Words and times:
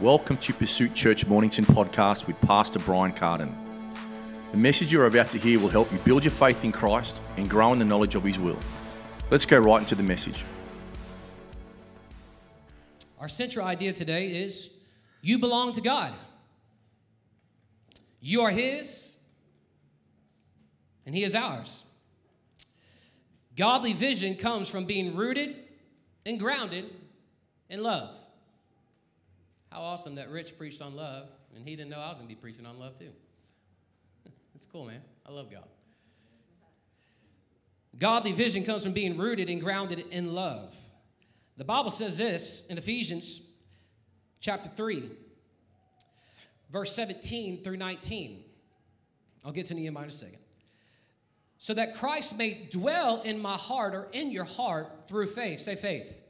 Welcome 0.00 0.36
to 0.38 0.52
Pursuit 0.52 0.94
Church 0.94 1.26
Mornington 1.26 1.64
podcast 1.64 2.26
with 2.26 2.40
Pastor 2.40 2.80
Brian 2.80 3.12
Carden. 3.12 3.54
The 4.50 4.56
message 4.56 4.92
you're 4.92 5.06
about 5.06 5.30
to 5.30 5.38
hear 5.38 5.60
will 5.60 5.68
help 5.68 5.92
you 5.92 5.98
build 5.98 6.24
your 6.24 6.32
faith 6.32 6.64
in 6.64 6.72
Christ 6.72 7.20
and 7.36 7.48
grow 7.48 7.72
in 7.72 7.78
the 7.78 7.84
knowledge 7.84 8.16
of 8.16 8.24
His 8.24 8.38
will. 8.38 8.58
Let's 9.30 9.46
go 9.46 9.58
right 9.58 9.78
into 9.78 9.94
the 9.94 10.02
message. 10.02 10.44
Our 13.20 13.28
central 13.28 13.64
idea 13.64 13.92
today 13.92 14.42
is 14.42 14.74
you 15.20 15.38
belong 15.38 15.72
to 15.74 15.80
God. 15.80 16.12
You 18.20 18.42
are 18.42 18.50
His, 18.50 19.18
and 21.06 21.14
He 21.14 21.22
is 21.22 21.36
ours. 21.36 21.84
Godly 23.56 23.92
vision 23.92 24.34
comes 24.34 24.68
from 24.68 24.84
being 24.84 25.14
rooted 25.14 25.54
and 26.26 26.40
grounded 26.40 26.86
in 27.68 27.82
love. 27.82 28.16
How 29.72 29.80
awesome 29.80 30.16
that 30.16 30.28
Rich 30.28 30.58
preached 30.58 30.82
on 30.82 30.94
love, 30.94 31.28
and 31.56 31.66
he 31.66 31.76
didn't 31.76 31.90
know 31.90 31.98
I 31.98 32.08
was 32.08 32.18
going 32.18 32.28
to 32.28 32.34
be 32.34 32.38
preaching 32.38 32.66
on 32.66 32.78
love 32.78 32.98
too. 32.98 33.08
It's 34.54 34.66
cool, 34.66 34.84
man. 34.84 35.00
I 35.26 35.32
love 35.32 35.50
God. 35.50 35.64
Godly 37.98 38.32
vision 38.32 38.64
comes 38.64 38.82
from 38.82 38.92
being 38.92 39.16
rooted 39.16 39.48
and 39.48 39.62
grounded 39.62 40.00
in 40.10 40.34
love. 40.34 40.76
The 41.56 41.64
Bible 41.64 41.88
says 41.88 42.18
this 42.18 42.66
in 42.66 42.76
Ephesians 42.76 43.48
chapter 44.40 44.68
3, 44.68 45.10
verse 46.70 46.94
17 46.94 47.62
through 47.62 47.78
19. 47.78 48.44
I'll 49.46 49.52
get 49.52 49.66
to 49.66 49.74
Nehemiah 49.74 50.04
in 50.04 50.08
a 50.10 50.12
second. 50.12 50.38
So 51.56 51.72
that 51.72 51.94
Christ 51.94 52.36
may 52.36 52.68
dwell 52.70 53.22
in 53.22 53.40
my 53.40 53.56
heart 53.56 53.94
or 53.94 54.08
in 54.12 54.30
your 54.30 54.44
heart 54.44 55.08
through 55.08 55.28
faith. 55.28 55.60
Say 55.60 55.76
faith. 55.76 56.08
faith. 56.08 56.20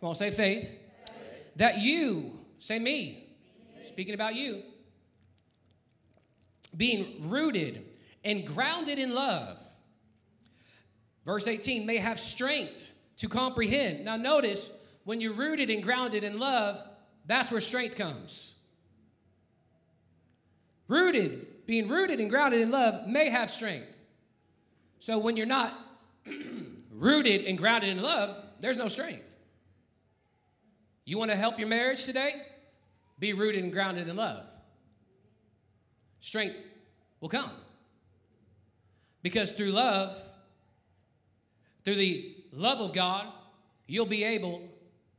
Come 0.00 0.08
on, 0.08 0.14
say 0.14 0.30
faith. 0.30 0.62
faith. 0.62 1.56
That 1.56 1.78
you, 1.78 2.37
say 2.58 2.78
me, 2.78 3.28
speaking 3.86 4.14
about 4.14 4.34
you, 4.34 4.62
being 6.76 7.28
rooted 7.28 7.84
and 8.24 8.46
grounded 8.46 8.98
in 8.98 9.14
love. 9.14 9.60
Verse 11.24 11.46
18, 11.46 11.86
may 11.86 11.98
have 11.98 12.18
strength 12.18 12.88
to 13.18 13.28
comprehend. 13.28 14.04
Now, 14.04 14.16
notice 14.16 14.70
when 15.04 15.20
you're 15.20 15.34
rooted 15.34 15.70
and 15.70 15.82
grounded 15.82 16.24
in 16.24 16.38
love, 16.38 16.82
that's 17.26 17.50
where 17.50 17.60
strength 17.60 17.96
comes. 17.96 18.54
Rooted, 20.86 21.66
being 21.66 21.88
rooted 21.88 22.18
and 22.20 22.30
grounded 22.30 22.60
in 22.60 22.70
love 22.70 23.06
may 23.06 23.28
have 23.28 23.50
strength. 23.50 23.94
So 25.00 25.18
when 25.18 25.36
you're 25.36 25.46
not 25.46 25.78
rooted 26.92 27.44
and 27.44 27.58
grounded 27.58 27.90
in 27.90 28.02
love, 28.02 28.36
there's 28.60 28.78
no 28.78 28.88
strength. 28.88 29.36
You 31.04 31.18
want 31.18 31.30
to 31.30 31.36
help 31.36 31.58
your 31.58 31.68
marriage 31.68 32.04
today? 32.04 32.32
Be 33.18 33.32
rooted 33.32 33.62
and 33.62 33.72
grounded 33.72 34.08
in 34.08 34.16
love. 34.16 34.44
Strength 36.20 36.58
will 37.20 37.28
come. 37.28 37.50
Because 39.22 39.52
through 39.52 39.70
love, 39.72 40.16
through 41.84 41.96
the 41.96 42.36
love 42.52 42.80
of 42.80 42.92
God, 42.92 43.26
you'll 43.86 44.06
be 44.06 44.24
able 44.24 44.62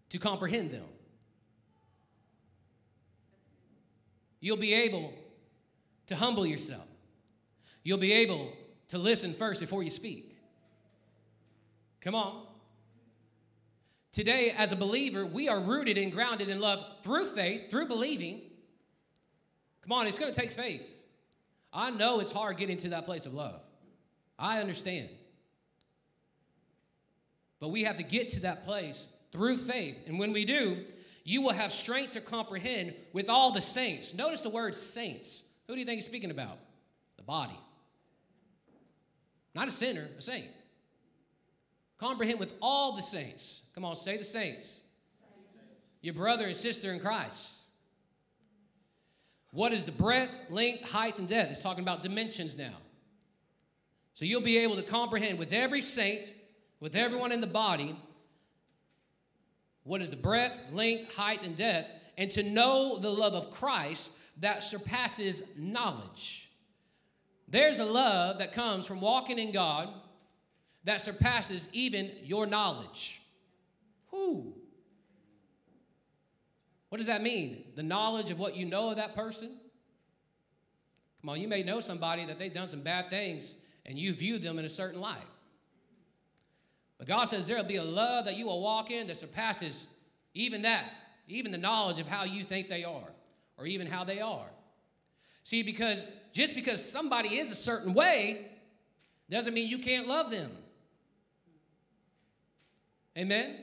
to 0.09 0.17
comprehend 0.17 0.72
them. 0.72 0.86
You'll 4.39 4.58
be 4.58 4.73
able 4.73 5.14
to 6.08 6.16
humble 6.16 6.45
yourself. 6.45 6.88
You'll 7.83 7.97
be 7.97 8.14
able 8.14 8.53
to 8.89 8.97
listen 8.97 9.33
first 9.33 9.59
before 9.59 9.83
you 9.83 9.89
speak. 9.89 10.38
Come 12.02 12.16
on. 12.16 12.48
Today, 14.20 14.53
as 14.58 14.73
a 14.73 14.75
believer, 14.75 15.25
we 15.25 15.48
are 15.48 15.62
rooted 15.62 15.98
and 15.98 16.12
grounded 16.12 16.50
in 16.50 16.59
love 16.59 16.86
through 17.03 17.25
faith, 17.28 17.70
through 17.72 17.88
believing. 17.88 18.42
Come 19.81 19.94
on, 19.94 20.08
it's 20.08 20.20
going 20.20 20.34
to 20.34 20.38
take 20.38 20.52
faith. 20.52 21.06
I 21.72 21.89
know 21.89 22.20
it's 22.20 22.33
hard 22.33 22.58
getting 22.58 22.76
to 22.80 22.89
that 22.89 23.05
place 23.05 23.26
of 23.26 23.33
love. 23.33 23.61
I 24.38 24.60
understand. 24.60 25.08
But 27.61 27.70
we 27.70 27.86
have 27.86 27.95
to 27.95 28.04
get 28.04 28.27
to 28.32 28.42
that 28.42 28.66
place 28.66 29.08
through 29.32 29.55
faith. 29.55 29.95
And 30.05 30.20
when 30.20 30.33
we 30.33 30.44
do, 30.44 30.83
you 31.23 31.42
will 31.42 31.54
have 31.54 31.71
strength 31.71 32.11
to 32.11 32.20
comprehend 32.20 32.95
with 33.14 33.30
all 33.30 33.52
the 33.52 33.61
saints. 33.61 34.14
Notice 34.14 34.42
the 34.42 34.49
word 34.49 34.76
saints. 34.76 35.44
Who 35.67 35.76
do 35.76 35.80
you 35.80 35.86
think 35.86 35.95
he's 35.95 36.05
speaking 36.05 36.32
about? 36.32 36.58
The 37.15 37.23
body. 37.23 37.58
Not 39.55 39.70
a 39.70 39.71
sinner, 39.71 40.10
a 40.17 40.21
saint. 40.21 40.48
Comprehend 41.99 42.39
with 42.39 42.54
all 42.61 42.95
the 42.95 43.02
saints. 43.02 43.67
Come 43.76 43.83
on, 43.83 43.95
say 43.95 44.17
the 44.17 44.23
saints. 44.23 44.82
Your 46.02 46.14
brother 46.14 46.45
and 46.45 46.55
sister 46.55 46.93
in 46.93 46.99
Christ. 46.99 47.58
What 49.52 49.73
is 49.73 49.86
the 49.86 49.92
breadth, 49.92 50.39
length, 50.49 50.89
height, 50.92 51.20
and 51.20 51.27
depth? 51.27 51.52
It's 51.52 51.61
talking 51.61 51.83
about 51.83 52.04
dimensions 52.04 52.58
now. 52.58 52.76
So 54.14 54.26
you'll 54.26 54.42
be 54.42 54.59
able 54.59 54.76
to 54.76 54.82
comprehend 54.82 55.39
with 55.39 55.52
every 55.52 55.82
saint, 55.82 56.32
with 56.80 56.95
everyone 56.95 57.32
in 57.32 57.42
the 57.42 57.48
body, 57.48 57.95
what 59.83 60.02
is 60.02 60.09
the 60.09 60.15
breadth, 60.15 60.71
length, 60.71 61.15
height, 61.15 61.43
and 61.43 61.55
depth, 61.58 61.92
and 62.17 62.30
to 62.32 62.43
know 62.43 62.98
the 62.98 63.09
love 63.09 63.33
of 63.33 63.52
Christ 63.52 64.11
that 64.39 64.64
surpasses 64.64 65.52
knowledge. 65.58 66.49
There's 67.48 67.80
a 67.80 67.86
love 67.86 68.38
that 68.39 68.54
comes 68.54 68.86
from 68.86 69.02
walking 69.02 69.39
in 69.39 69.52
God 69.52 69.89
that 70.84 71.02
surpasses 71.02 71.70
even 71.73 72.12
your 72.23 72.45
knowledge. 72.45 73.22
Who? 74.12 74.54
What 76.90 76.98
does 76.98 77.08
that 77.08 77.22
mean? 77.22 77.64
The 77.76 77.84
knowledge 77.84 78.32
of 78.32 78.40
what 78.40 78.56
you 78.56 78.66
know 78.66 78.89
of 78.89 78.95
that 78.95 79.16
person? 79.16 79.50
Come 81.22 81.30
on, 81.30 81.42
you 81.42 81.48
may 81.48 81.64
know 81.64 81.82
somebody 81.82 82.26
that 82.26 82.39
they've 82.39 82.54
done 82.54 82.68
some 82.68 82.82
bad 82.82 83.10
things 83.10 83.56
and 83.86 83.98
you 83.98 84.14
view 84.14 84.39
them 84.39 84.58
in 84.58 84.66
a 84.66 84.70
certain 84.70 85.02
light. 85.02 85.18
But 86.98 87.08
God 87.08 87.26
says 87.26 87.48
there'll 87.48 87.64
be 87.64 87.78
a 87.78 87.84
love 87.84 88.26
that 88.26 88.38
you 88.38 88.48
will 88.48 88.62
walk 88.62 88.92
in 88.92 89.08
that 89.08 89.18
surpasses 89.18 89.88
even 90.34 90.62
that, 90.64 90.92
even 91.28 91.52
the 91.52 91.58
knowledge 91.58 92.00
of 92.00 92.08
how 92.08 92.23
you 92.23 92.44
think 92.44 92.70
they 92.70 92.84
are, 92.84 93.12
or 93.58 93.66
even 93.66 93.88
how 93.88 94.04
they 94.04 94.20
are. 94.20 94.45
See, 95.44 95.64
because 95.64 96.06
just 96.34 96.56
because 96.56 96.84
somebody 96.84 97.38
is 97.39 97.52
a 97.52 97.56
certain 97.56 97.94
way 97.94 98.45
doesn't 99.30 99.54
mean 99.54 99.68
you 99.68 99.80
can't 99.80 100.08
love 100.08 100.32
them. 100.32 100.52
Amen? 103.17 103.58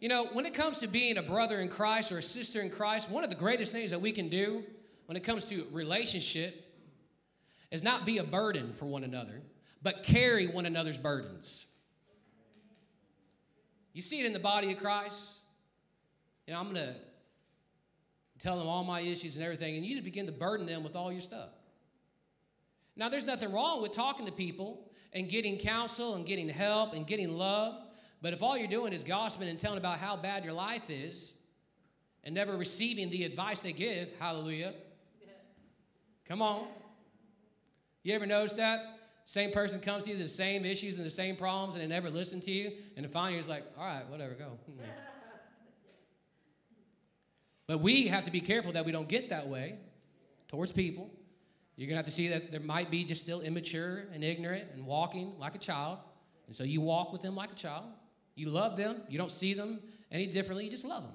You 0.00 0.08
know, 0.08 0.26
when 0.32 0.46
it 0.46 0.54
comes 0.54 0.78
to 0.78 0.86
being 0.86 1.18
a 1.18 1.22
brother 1.22 1.60
in 1.60 1.68
Christ 1.68 2.12
or 2.12 2.18
a 2.18 2.22
sister 2.22 2.60
in 2.62 2.70
Christ, 2.70 3.10
one 3.10 3.24
of 3.24 3.30
the 3.30 3.36
greatest 3.36 3.72
things 3.72 3.90
that 3.90 4.00
we 4.00 4.12
can 4.12 4.28
do 4.28 4.62
when 5.06 5.16
it 5.16 5.24
comes 5.24 5.44
to 5.46 5.66
relationship 5.72 6.64
is 7.70 7.82
not 7.82 8.06
be 8.06 8.18
a 8.18 8.24
burden 8.24 8.72
for 8.72 8.86
one 8.86 9.04
another, 9.04 9.42
but 9.82 10.04
carry 10.04 10.46
one 10.46 10.66
another's 10.66 10.98
burdens. 10.98 11.66
You 13.92 14.02
see 14.02 14.20
it 14.20 14.26
in 14.26 14.32
the 14.32 14.38
body 14.38 14.72
of 14.72 14.78
Christ. 14.78 15.32
You 16.46 16.54
know, 16.54 16.60
I'm 16.60 16.72
going 16.72 16.86
to 16.86 16.94
tell 18.38 18.58
them 18.58 18.68
all 18.68 18.84
my 18.84 19.00
issues 19.00 19.34
and 19.34 19.44
everything, 19.44 19.76
and 19.76 19.84
you 19.84 19.94
just 19.94 20.04
begin 20.04 20.26
to 20.26 20.32
burden 20.32 20.66
them 20.66 20.84
with 20.84 20.94
all 20.94 21.10
your 21.10 21.20
stuff. 21.20 21.50
Now, 22.96 23.08
there's 23.08 23.26
nothing 23.26 23.52
wrong 23.52 23.82
with 23.82 23.92
talking 23.92 24.26
to 24.26 24.32
people 24.32 24.90
and 25.12 25.28
getting 25.28 25.56
counsel 25.56 26.14
and 26.14 26.24
getting 26.26 26.48
help 26.48 26.94
and 26.94 27.06
getting 27.06 27.32
love. 27.32 27.82
But 28.20 28.32
if 28.32 28.42
all 28.42 28.56
you're 28.56 28.68
doing 28.68 28.92
is 28.92 29.04
gossiping 29.04 29.48
and 29.48 29.58
telling 29.58 29.78
about 29.78 29.98
how 29.98 30.16
bad 30.16 30.44
your 30.44 30.52
life 30.52 30.90
is 30.90 31.32
and 32.24 32.34
never 32.34 32.56
receiving 32.56 33.10
the 33.10 33.24
advice 33.24 33.60
they 33.60 33.72
give, 33.72 34.08
hallelujah. 34.18 34.74
Come 36.26 36.42
on. 36.42 36.66
You 38.02 38.14
ever 38.14 38.26
notice 38.26 38.54
that? 38.54 38.98
Same 39.24 39.50
person 39.50 39.80
comes 39.80 40.04
to 40.04 40.10
you, 40.10 40.16
the 40.16 40.26
same 40.26 40.64
issues 40.64 40.96
and 40.96 41.04
the 41.04 41.10
same 41.10 41.36
problems, 41.36 41.74
and 41.74 41.84
they 41.84 41.88
never 41.88 42.10
listen 42.10 42.40
to 42.40 42.50
you. 42.50 42.72
And 42.96 43.08
finally, 43.10 43.38
it's 43.38 43.48
like, 43.48 43.64
all 43.78 43.84
right, 43.84 44.08
whatever, 44.08 44.34
go. 44.34 44.58
but 47.66 47.80
we 47.80 48.06
have 48.06 48.24
to 48.24 48.30
be 48.30 48.40
careful 48.40 48.72
that 48.72 48.86
we 48.86 48.92
don't 48.92 49.08
get 49.08 49.28
that 49.28 49.46
way 49.46 49.76
towards 50.48 50.72
people. 50.72 51.10
You're 51.76 51.86
going 51.86 51.94
to 51.94 51.98
have 51.98 52.06
to 52.06 52.12
see 52.12 52.28
that 52.28 52.50
there 52.50 52.60
might 52.60 52.90
be 52.90 53.04
just 53.04 53.22
still 53.22 53.42
immature 53.42 54.06
and 54.12 54.24
ignorant 54.24 54.64
and 54.72 54.86
walking 54.86 55.38
like 55.38 55.54
a 55.54 55.58
child. 55.58 55.98
And 56.46 56.56
so 56.56 56.64
you 56.64 56.80
walk 56.80 57.12
with 57.12 57.22
them 57.22 57.36
like 57.36 57.52
a 57.52 57.54
child. 57.54 57.84
You 58.38 58.50
love 58.50 58.76
them. 58.76 59.02
You 59.08 59.18
don't 59.18 59.30
see 59.30 59.52
them 59.52 59.80
any 60.12 60.26
differently. 60.26 60.64
You 60.64 60.70
just 60.70 60.84
love 60.84 61.02
them. 61.02 61.12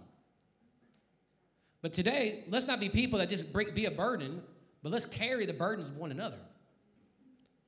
But 1.81 1.93
today, 1.93 2.43
let's 2.49 2.67
not 2.67 2.79
be 2.79 2.89
people 2.89 3.19
that 3.19 3.29
just 3.29 3.53
be 3.73 3.85
a 3.85 3.91
burden, 3.91 4.41
but 4.81 4.91
let's 4.91 5.05
carry 5.05 5.45
the 5.45 5.53
burdens 5.53 5.89
of 5.89 5.97
one 5.97 6.11
another. 6.11 6.39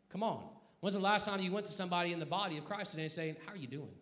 Come 0.09 0.23
on. 0.23 0.43
When's 0.79 0.95
the 0.95 1.01
last 1.01 1.25
time 1.25 1.39
you 1.39 1.51
went 1.51 1.65
to 1.65 1.71
somebody 1.71 2.13
in 2.13 2.19
the 2.19 2.25
body 2.25 2.57
of 2.57 2.65
Christ 2.65 2.91
today 2.91 3.03
and 3.03 3.11
saying, 3.11 3.35
"How 3.45 3.53
are 3.53 3.57
you 3.57 3.67
doing? 3.67 3.93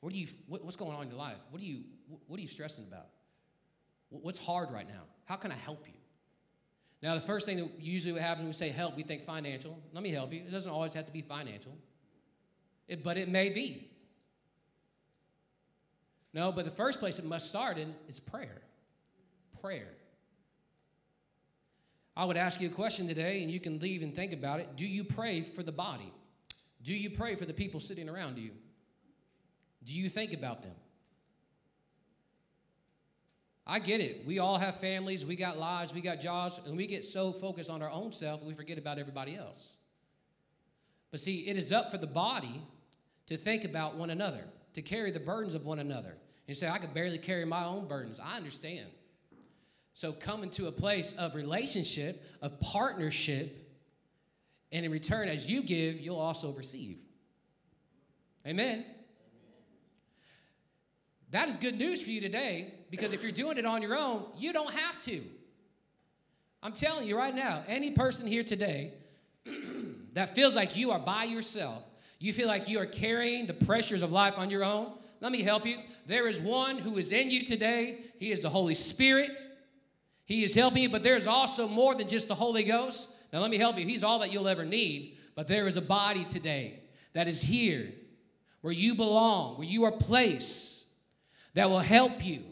What 0.00 0.12
are 0.12 0.16
you? 0.16 0.26
what's 0.48 0.76
going 0.76 0.94
on 0.96 1.02
in 1.04 1.08
your 1.08 1.18
life? 1.18 1.36
What 1.50 1.62
are 1.62 1.64
you? 1.64 1.84
What 2.26 2.38
are 2.38 2.42
you 2.42 2.48
stressing 2.48 2.86
about? 2.86 3.06
What's 4.08 4.38
hard 4.38 4.70
right 4.70 4.88
now? 4.88 5.02
How 5.24 5.36
can 5.36 5.52
I 5.52 5.56
help 5.56 5.86
you?" 5.86 5.94
Now, 7.02 7.14
the 7.14 7.20
first 7.20 7.44
thing 7.46 7.58
that 7.58 7.80
usually 7.80 8.18
happens 8.20 8.40
when 8.40 8.48
we 8.48 8.54
say 8.54 8.70
help, 8.70 8.96
we 8.96 9.02
think 9.02 9.24
financial. 9.24 9.78
Let 9.92 10.02
me 10.02 10.10
help 10.10 10.32
you. 10.32 10.40
It 10.40 10.50
doesn't 10.50 10.70
always 10.70 10.94
have 10.94 11.06
to 11.06 11.12
be 11.12 11.22
financial, 11.22 11.76
it, 12.88 13.04
but 13.04 13.16
it 13.16 13.28
may 13.28 13.50
be. 13.50 13.90
No, 16.34 16.50
but 16.50 16.64
the 16.64 16.70
first 16.70 16.98
place 16.98 17.18
it 17.20 17.24
must 17.24 17.48
start 17.48 17.78
in 17.78 17.94
is 18.08 18.18
prayer. 18.18 18.60
prayer. 19.62 19.88
I 22.16 22.24
would 22.24 22.36
ask 22.36 22.60
you 22.60 22.68
a 22.68 22.72
question 22.72 23.06
today, 23.08 23.42
and 23.42 23.50
you 23.50 23.60
can 23.60 23.78
leave 23.78 24.02
and 24.02 24.14
think 24.14 24.32
about 24.32 24.60
it. 24.60 24.76
Do 24.76 24.86
you 24.86 25.04
pray 25.04 25.40
for 25.40 25.62
the 25.62 25.72
body? 25.72 26.12
Do 26.82 26.92
you 26.92 27.10
pray 27.10 27.36
for 27.36 27.44
the 27.44 27.54
people 27.54 27.80
sitting 27.80 28.08
around 28.08 28.38
you? 28.38 28.50
Do 29.84 29.94
you 29.94 30.08
think 30.08 30.32
about 30.32 30.62
them? 30.62 30.74
I 33.66 33.78
get 33.78 34.00
it. 34.00 34.26
We 34.26 34.40
all 34.40 34.58
have 34.58 34.76
families, 34.76 35.24
we 35.24 35.36
got 35.36 35.56
lives, 35.56 35.94
we 35.94 36.02
got 36.02 36.20
jobs, 36.20 36.60
and 36.66 36.76
we 36.76 36.86
get 36.86 37.02
so 37.02 37.32
focused 37.32 37.70
on 37.70 37.80
our 37.80 37.90
own 37.90 38.12
self 38.12 38.42
we 38.42 38.52
forget 38.52 38.76
about 38.76 38.98
everybody 38.98 39.36
else. 39.36 39.72
But 41.10 41.20
see, 41.20 41.46
it 41.46 41.56
is 41.56 41.72
up 41.72 41.90
for 41.90 41.96
the 41.96 42.06
body 42.06 42.60
to 43.26 43.36
think 43.36 43.64
about 43.64 43.96
one 43.96 44.10
another, 44.10 44.44
to 44.74 44.82
carry 44.82 45.10
the 45.10 45.20
burdens 45.20 45.54
of 45.54 45.64
one 45.64 45.78
another. 45.78 46.16
And 46.46 46.56
say, 46.56 46.68
I 46.68 46.78
can 46.78 46.92
barely 46.92 47.18
carry 47.18 47.44
my 47.44 47.64
own 47.64 47.88
burdens. 47.88 48.20
I 48.22 48.36
understand. 48.36 48.86
So 49.94 50.12
coming 50.12 50.50
to 50.50 50.66
a 50.66 50.72
place 50.72 51.14
of 51.14 51.34
relationship, 51.34 52.24
of 52.42 52.58
partnership, 52.60 53.64
and 54.72 54.84
in 54.84 54.90
return, 54.90 55.28
as 55.28 55.48
you 55.48 55.62
give, 55.62 56.00
you'll 56.00 56.18
also 56.18 56.52
receive. 56.52 56.98
Amen. 58.46 58.84
That 61.30 61.48
is 61.48 61.56
good 61.56 61.76
news 61.76 62.02
for 62.02 62.10
you 62.10 62.20
today 62.20 62.74
because 62.90 63.12
if 63.12 63.22
you're 63.22 63.32
doing 63.32 63.56
it 63.56 63.64
on 63.64 63.82
your 63.82 63.96
own, 63.96 64.24
you 64.36 64.52
don't 64.52 64.72
have 64.72 65.02
to. 65.04 65.22
I'm 66.62 66.72
telling 66.72 67.06
you 67.06 67.16
right 67.16 67.34
now, 67.34 67.62
any 67.66 67.90
person 67.90 68.26
here 68.26 68.42
today 68.42 68.92
that 70.12 70.34
feels 70.34 70.56
like 70.56 70.76
you 70.76 70.92
are 70.92 70.98
by 70.98 71.24
yourself, 71.24 71.82
you 72.18 72.32
feel 72.32 72.48
like 72.48 72.68
you 72.68 72.78
are 72.78 72.86
carrying 72.86 73.46
the 73.46 73.52
pressures 73.52 74.00
of 74.00 74.12
life 74.12 74.34
on 74.38 74.50
your 74.50 74.64
own, 74.64 74.92
let 75.24 75.32
me 75.32 75.42
help 75.42 75.64
you. 75.64 75.78
There 76.06 76.28
is 76.28 76.38
one 76.38 76.76
who 76.76 76.98
is 76.98 77.10
in 77.10 77.30
you 77.30 77.46
today. 77.46 78.00
He 78.18 78.30
is 78.30 78.42
the 78.42 78.50
Holy 78.50 78.74
Spirit. 78.74 79.40
He 80.26 80.44
is 80.44 80.54
helping 80.54 80.82
you, 80.82 80.90
but 80.90 81.02
there 81.02 81.16
is 81.16 81.26
also 81.26 81.66
more 81.66 81.94
than 81.94 82.08
just 82.08 82.28
the 82.28 82.34
Holy 82.34 82.62
Ghost. 82.62 83.08
Now, 83.32 83.40
let 83.40 83.50
me 83.50 83.56
help 83.56 83.78
you. 83.78 83.86
He's 83.86 84.04
all 84.04 84.18
that 84.18 84.30
you'll 84.30 84.48
ever 84.48 84.66
need, 84.66 85.16
but 85.34 85.48
there 85.48 85.66
is 85.66 85.78
a 85.78 85.80
body 85.80 86.26
today 86.26 86.80
that 87.14 87.26
is 87.26 87.40
here 87.40 87.90
where 88.60 88.74
you 88.74 88.94
belong, 88.94 89.56
where 89.56 89.66
you 89.66 89.84
are 89.84 89.92
placed 89.92 90.84
that 91.54 91.70
will 91.70 91.80
help 91.80 92.22
you, 92.22 92.42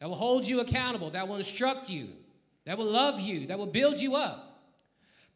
that 0.00 0.08
will 0.08 0.16
hold 0.16 0.44
you 0.44 0.58
accountable, 0.58 1.10
that 1.10 1.28
will 1.28 1.36
instruct 1.36 1.90
you, 1.90 2.08
that 2.64 2.76
will 2.76 2.90
love 2.90 3.20
you, 3.20 3.46
that 3.46 3.58
will 3.58 3.66
build 3.66 4.00
you 4.00 4.16
up. 4.16 4.64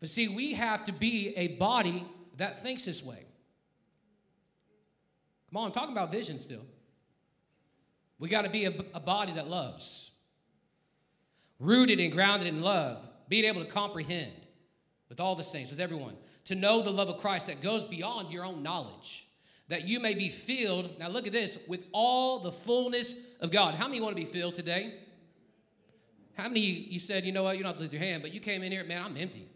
But 0.01 0.09
see, 0.09 0.27
we 0.27 0.55
have 0.55 0.85
to 0.87 0.93
be 0.93 1.35
a 1.37 1.57
body 1.57 2.05
that 2.37 2.65
thinks 2.65 2.85
this 2.85 3.05
way. 3.05 3.24
Come 5.55 5.61
on, 5.61 5.67
I'm 5.69 5.73
talking 5.73 5.93
about 5.93 6.11
vision 6.11 6.41
still. 6.41 6.67
We 8.19 8.29
got 8.29 8.43
to 8.43 8.51
be 8.51 8.65
a, 8.65 8.75
a, 8.93 8.99
body 8.99 9.35
that 9.35 9.47
loves, 9.47 10.11
rooted 11.61 12.01
and 12.01 12.11
grounded 12.11 12.49
in 12.49 12.61
love, 12.61 12.99
being 13.29 13.45
able 13.45 13.65
to 13.65 13.71
comprehend 13.71 14.33
with 15.09 15.21
all 15.21 15.37
the 15.37 15.45
saints, 15.45 15.71
with 15.71 15.79
everyone, 15.79 16.17
to 16.47 16.57
know 16.57 16.83
the 16.83 16.91
love 16.91 17.09
of 17.09 17.19
Christ 17.19 17.47
that 17.47 17.63
goes 17.63 17.85
beyond 17.85 18.33
your 18.33 18.45
own 18.45 18.65
knowledge 18.65 19.29
that 19.69 19.87
you 19.87 20.01
may 20.01 20.15
be 20.15 20.29
filled, 20.29 20.99
now 20.99 21.09
look 21.09 21.25
at 21.25 21.33
this, 21.33 21.57
with 21.69 21.87
all 21.93 22.41
the 22.41 22.51
fullness 22.51 23.15
of 23.41 23.53
God. 23.53 23.77
How 23.77 23.87
many 23.87 24.01
want 24.01 24.17
to 24.17 24.21
be 24.21 24.29
filled 24.29 24.57
today? 24.57 25.03
How 26.37 26.49
many 26.49 26.63
you 26.63 26.99
said, 26.99 27.25
you 27.25 27.31
know 27.31 27.45
what, 27.45 27.57
you 27.57 27.63
don't 27.63 27.71
have 27.71 27.77
to 27.77 27.83
lift 27.83 27.95
your 27.95 28.03
hand, 28.03 28.23
but 28.23 28.35
you 28.35 28.41
came 28.41 28.65
in 28.65 28.73
here, 28.73 28.83
man, 28.83 29.05
I'm 29.05 29.17
empty. 29.17 29.49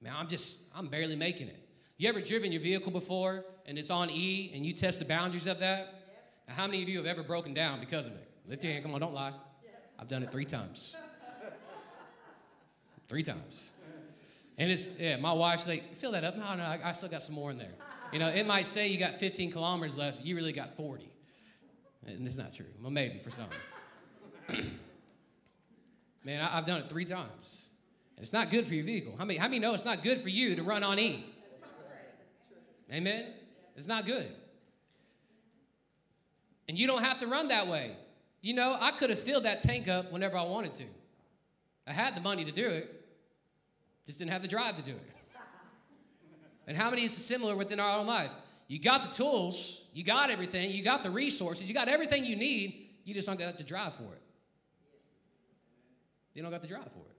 Man, 0.00 0.14
I'm 0.16 0.28
just, 0.28 0.68
I'm 0.72 0.86
barely 0.86 1.16
making 1.16 1.48
it. 1.48 1.61
You 2.02 2.08
ever 2.08 2.20
driven 2.20 2.50
your 2.50 2.60
vehicle 2.60 2.90
before 2.90 3.44
and 3.64 3.78
it's 3.78 3.88
on 3.88 4.10
E 4.10 4.50
and 4.56 4.66
you 4.66 4.72
test 4.72 4.98
the 4.98 5.04
boundaries 5.04 5.46
of 5.46 5.60
that? 5.60 6.02
Now, 6.48 6.54
how 6.54 6.66
many 6.66 6.82
of 6.82 6.88
you 6.88 6.96
have 6.96 7.06
ever 7.06 7.22
broken 7.22 7.54
down 7.54 7.78
because 7.78 8.08
of 8.08 8.12
it? 8.14 8.28
Lift 8.48 8.64
your 8.64 8.72
hand, 8.72 8.84
come 8.84 8.92
on, 8.92 9.00
don't 9.00 9.14
lie. 9.14 9.32
I've 10.00 10.08
done 10.08 10.24
it 10.24 10.32
three 10.32 10.44
times. 10.44 10.96
three 13.08 13.22
times. 13.22 13.70
And 14.58 14.68
it's, 14.68 14.98
yeah, 14.98 15.14
my 15.14 15.32
wife's 15.32 15.68
like, 15.68 15.94
fill 15.94 16.10
that 16.10 16.24
up. 16.24 16.36
No, 16.36 16.56
no, 16.56 16.64
I, 16.64 16.80
I 16.86 16.90
still 16.90 17.08
got 17.08 17.22
some 17.22 17.36
more 17.36 17.52
in 17.52 17.58
there. 17.58 17.70
You 18.12 18.18
know, 18.18 18.30
it 18.30 18.48
might 18.48 18.66
say 18.66 18.88
you 18.88 18.98
got 18.98 19.20
15 19.20 19.52
kilometers 19.52 19.96
left, 19.96 20.22
you 20.22 20.34
really 20.34 20.52
got 20.52 20.76
40. 20.76 21.08
And 22.08 22.26
it's 22.26 22.36
not 22.36 22.52
true. 22.52 22.66
Well, 22.80 22.90
maybe 22.90 23.20
for 23.20 23.30
some. 23.30 23.46
Man, 26.24 26.40
I, 26.40 26.48
have 26.48 26.66
done 26.66 26.80
it 26.80 26.88
three 26.88 27.04
times. 27.04 27.68
And 28.16 28.24
it's 28.24 28.32
not 28.32 28.50
good 28.50 28.66
for 28.66 28.74
your 28.74 28.84
vehicle. 28.84 29.14
How 29.16 29.24
many, 29.24 29.38
how 29.38 29.46
many 29.46 29.60
know 29.60 29.72
it's 29.72 29.84
not 29.84 30.02
good 30.02 30.20
for 30.20 30.30
you 30.30 30.56
to 30.56 30.64
run 30.64 30.82
on 30.82 30.98
E? 30.98 31.26
Amen? 32.92 33.26
It's 33.76 33.86
not 33.86 34.04
good. 34.04 34.28
And 36.68 36.78
you 36.78 36.86
don't 36.86 37.02
have 37.02 37.18
to 37.18 37.26
run 37.26 37.48
that 37.48 37.66
way. 37.66 37.96
You 38.40 38.54
know, 38.54 38.76
I 38.78 38.90
could 38.90 39.10
have 39.10 39.18
filled 39.18 39.44
that 39.44 39.62
tank 39.62 39.88
up 39.88 40.12
whenever 40.12 40.36
I 40.36 40.42
wanted 40.42 40.74
to. 40.74 40.84
I 41.86 41.92
had 41.92 42.16
the 42.16 42.20
money 42.20 42.44
to 42.44 42.52
do 42.52 42.68
it, 42.68 43.02
just 44.06 44.18
didn't 44.18 44.32
have 44.32 44.42
the 44.42 44.48
drive 44.48 44.76
to 44.76 44.82
do 44.82 44.92
it. 44.92 45.12
And 46.64 46.76
how 46.76 46.90
many 46.90 47.02
is 47.02 47.12
similar 47.12 47.56
within 47.56 47.80
our 47.80 47.98
own 47.98 48.06
life? 48.06 48.30
You 48.68 48.78
got 48.78 49.02
the 49.02 49.08
tools, 49.08 49.88
you 49.92 50.04
got 50.04 50.30
everything, 50.30 50.70
you 50.70 50.84
got 50.84 51.02
the 51.02 51.10
resources, 51.10 51.66
you 51.66 51.74
got 51.74 51.88
everything 51.88 52.24
you 52.24 52.36
need, 52.36 52.88
you 53.04 53.14
just 53.14 53.26
don't 53.26 53.36
got 53.36 53.58
to 53.58 53.64
drive 53.64 53.94
for 53.94 54.04
it. 54.04 54.22
You 56.34 56.42
don't 56.42 56.52
got 56.52 56.62
to 56.62 56.68
drive 56.68 56.84
for 56.84 57.00
it. 57.00 57.16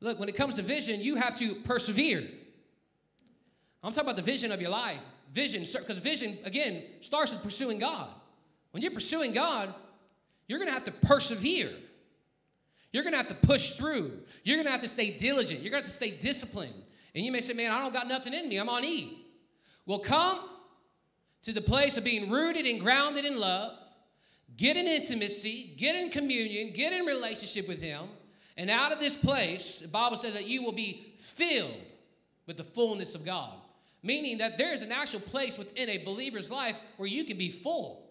Look, 0.00 0.18
when 0.18 0.28
it 0.28 0.34
comes 0.34 0.56
to 0.56 0.62
vision, 0.62 1.00
you 1.00 1.14
have 1.14 1.36
to 1.36 1.54
persevere. 1.54 2.24
I'm 3.86 3.92
talking 3.92 4.08
about 4.08 4.16
the 4.16 4.22
vision 4.22 4.50
of 4.50 4.60
your 4.60 4.70
life. 4.70 5.04
Vision, 5.32 5.60
because 5.60 5.98
vision, 5.98 6.36
again, 6.44 6.82
starts 7.02 7.30
with 7.30 7.40
pursuing 7.40 7.78
God. 7.78 8.08
When 8.72 8.82
you're 8.82 8.92
pursuing 8.92 9.32
God, 9.32 9.72
you're 10.48 10.58
going 10.58 10.68
to 10.68 10.74
have 10.74 10.84
to 10.84 10.90
persevere. 10.90 11.70
You're 12.92 13.04
going 13.04 13.12
to 13.12 13.18
have 13.18 13.28
to 13.28 13.34
push 13.34 13.74
through. 13.74 14.18
You're 14.42 14.56
going 14.56 14.66
to 14.66 14.72
have 14.72 14.80
to 14.80 14.88
stay 14.88 15.12
diligent. 15.12 15.60
You're 15.60 15.70
going 15.70 15.84
to 15.84 15.88
have 15.88 15.96
to 15.98 16.04
stay 16.04 16.10
disciplined. 16.10 16.74
And 17.14 17.24
you 17.24 17.30
may 17.30 17.40
say, 17.40 17.52
man, 17.52 17.70
I 17.70 17.80
don't 17.80 17.92
got 17.92 18.08
nothing 18.08 18.34
in 18.34 18.48
me. 18.48 18.56
I'm 18.56 18.68
on 18.68 18.84
E. 18.84 19.24
Well, 19.86 20.00
come 20.00 20.40
to 21.42 21.52
the 21.52 21.60
place 21.60 21.96
of 21.96 22.02
being 22.02 22.28
rooted 22.28 22.66
and 22.66 22.80
grounded 22.80 23.24
in 23.24 23.38
love, 23.38 23.72
get 24.56 24.76
in 24.76 24.88
intimacy, 24.88 25.74
get 25.76 25.94
in 25.94 26.10
communion, 26.10 26.72
get 26.74 26.92
in 26.92 27.06
relationship 27.06 27.68
with 27.68 27.80
Him. 27.80 28.06
And 28.56 28.68
out 28.68 28.90
of 28.90 28.98
this 28.98 29.14
place, 29.16 29.78
the 29.78 29.88
Bible 29.88 30.16
says 30.16 30.32
that 30.32 30.48
you 30.48 30.64
will 30.64 30.72
be 30.72 31.14
filled 31.18 31.82
with 32.46 32.56
the 32.56 32.64
fullness 32.64 33.14
of 33.14 33.24
God. 33.24 33.52
Meaning 34.06 34.38
that 34.38 34.56
there 34.56 34.72
is 34.72 34.82
an 34.82 34.92
actual 34.92 35.18
place 35.18 35.58
within 35.58 35.88
a 35.88 35.98
believer's 35.98 36.48
life 36.48 36.80
where 36.96 37.08
you 37.08 37.24
can 37.24 37.36
be 37.36 37.50
full. 37.50 38.06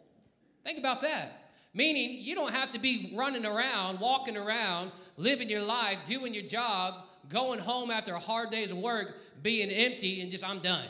Think 0.65 0.77
about 0.77 1.01
that. 1.03 1.51
Meaning 1.73 2.19
you 2.19 2.35
don't 2.35 2.51
have 2.51 2.73
to 2.73 2.79
be 2.79 3.13
running 3.15 3.45
around, 3.45 4.01
walking 4.01 4.35
around, 4.35 4.91
living 5.15 5.49
your 5.49 5.61
life, 5.61 6.05
doing 6.05 6.33
your 6.33 6.43
job, 6.43 7.05
going 7.29 7.59
home 7.59 7.91
after 7.91 8.13
a 8.13 8.19
hard 8.19 8.51
day's 8.51 8.73
work, 8.73 9.15
being 9.41 9.69
empty, 9.69 10.19
and 10.19 10.29
just, 10.29 10.43
I'm 10.43 10.59
done. 10.59 10.85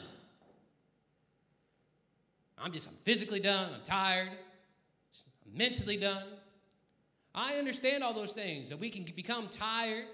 I'm 2.57 2.71
just, 2.71 2.87
I'm 2.87 2.95
physically 3.03 3.39
done, 3.39 3.69
I'm 3.75 3.83
tired, 3.83 4.29
I'm 4.29 5.55
mentally 5.55 5.97
done. 5.97 6.23
I 7.35 7.55
understand 7.55 8.03
all 8.03 8.13
those 8.13 8.31
things, 8.31 8.69
that 8.69 8.79
we 8.79 8.89
can 8.89 9.03
become 9.15 9.49
tired. 9.49 10.05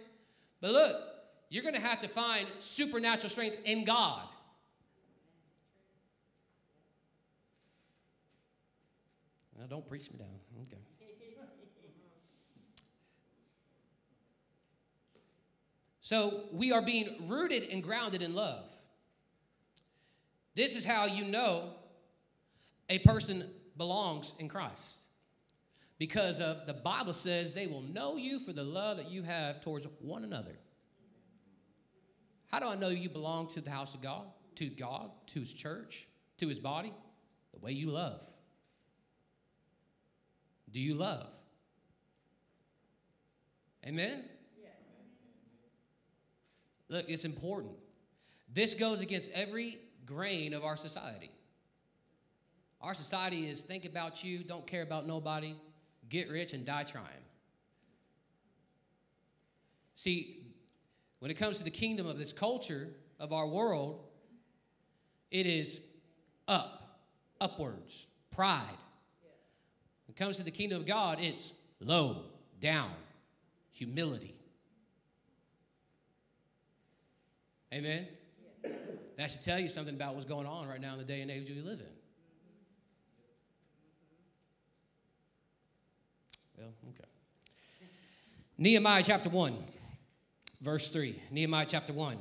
But 0.59 0.71
look, 0.71 0.97
you're 1.49 1.63
to 1.71 1.79
have 1.79 2.01
to 2.01 2.09
find 2.09 2.45
supernatural 2.59 3.29
strength 3.29 3.57
in 3.63 3.85
God. 3.85 4.23
Now, 9.60 9.60
don't 9.71 9.87
preach 9.87 10.11
me 10.11 10.17
down. 10.19 10.27
Okay. 10.63 10.81
So 16.01 16.43
we 16.51 16.73
are 16.73 16.81
being 16.81 17.25
rooted 17.29 17.69
and 17.71 17.81
grounded 17.81 18.21
in 18.21 18.35
love. 18.35 18.75
This 20.55 20.75
is 20.75 20.83
how 20.83 21.05
you 21.05 21.23
know 21.23 21.69
a 22.89 22.99
person 22.99 23.49
belongs 23.77 24.33
in 24.39 24.49
Christ. 24.49 25.03
Because 25.97 26.41
of 26.41 26.65
the 26.67 26.73
Bible 26.73 27.13
says 27.13 27.53
they 27.53 27.67
will 27.67 27.83
know 27.83 28.17
you 28.17 28.39
for 28.39 28.51
the 28.51 28.63
love 28.63 28.97
that 28.97 29.09
you 29.09 29.23
have 29.23 29.61
towards 29.61 29.87
one 30.01 30.25
another. 30.25 30.57
How 32.47 32.59
do 32.59 32.65
I 32.65 32.75
know 32.75 32.89
you 32.89 33.07
belong 33.07 33.47
to 33.49 33.61
the 33.61 33.69
house 33.69 33.93
of 33.93 34.01
God, 34.01 34.25
to 34.55 34.65
God, 34.65 35.11
to 35.27 35.39
his 35.39 35.53
church, 35.53 36.07
to 36.39 36.49
his 36.49 36.59
body? 36.59 36.91
The 37.53 37.59
way 37.59 37.71
you 37.71 37.89
love. 37.89 38.21
Do 40.71 40.79
you 40.79 40.93
love? 40.93 41.27
Amen? 43.85 44.23
Look, 46.89 47.05
it's 47.07 47.25
important. 47.25 47.73
This 48.53 48.73
goes 48.73 49.01
against 49.01 49.31
every 49.31 49.77
grain 50.05 50.53
of 50.53 50.65
our 50.65 50.75
society. 50.75 51.31
Our 52.81 52.93
society 52.93 53.47
is 53.47 53.61
think 53.61 53.85
about 53.85 54.23
you, 54.23 54.43
don't 54.43 54.67
care 54.67 54.81
about 54.81 55.07
nobody, 55.07 55.55
get 56.09 56.29
rich, 56.29 56.53
and 56.53 56.65
die 56.65 56.83
trying. 56.83 57.05
See, 59.95 60.39
when 61.19 61.31
it 61.31 61.35
comes 61.35 61.59
to 61.59 61.63
the 61.63 61.69
kingdom 61.69 62.07
of 62.07 62.17
this 62.17 62.33
culture 62.33 62.89
of 63.19 63.31
our 63.31 63.47
world, 63.47 64.03
it 65.29 65.45
is 65.45 65.79
up, 66.47 66.99
upwards, 67.39 68.07
pride. 68.31 68.80
It 70.11 70.17
comes 70.17 70.35
to 70.35 70.43
the 70.43 70.51
kingdom 70.51 70.81
of 70.81 70.85
God, 70.85 71.19
it's 71.21 71.53
low, 71.79 72.23
down, 72.59 72.91
humility. 73.71 74.35
Amen? 77.73 78.07
That 79.15 79.31
should 79.31 79.41
tell 79.41 79.57
you 79.57 79.69
something 79.69 79.95
about 79.95 80.15
what's 80.15 80.27
going 80.27 80.45
on 80.45 80.67
right 80.67 80.81
now 80.81 80.91
in 80.91 80.97
the 80.97 81.05
day 81.05 81.21
and 81.21 81.31
age 81.31 81.49
we 81.49 81.61
live 81.61 81.79
in. 81.79 81.85
Well, 86.57 86.73
okay. 86.89 87.07
Nehemiah 88.57 89.03
chapter 89.05 89.29
1, 89.29 89.55
verse 90.59 90.91
3. 90.91 91.21
Nehemiah 91.31 91.67
chapter 91.69 91.93
1. 91.93 92.17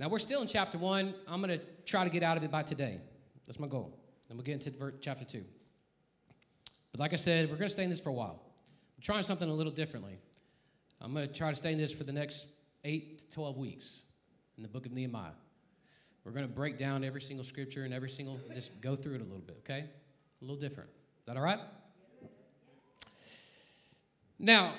Now, 0.00 0.08
we're 0.08 0.18
still 0.18 0.40
in 0.40 0.48
chapter 0.48 0.78
1. 0.78 1.14
I'm 1.28 1.42
going 1.42 1.58
to 1.58 1.64
try 1.84 2.04
to 2.04 2.10
get 2.10 2.22
out 2.22 2.38
of 2.38 2.42
it 2.42 2.50
by 2.50 2.62
today. 2.62 2.98
That's 3.46 3.60
my 3.60 3.66
goal. 3.66 3.94
Then 4.26 4.38
we'll 4.38 4.44
get 4.44 4.66
into 4.66 4.94
chapter 5.02 5.26
2. 5.26 5.44
But 6.90 7.00
like 7.00 7.12
I 7.12 7.16
said, 7.16 7.50
we're 7.50 7.56
going 7.56 7.68
to 7.68 7.74
stay 7.74 7.84
in 7.84 7.90
this 7.90 8.00
for 8.00 8.08
a 8.08 8.14
while. 8.14 8.40
I'm 8.96 9.02
trying 9.02 9.22
something 9.24 9.46
a 9.46 9.52
little 9.52 9.70
differently. 9.70 10.16
I'm 11.02 11.12
going 11.12 11.28
to 11.28 11.34
try 11.34 11.50
to 11.50 11.54
stay 11.54 11.72
in 11.72 11.78
this 11.78 11.92
for 11.92 12.04
the 12.04 12.14
next 12.14 12.46
8 12.82 13.18
to 13.18 13.34
12 13.34 13.58
weeks 13.58 14.00
in 14.56 14.62
the 14.62 14.70
book 14.70 14.86
of 14.86 14.92
Nehemiah. 14.92 15.32
We're 16.24 16.32
going 16.32 16.48
to 16.48 16.52
break 16.52 16.78
down 16.78 17.04
every 17.04 17.20
single 17.20 17.44
scripture 17.44 17.84
and 17.84 17.92
every 17.92 18.08
single, 18.08 18.40
just 18.54 18.80
go 18.80 18.96
through 18.96 19.16
it 19.16 19.20
a 19.20 19.24
little 19.24 19.40
bit, 19.40 19.58
okay? 19.58 19.80
A 19.80 20.44
little 20.44 20.56
different. 20.56 20.88
Is 20.88 21.26
that 21.26 21.36
all 21.36 21.42
right? 21.42 21.60
Now, 24.38 24.72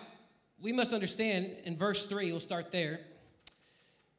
we 0.60 0.72
must 0.72 0.94
understand 0.94 1.58
in 1.64 1.78
verse 1.78 2.08
3, 2.08 2.32
we'll 2.32 2.40
start 2.40 2.72
there. 2.72 3.02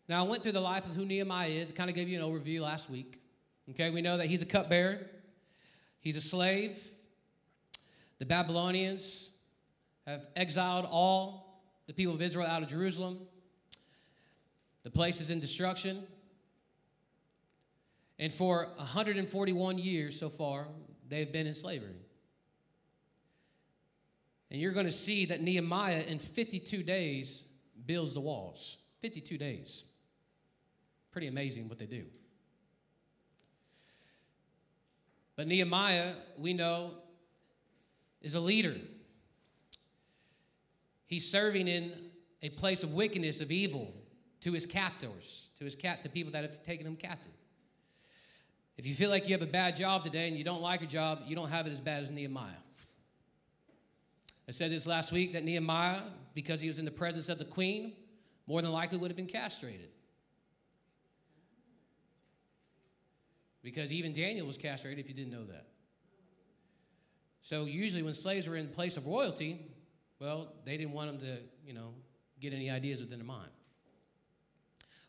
Now, 0.08 0.24
I 0.24 0.28
went 0.28 0.42
through 0.42 0.52
the 0.52 0.60
life 0.60 0.84
of 0.86 0.96
who 0.96 1.04
Nehemiah 1.04 1.48
is. 1.48 1.70
I 1.70 1.74
kind 1.74 1.88
of 1.88 1.96
gave 1.96 2.08
you 2.08 2.22
an 2.22 2.28
overview 2.28 2.60
last 2.60 2.90
week. 2.90 3.20
Okay, 3.70 3.90
we 3.90 4.02
know 4.02 4.16
that 4.16 4.26
he's 4.26 4.42
a 4.42 4.46
cupbearer, 4.46 5.06
he's 6.00 6.16
a 6.16 6.20
slave. 6.20 6.78
The 8.18 8.26
Babylonians 8.26 9.30
have 10.06 10.28
exiled 10.36 10.86
all 10.88 11.62
the 11.86 11.92
people 11.92 12.14
of 12.14 12.22
Israel 12.22 12.46
out 12.46 12.62
of 12.62 12.68
Jerusalem. 12.68 13.18
The 14.84 14.90
place 14.90 15.20
is 15.20 15.30
in 15.30 15.40
destruction. 15.40 16.02
And 18.18 18.32
for 18.32 18.68
141 18.76 19.78
years 19.78 20.18
so 20.18 20.28
far, 20.28 20.68
they've 21.08 21.32
been 21.32 21.46
in 21.46 21.54
slavery. 21.54 21.96
And 24.50 24.60
you're 24.60 24.72
going 24.72 24.86
to 24.86 24.92
see 24.92 25.26
that 25.26 25.40
Nehemiah, 25.40 26.02
in 26.06 26.18
52 26.18 26.82
days, 26.82 27.44
builds 27.86 28.12
the 28.12 28.20
walls. 28.20 28.76
52 29.00 29.38
days. 29.38 29.84
Pretty 31.12 31.28
amazing 31.28 31.68
what 31.68 31.78
they 31.78 31.86
do. 31.86 32.04
But 35.36 35.46
Nehemiah, 35.46 36.14
we 36.38 36.52
know, 36.52 36.92
is 38.22 38.34
a 38.34 38.40
leader. 38.40 38.76
He's 41.06 41.30
serving 41.30 41.68
in 41.68 41.92
a 42.42 42.48
place 42.48 42.82
of 42.82 42.92
wickedness, 42.92 43.40
of 43.40 43.50
evil, 43.50 43.92
to 44.40 44.52
his 44.52 44.66
captors, 44.66 45.48
to 45.58 45.64
his 45.64 45.76
cap, 45.76 46.02
to 46.02 46.08
people 46.08 46.32
that 46.32 46.42
have 46.42 46.62
taken 46.64 46.86
him 46.86 46.96
captive. 46.96 47.32
If 48.76 48.86
you 48.86 48.94
feel 48.94 49.10
like 49.10 49.28
you 49.28 49.34
have 49.34 49.42
a 49.42 49.50
bad 49.50 49.76
job 49.76 50.02
today 50.02 50.28
and 50.28 50.36
you 50.36 50.44
don't 50.44 50.62
like 50.62 50.80
your 50.80 50.90
job, 50.90 51.20
you 51.26 51.36
don't 51.36 51.50
have 51.50 51.66
it 51.66 51.70
as 51.70 51.80
bad 51.80 52.02
as 52.02 52.10
Nehemiah. 52.10 52.50
I 54.48 54.50
said 54.50 54.72
this 54.72 54.86
last 54.86 55.12
week 55.12 55.34
that 55.34 55.44
Nehemiah, 55.44 56.00
because 56.34 56.60
he 56.60 56.68
was 56.68 56.78
in 56.78 56.84
the 56.84 56.90
presence 56.90 57.28
of 57.28 57.38
the 57.38 57.44
queen, 57.44 57.92
more 58.46 58.60
than 58.60 58.72
likely 58.72 58.98
would 58.98 59.10
have 59.10 59.16
been 59.16 59.26
castrated. 59.26 59.88
Because 63.62 63.92
even 63.92 64.12
Daniel 64.12 64.46
was 64.46 64.58
castrated 64.58 64.98
if 64.98 65.08
you 65.08 65.14
didn't 65.14 65.32
know 65.32 65.44
that. 65.44 65.66
So 67.42 67.64
usually 67.64 68.02
when 68.02 68.14
slaves 68.14 68.48
were 68.48 68.56
in 68.56 68.68
place 68.68 68.96
of 68.96 69.06
royalty, 69.06 69.66
well, 70.20 70.52
they 70.64 70.76
didn't 70.76 70.92
want 70.92 71.10
them 71.10 71.20
to, 71.20 71.38
you 71.66 71.74
know, 71.74 71.94
get 72.40 72.52
any 72.52 72.70
ideas 72.70 73.00
within 73.00 73.18
their 73.18 73.26
mind. 73.26 73.50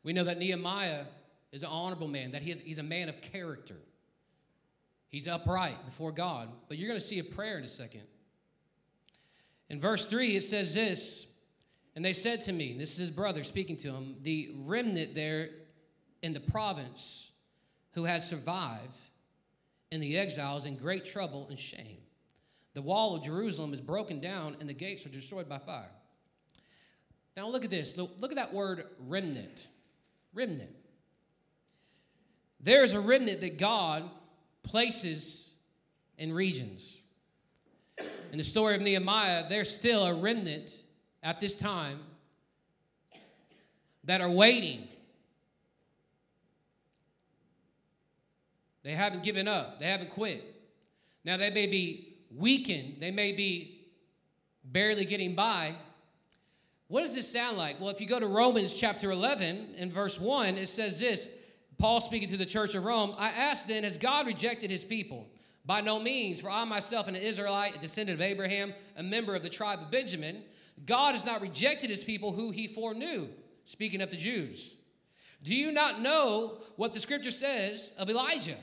We 0.03 0.13
know 0.13 0.23
that 0.23 0.37
Nehemiah 0.39 1.05
is 1.51 1.63
an 1.63 1.69
honorable 1.69 2.07
man, 2.07 2.31
that 2.31 2.41
he 2.41 2.51
is, 2.51 2.61
he's 2.61 2.79
a 2.79 2.83
man 2.83 3.09
of 3.09 3.21
character. 3.21 3.77
He's 5.09 5.27
upright 5.27 5.85
before 5.85 6.11
God. 6.11 6.49
But 6.67 6.77
you're 6.77 6.87
going 6.87 6.99
to 6.99 7.05
see 7.05 7.19
a 7.19 7.23
prayer 7.23 7.59
in 7.59 7.63
a 7.63 7.67
second. 7.67 8.01
In 9.69 9.79
verse 9.79 10.07
3, 10.07 10.35
it 10.35 10.43
says 10.43 10.73
this 10.73 11.27
And 11.95 12.03
they 12.03 12.13
said 12.13 12.41
to 12.41 12.51
me, 12.51 12.75
this 12.77 12.93
is 12.93 12.97
his 12.97 13.09
brother 13.11 13.43
speaking 13.43 13.77
to 13.77 13.89
him, 13.89 14.15
the 14.23 14.51
remnant 14.55 15.13
there 15.13 15.49
in 16.23 16.33
the 16.33 16.39
province 16.39 17.32
who 17.93 18.03
has 18.05 18.27
survived 18.27 18.97
in 19.91 20.01
the 20.01 20.17
exiles 20.17 20.65
in 20.65 20.75
great 20.75 21.05
trouble 21.05 21.47
and 21.49 21.57
shame. 21.59 21.97
The 22.73 22.81
wall 22.81 23.15
of 23.15 23.23
Jerusalem 23.23 23.73
is 23.73 23.81
broken 23.81 24.19
down 24.19 24.57
and 24.59 24.67
the 24.67 24.73
gates 24.73 25.05
are 25.05 25.09
destroyed 25.09 25.47
by 25.47 25.59
fire. 25.59 25.91
Now 27.37 27.47
look 27.47 27.63
at 27.63 27.69
this. 27.69 27.97
Look 27.97 28.31
at 28.31 28.35
that 28.35 28.53
word 28.53 28.85
remnant. 28.99 29.67
Remnant. 30.33 30.75
There's 32.59 32.93
a 32.93 32.99
remnant 32.99 33.41
that 33.41 33.57
God 33.57 34.09
places 34.63 35.51
in 36.17 36.33
regions. 36.33 36.99
In 38.31 38.37
the 38.37 38.43
story 38.43 38.75
of 38.75 38.81
Nehemiah, 38.81 39.47
there's 39.47 39.69
still 39.69 40.05
a 40.05 40.13
remnant 40.13 40.71
at 41.21 41.39
this 41.39 41.55
time 41.55 41.99
that 44.05 44.21
are 44.21 44.29
waiting 44.29 44.87
They 48.83 48.93
haven't 48.93 49.23
given 49.23 49.47
up, 49.47 49.79
they 49.79 49.85
haven't 49.85 50.11
quit. 50.11 50.43
Now, 51.23 51.37
they 51.37 51.49
may 51.49 51.67
be 51.67 52.17
weakened, 52.29 52.97
they 52.99 53.11
may 53.11 53.31
be 53.31 53.87
barely 54.63 55.05
getting 55.05 55.35
by. 55.35 55.75
What 56.87 57.01
does 57.01 57.15
this 57.15 57.31
sound 57.31 57.57
like? 57.57 57.79
Well, 57.79 57.89
if 57.89 58.01
you 58.01 58.07
go 58.07 58.19
to 58.19 58.27
Romans 58.27 58.75
chapter 58.75 59.11
11 59.11 59.75
and 59.77 59.91
verse 59.91 60.19
1, 60.19 60.57
it 60.57 60.67
says 60.67 60.99
this 60.99 61.35
Paul 61.77 62.01
speaking 62.01 62.29
to 62.29 62.37
the 62.37 62.45
church 62.45 62.75
of 62.75 62.85
Rome, 62.85 63.15
I 63.17 63.29
ask 63.29 63.67
then, 63.67 63.83
has 63.83 63.97
God 63.97 64.27
rejected 64.27 64.69
his 64.69 64.85
people? 64.85 65.27
By 65.65 65.81
no 65.81 65.99
means, 65.99 66.41
for 66.41 66.49
I 66.49 66.65
myself 66.65 67.07
am 67.07 67.15
an 67.15 67.21
Israelite, 67.21 67.75
a 67.75 67.79
descendant 67.79 68.19
of 68.19 68.21
Abraham, 68.21 68.73
a 68.97 69.03
member 69.03 69.33
of 69.33 69.43
the 69.43 69.49
tribe 69.49 69.79
of 69.79 69.91
Benjamin. 69.91 70.43
God 70.85 71.13
has 71.13 71.25
not 71.25 71.41
rejected 71.41 71.89
his 71.89 72.03
people 72.03 72.33
who 72.33 72.51
he 72.51 72.67
foreknew, 72.67 73.29
speaking 73.63 74.01
of 74.01 74.11
the 74.11 74.17
Jews. 74.17 74.75
Do 75.41 75.55
you 75.55 75.71
not 75.71 76.01
know 76.01 76.59
what 76.75 76.93
the 76.93 76.99
scripture 76.99 77.31
says 77.31 77.93
of 77.97 78.09
Elijah? 78.09 78.57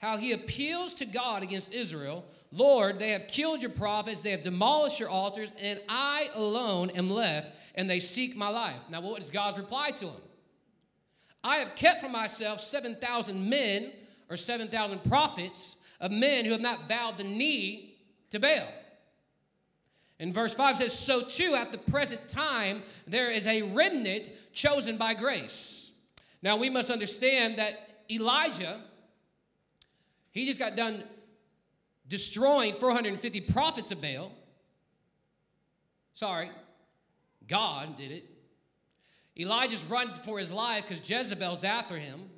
How 0.00 0.16
he 0.16 0.32
appeals 0.32 0.94
to 0.94 1.06
God 1.06 1.42
against 1.42 1.72
Israel 1.72 2.24
Lord, 2.52 2.98
they 2.98 3.10
have 3.10 3.28
killed 3.28 3.62
your 3.62 3.70
prophets, 3.70 4.20
they 4.20 4.32
have 4.32 4.42
demolished 4.42 4.98
your 4.98 5.08
altars, 5.08 5.52
and 5.58 5.80
I 5.88 6.30
alone 6.34 6.90
am 6.90 7.08
left, 7.08 7.56
and 7.76 7.88
they 7.88 8.00
seek 8.00 8.36
my 8.36 8.48
life. 8.48 8.80
Now, 8.88 9.00
what 9.00 9.22
is 9.22 9.30
God's 9.30 9.56
reply 9.56 9.92
to 9.92 10.06
him? 10.06 10.20
I 11.44 11.56
have 11.58 11.76
kept 11.76 12.00
for 12.00 12.08
myself 12.08 12.60
7,000 12.60 13.48
men 13.48 13.92
or 14.28 14.36
7,000 14.36 15.04
prophets 15.04 15.76
of 16.00 16.10
men 16.10 16.44
who 16.44 16.50
have 16.50 16.60
not 16.60 16.88
bowed 16.88 17.18
the 17.18 17.24
knee 17.24 17.94
to 18.30 18.40
Baal. 18.40 18.66
And 20.18 20.34
verse 20.34 20.52
5 20.52 20.78
says, 20.78 20.92
So 20.92 21.22
too 21.22 21.54
at 21.54 21.72
the 21.72 21.78
present 21.78 22.28
time 22.28 22.82
there 23.06 23.30
is 23.30 23.46
a 23.46 23.62
remnant 23.62 24.30
chosen 24.52 24.98
by 24.98 25.14
grace. 25.14 25.92
Now 26.42 26.56
we 26.56 26.68
must 26.68 26.90
understand 26.90 27.56
that 27.56 28.02
Elijah 28.10 28.80
he 30.32 30.46
just 30.46 30.58
got 30.58 30.76
done 30.76 31.02
destroying 32.08 32.74
450 32.74 33.40
prophets 33.42 33.90
of 33.90 34.00
Baal. 34.00 34.32
Sorry, 36.12 36.50
God 37.48 37.96
did 37.96 38.12
it. 38.12 38.24
Elijah's 39.38 39.84
running 39.84 40.14
for 40.14 40.38
his 40.38 40.52
life 40.52 40.86
because 40.86 41.08
Jezebel's 41.08 41.64
after 41.64 41.96
him, 41.96 42.28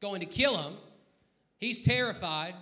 going 0.00 0.20
to 0.20 0.26
kill 0.26 0.56
him. 0.56 0.74
He's 1.58 1.84
terrified. 1.84 2.54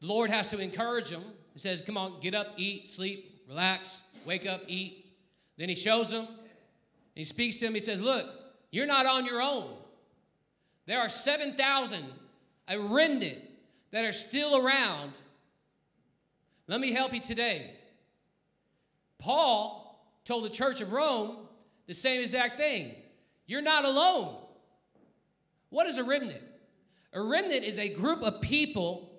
The 0.00 0.06
Lord 0.06 0.30
has 0.30 0.48
to 0.48 0.58
encourage 0.58 1.08
him. 1.08 1.22
He 1.52 1.58
says, 1.58 1.82
Come 1.82 1.96
on, 1.96 2.20
get 2.20 2.34
up, 2.34 2.48
eat, 2.56 2.88
sleep, 2.88 3.42
relax, 3.48 4.02
wake 4.24 4.46
up, 4.46 4.62
eat. 4.68 5.06
Then 5.56 5.68
he 5.68 5.74
shows 5.74 6.12
him, 6.12 6.26
he 7.14 7.24
speaks 7.24 7.56
to 7.58 7.66
him. 7.66 7.74
He 7.74 7.80
says, 7.80 8.00
Look, 8.00 8.26
you're 8.70 8.86
not 8.86 9.06
on 9.06 9.24
your 9.24 9.40
own. 9.40 9.70
There 10.86 11.00
are 11.00 11.08
7,000 11.08 12.04
a 12.68 12.78
remnant 12.78 13.38
that 13.90 14.04
are 14.04 14.12
still 14.12 14.56
around. 14.56 15.12
Let 16.66 16.80
me 16.80 16.92
help 16.92 17.12
you 17.12 17.20
today. 17.20 17.74
Paul 19.18 20.08
told 20.24 20.44
the 20.44 20.50
church 20.50 20.80
of 20.80 20.92
Rome 20.92 21.36
the 21.86 21.94
same 21.94 22.20
exact 22.20 22.56
thing. 22.56 22.94
You're 23.46 23.62
not 23.62 23.84
alone. 23.84 24.36
What 25.70 25.86
is 25.86 25.98
a 25.98 26.04
remnant? 26.04 26.42
A 27.12 27.20
remnant 27.20 27.64
is 27.64 27.78
a 27.78 27.88
group 27.88 28.22
of 28.22 28.40
people 28.40 29.10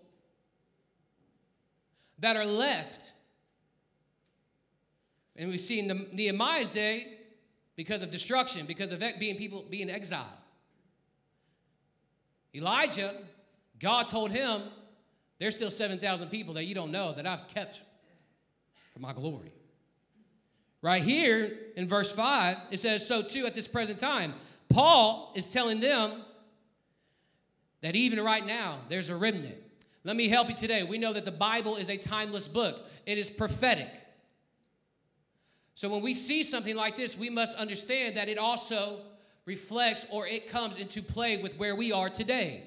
that 2.19 2.35
are 2.35 2.45
left. 2.45 3.11
And 5.35 5.49
we 5.49 5.57
see 5.57 5.79
in 5.79 6.07
Nehemiah's 6.13 6.69
day 6.69 7.17
because 7.75 8.01
of 8.01 8.09
destruction, 8.09 8.65
because 8.65 8.91
of 8.91 9.03
being 9.19 9.37
people 9.37 9.65
being 9.69 9.89
exiled. 9.89 10.25
Elijah 12.53 13.13
God 13.79 14.07
told 14.07 14.31
him, 14.31 14.61
There's 15.39 15.55
still 15.55 15.71
7,000 15.71 16.29
people 16.29 16.53
that 16.55 16.65
you 16.65 16.75
don't 16.75 16.91
know 16.91 17.13
that 17.13 17.25
I've 17.25 17.47
kept 17.47 17.81
for 18.93 18.99
my 18.99 19.13
glory. 19.13 19.51
Right 20.81 21.03
here 21.03 21.57
in 21.75 21.87
verse 21.87 22.11
5, 22.11 22.57
it 22.71 22.79
says, 22.79 23.07
So 23.07 23.21
too 23.21 23.45
at 23.45 23.55
this 23.55 23.67
present 23.67 23.99
time. 23.99 24.33
Paul 24.69 25.31
is 25.35 25.45
telling 25.45 25.79
them 25.79 26.21
that 27.81 27.95
even 27.95 28.23
right 28.23 28.45
now, 28.45 28.79
there's 28.89 29.09
a 29.09 29.15
remnant. 29.15 29.55
Let 30.03 30.15
me 30.15 30.27
help 30.27 30.49
you 30.49 30.55
today. 30.55 30.83
We 30.83 30.97
know 30.97 31.13
that 31.13 31.25
the 31.25 31.31
Bible 31.31 31.75
is 31.75 31.89
a 31.89 31.97
timeless 31.97 32.47
book, 32.47 32.89
it 33.05 33.17
is 33.17 33.29
prophetic. 33.29 33.89
So 35.75 35.89
when 35.89 36.01
we 36.01 36.13
see 36.13 36.43
something 36.43 36.75
like 36.75 36.95
this, 36.95 37.17
we 37.17 37.29
must 37.29 37.57
understand 37.57 38.15
that 38.15 38.29
it 38.29 38.37
also 38.37 38.99
reflects 39.45 40.05
or 40.09 40.25
it 40.25 40.49
comes 40.49 40.77
into 40.77 41.01
play 41.01 41.37
with 41.37 41.57
where 41.57 41.75
we 41.75 41.91
are 41.91 42.09
today. 42.09 42.63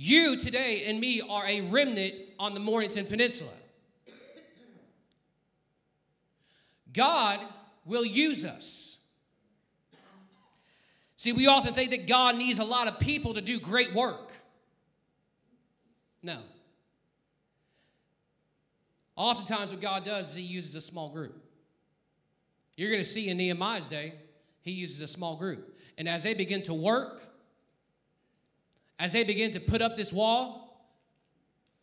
You 0.00 0.38
today 0.38 0.84
and 0.86 1.00
me 1.00 1.20
are 1.28 1.44
a 1.44 1.60
remnant 1.60 2.14
on 2.38 2.54
the 2.54 2.60
Mornington 2.60 3.04
Peninsula. 3.04 3.50
God 6.92 7.40
will 7.84 8.04
use 8.04 8.44
us. 8.44 8.98
See, 11.16 11.32
we 11.32 11.48
often 11.48 11.74
think 11.74 11.90
that 11.90 12.06
God 12.06 12.36
needs 12.36 12.60
a 12.60 12.64
lot 12.64 12.86
of 12.86 13.00
people 13.00 13.34
to 13.34 13.40
do 13.40 13.58
great 13.58 13.92
work. 13.92 14.36
No. 16.22 16.38
Oftentimes, 19.16 19.72
what 19.72 19.80
God 19.80 20.04
does 20.04 20.30
is 20.30 20.36
He 20.36 20.42
uses 20.42 20.76
a 20.76 20.80
small 20.80 21.08
group. 21.08 21.44
You're 22.76 22.92
going 22.92 23.02
to 23.02 23.08
see 23.08 23.30
in 23.30 23.36
Nehemiah's 23.36 23.88
day, 23.88 24.14
He 24.62 24.70
uses 24.70 25.00
a 25.00 25.08
small 25.08 25.34
group. 25.34 25.76
And 25.98 26.08
as 26.08 26.22
they 26.22 26.34
begin 26.34 26.62
to 26.62 26.74
work, 26.74 27.20
as 28.98 29.12
they 29.12 29.24
begin 29.24 29.52
to 29.52 29.60
put 29.60 29.80
up 29.80 29.96
this 29.96 30.12
wall, 30.12 30.90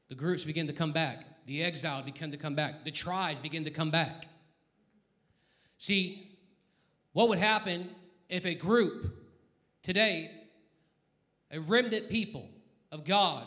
the 0.09 0.15
groups 0.15 0.43
begin 0.43 0.67
to 0.67 0.73
come 0.73 0.91
back. 0.91 1.25
The 1.45 1.63
exiled 1.63 2.05
begin 2.05 2.31
to 2.31 2.37
come 2.37 2.55
back. 2.55 2.83
The 2.83 2.91
tribes 2.91 3.39
begin 3.39 3.63
to 3.65 3.71
come 3.71 3.91
back. 3.91 4.27
See, 5.77 6.37
what 7.13 7.29
would 7.29 7.39
happen 7.39 7.89
if 8.29 8.45
a 8.45 8.55
group 8.55 9.15
today, 9.83 10.31
a 11.51 11.59
remnant 11.59 12.09
people 12.09 12.49
of 12.91 13.03
God, 13.03 13.45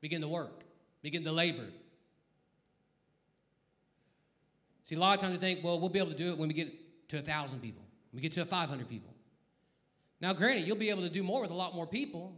begin 0.00 0.20
to 0.20 0.28
work, 0.28 0.64
begin 1.02 1.24
to 1.24 1.32
labor? 1.32 1.66
See, 4.84 4.94
a 4.94 4.98
lot 4.98 5.16
of 5.16 5.20
times 5.20 5.32
we 5.32 5.38
think, 5.38 5.64
well, 5.64 5.80
we'll 5.80 5.88
be 5.88 5.98
able 5.98 6.12
to 6.12 6.16
do 6.16 6.30
it 6.30 6.38
when 6.38 6.48
we 6.48 6.54
get 6.54 7.08
to 7.08 7.16
a 7.16 7.20
1,000 7.20 7.60
people, 7.60 7.82
we 8.12 8.20
get 8.20 8.32
to 8.32 8.42
a 8.42 8.44
500 8.44 8.88
people. 8.88 9.12
Now, 10.20 10.32
granted, 10.32 10.66
you'll 10.66 10.76
be 10.76 10.90
able 10.90 11.02
to 11.02 11.10
do 11.10 11.22
more 11.22 11.42
with 11.42 11.50
a 11.50 11.54
lot 11.54 11.74
more 11.74 11.86
people, 11.86 12.34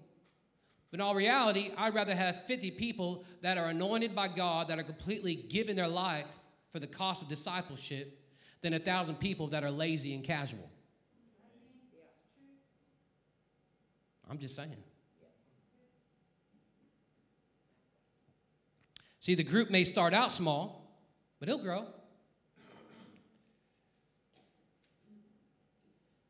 but 0.91 1.01
in 1.01 1.01
all 1.03 1.15
reality, 1.15 1.71
I'd 1.77 1.95
rather 1.95 2.15
have 2.15 2.45
50 2.47 2.73
people 2.73 3.25
that 3.43 3.59
are 3.59 3.67
anointed 3.67 4.15
by 4.15 4.29
God, 4.29 4.69
that 4.69 4.79
are 4.79 4.85
completely 4.85 5.35
giving 5.35 5.77
their 5.77 5.89
life 5.89 6.39
for 6.73 6.79
the 6.79 6.87
cost 6.87 7.23
of 7.23 7.29
discipleship, 7.29 8.19
than 8.63 8.75
a 8.75 8.79
thousand 8.79 9.17
people 9.17 9.49
that 9.49 9.63
are 9.63 9.71
lazy 9.71 10.15
and 10.15 10.25
casual. 10.25 10.69
I'm 14.29 14.39
just 14.39 14.57
saying. 14.57 14.77
See, 19.21 19.35
the 19.35 19.45
group 19.45 19.71
may 19.71 19.85
start 19.85 20.15
out 20.15 20.33
small, 20.33 20.91
but 21.39 21.49
it'll 21.49 21.63
grow. 21.63 21.87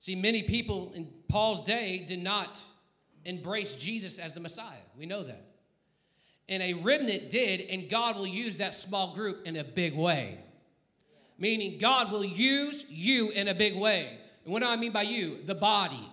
See, 0.00 0.14
many 0.14 0.42
people 0.42 0.92
in 0.94 1.08
Paul's 1.28 1.62
day 1.64 2.04
did 2.06 2.22
not 2.22 2.60
embrace 3.24 3.76
Jesus 3.76 4.18
as 4.18 4.34
the 4.34 4.40
Messiah. 4.40 4.84
We 4.96 5.06
know 5.06 5.22
that. 5.22 5.44
And 6.48 6.62
a 6.62 6.74
remnant 6.74 7.30
did, 7.30 7.60
and 7.60 7.88
God 7.88 8.16
will 8.16 8.26
use 8.26 8.56
that 8.58 8.74
small 8.74 9.14
group 9.14 9.46
in 9.46 9.56
a 9.56 9.64
big 9.64 9.94
way 9.94 10.38
meaning 11.38 11.78
God 11.78 12.10
will 12.10 12.24
use 12.24 12.84
you 12.90 13.30
in 13.30 13.48
a 13.48 13.54
big 13.54 13.76
way. 13.76 14.18
And 14.44 14.52
what 14.52 14.60
do 14.60 14.68
I 14.68 14.76
mean 14.76 14.92
by 14.92 15.02
you? 15.02 15.38
The 15.44 15.54
body. 15.54 16.08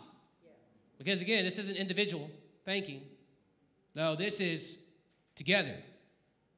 Because 0.97 1.21
again, 1.21 1.43
this 1.43 1.57
isn't 1.57 1.75
individual 1.75 2.29
thinking. 2.63 3.01
No, 3.95 4.15
this 4.15 4.39
is 4.39 4.83
together. 5.35 5.75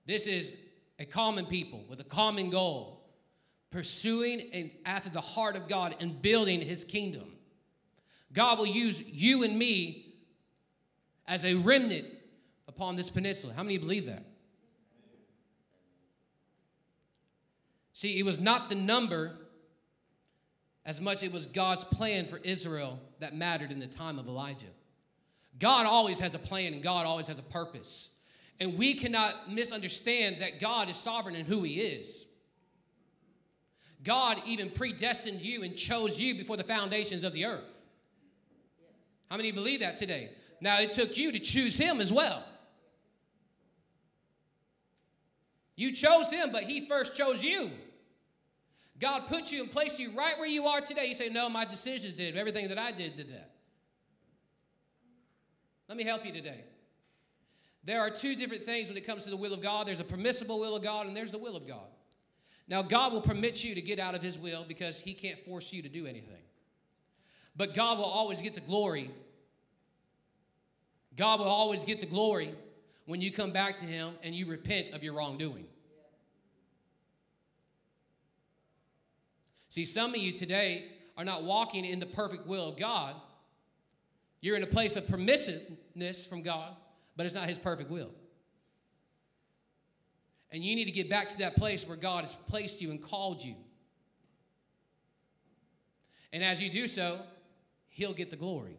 This 0.05 0.27
is 0.27 0.53
a 0.99 1.05
common 1.05 1.45
people 1.45 1.83
with 1.87 1.99
a 1.99 2.03
common 2.03 2.49
goal, 2.49 3.05
pursuing 3.71 4.49
and 4.53 4.71
after 4.85 5.09
the 5.09 5.21
heart 5.21 5.55
of 5.55 5.67
God 5.67 5.95
and 5.99 6.21
building 6.21 6.61
his 6.61 6.83
kingdom. 6.83 7.33
God 8.33 8.59
will 8.59 8.67
use 8.67 9.01
you 9.01 9.43
and 9.43 9.57
me 9.57 10.06
as 11.27 11.43
a 11.43 11.55
remnant 11.55 12.05
upon 12.67 12.95
this 12.95 13.09
peninsula. 13.09 13.53
How 13.55 13.63
many 13.63 13.77
believe 13.77 14.05
that? 14.05 14.25
See, 17.93 18.19
it 18.19 18.23
was 18.23 18.39
not 18.39 18.69
the 18.69 18.75
number 18.75 19.35
as 20.85 21.01
much 21.01 21.23
it 21.23 21.33
was 21.33 21.47
God's 21.47 21.83
plan 21.83 22.25
for 22.25 22.37
Israel 22.37 22.99
that 23.19 23.35
mattered 23.35 23.71
in 23.71 23.79
the 23.79 23.87
time 23.87 24.19
of 24.19 24.27
Elijah. 24.27 24.67
God 25.59 25.85
always 25.85 26.19
has 26.19 26.35
a 26.35 26.39
plan 26.39 26.73
and 26.73 26.83
God 26.83 27.05
always 27.05 27.27
has 27.27 27.39
a 27.39 27.43
purpose. 27.43 28.13
And 28.59 28.77
we 28.77 28.93
cannot 28.93 29.51
misunderstand 29.51 30.41
that 30.41 30.59
God 30.59 30.89
is 30.89 30.95
sovereign 30.95 31.35
in 31.35 31.45
who 31.45 31.63
He 31.63 31.81
is. 31.81 32.25
God 34.03 34.41
even 34.45 34.69
predestined 34.69 35.41
you 35.41 35.63
and 35.63 35.75
chose 35.75 36.19
you 36.19 36.35
before 36.35 36.55
the 36.55 36.63
foundations 36.63 37.23
of 37.23 37.33
the 37.33 37.45
earth. 37.45 37.81
How 39.29 39.37
many 39.37 39.51
believe 39.51 39.81
that 39.81 39.97
today? 39.97 40.29
Now, 40.59 40.79
it 40.79 40.91
took 40.91 41.17
you 41.17 41.31
to 41.31 41.39
choose 41.39 41.77
Him 41.77 42.01
as 42.01 42.11
well. 42.11 42.43
You 45.75 45.93
chose 45.93 46.31
Him, 46.31 46.51
but 46.51 46.63
He 46.63 46.87
first 46.87 47.15
chose 47.15 47.43
you. 47.43 47.71
God 48.99 49.27
put 49.27 49.51
you 49.51 49.61
and 49.61 49.71
placed 49.71 49.99
you 49.99 50.11
right 50.11 50.37
where 50.37 50.47
you 50.47 50.65
are 50.65 50.81
today. 50.81 51.05
You 51.05 51.15
say, 51.15 51.29
No, 51.29 51.49
my 51.49 51.65
decisions 51.65 52.15
did. 52.15 52.35
Everything 52.35 52.67
that 52.69 52.79
I 52.79 52.91
did 52.91 53.15
did 53.15 53.29
that. 53.29 53.51
Let 55.87 55.97
me 55.97 56.03
help 56.03 56.25
you 56.25 56.33
today. 56.33 56.63
There 57.83 58.01
are 58.01 58.09
two 58.09 58.35
different 58.35 58.65
things 58.65 58.89
when 58.89 58.97
it 58.97 59.05
comes 59.05 59.23
to 59.23 59.29
the 59.29 59.37
will 59.37 59.53
of 59.53 59.61
God 59.61 59.87
there's 59.87 60.01
a 60.01 60.03
permissible 60.03 60.59
will 60.59 60.75
of 60.75 60.83
God, 60.83 61.07
and 61.07 61.15
there's 61.15 61.31
the 61.31 61.37
will 61.37 61.55
of 61.55 61.67
God. 61.67 61.87
Now, 62.67 62.81
God 62.81 63.13
will 63.13 63.21
permit 63.21 63.63
you 63.63 63.75
to 63.75 63.81
get 63.81 63.97
out 63.97 64.13
of 64.13 64.21
His 64.21 64.37
will 64.37 64.65
because 64.67 64.99
He 64.99 65.13
can't 65.13 65.39
force 65.39 65.71
you 65.71 65.81
to 65.83 65.89
do 65.89 66.05
anything. 66.05 66.41
But 67.55 67.73
God 67.73 67.97
will 67.97 68.05
always 68.05 68.41
get 68.41 68.55
the 68.55 68.61
glory. 68.61 69.09
God 71.17 71.39
will 71.39 71.47
always 71.47 71.83
get 71.83 71.99
the 71.99 72.05
glory 72.05 72.53
when 73.05 73.19
you 73.19 73.31
come 73.31 73.51
back 73.51 73.77
to 73.77 73.85
Him 73.85 74.13
and 74.23 74.33
you 74.33 74.45
repent 74.45 74.91
of 74.93 75.03
your 75.03 75.13
wrongdoing. 75.13 75.65
See, 79.69 79.83
some 79.83 80.11
of 80.11 80.17
you 80.17 80.31
today 80.31 80.85
are 81.17 81.25
not 81.25 81.43
walking 81.43 81.85
in 81.85 81.99
the 81.99 82.05
perfect 82.05 82.45
will 82.45 82.69
of 82.69 82.77
God. 82.77 83.15
You're 84.41 84.55
in 84.55 84.63
a 84.63 84.67
place 84.67 84.95
of 84.95 85.05
permissiveness 85.05 86.27
from 86.27 86.43
God, 86.43 86.75
but 87.15 87.25
it's 87.25 87.35
not 87.35 87.47
His 87.47 87.57
perfect 87.57 87.89
will. 87.89 88.11
And 90.51 90.63
you 90.63 90.75
need 90.75 90.85
to 90.85 90.91
get 90.91 91.09
back 91.09 91.29
to 91.29 91.37
that 91.39 91.55
place 91.55 91.87
where 91.87 91.97
God 91.97 92.23
has 92.23 92.33
placed 92.33 92.81
you 92.81 92.91
and 92.91 93.01
called 93.01 93.43
you. 93.43 93.55
And 96.31 96.43
as 96.43 96.61
you 96.61 96.69
do 96.69 96.87
so, 96.87 97.19
He'll 97.89 98.13
get 98.13 98.29
the 98.29 98.35
glory. 98.35 98.77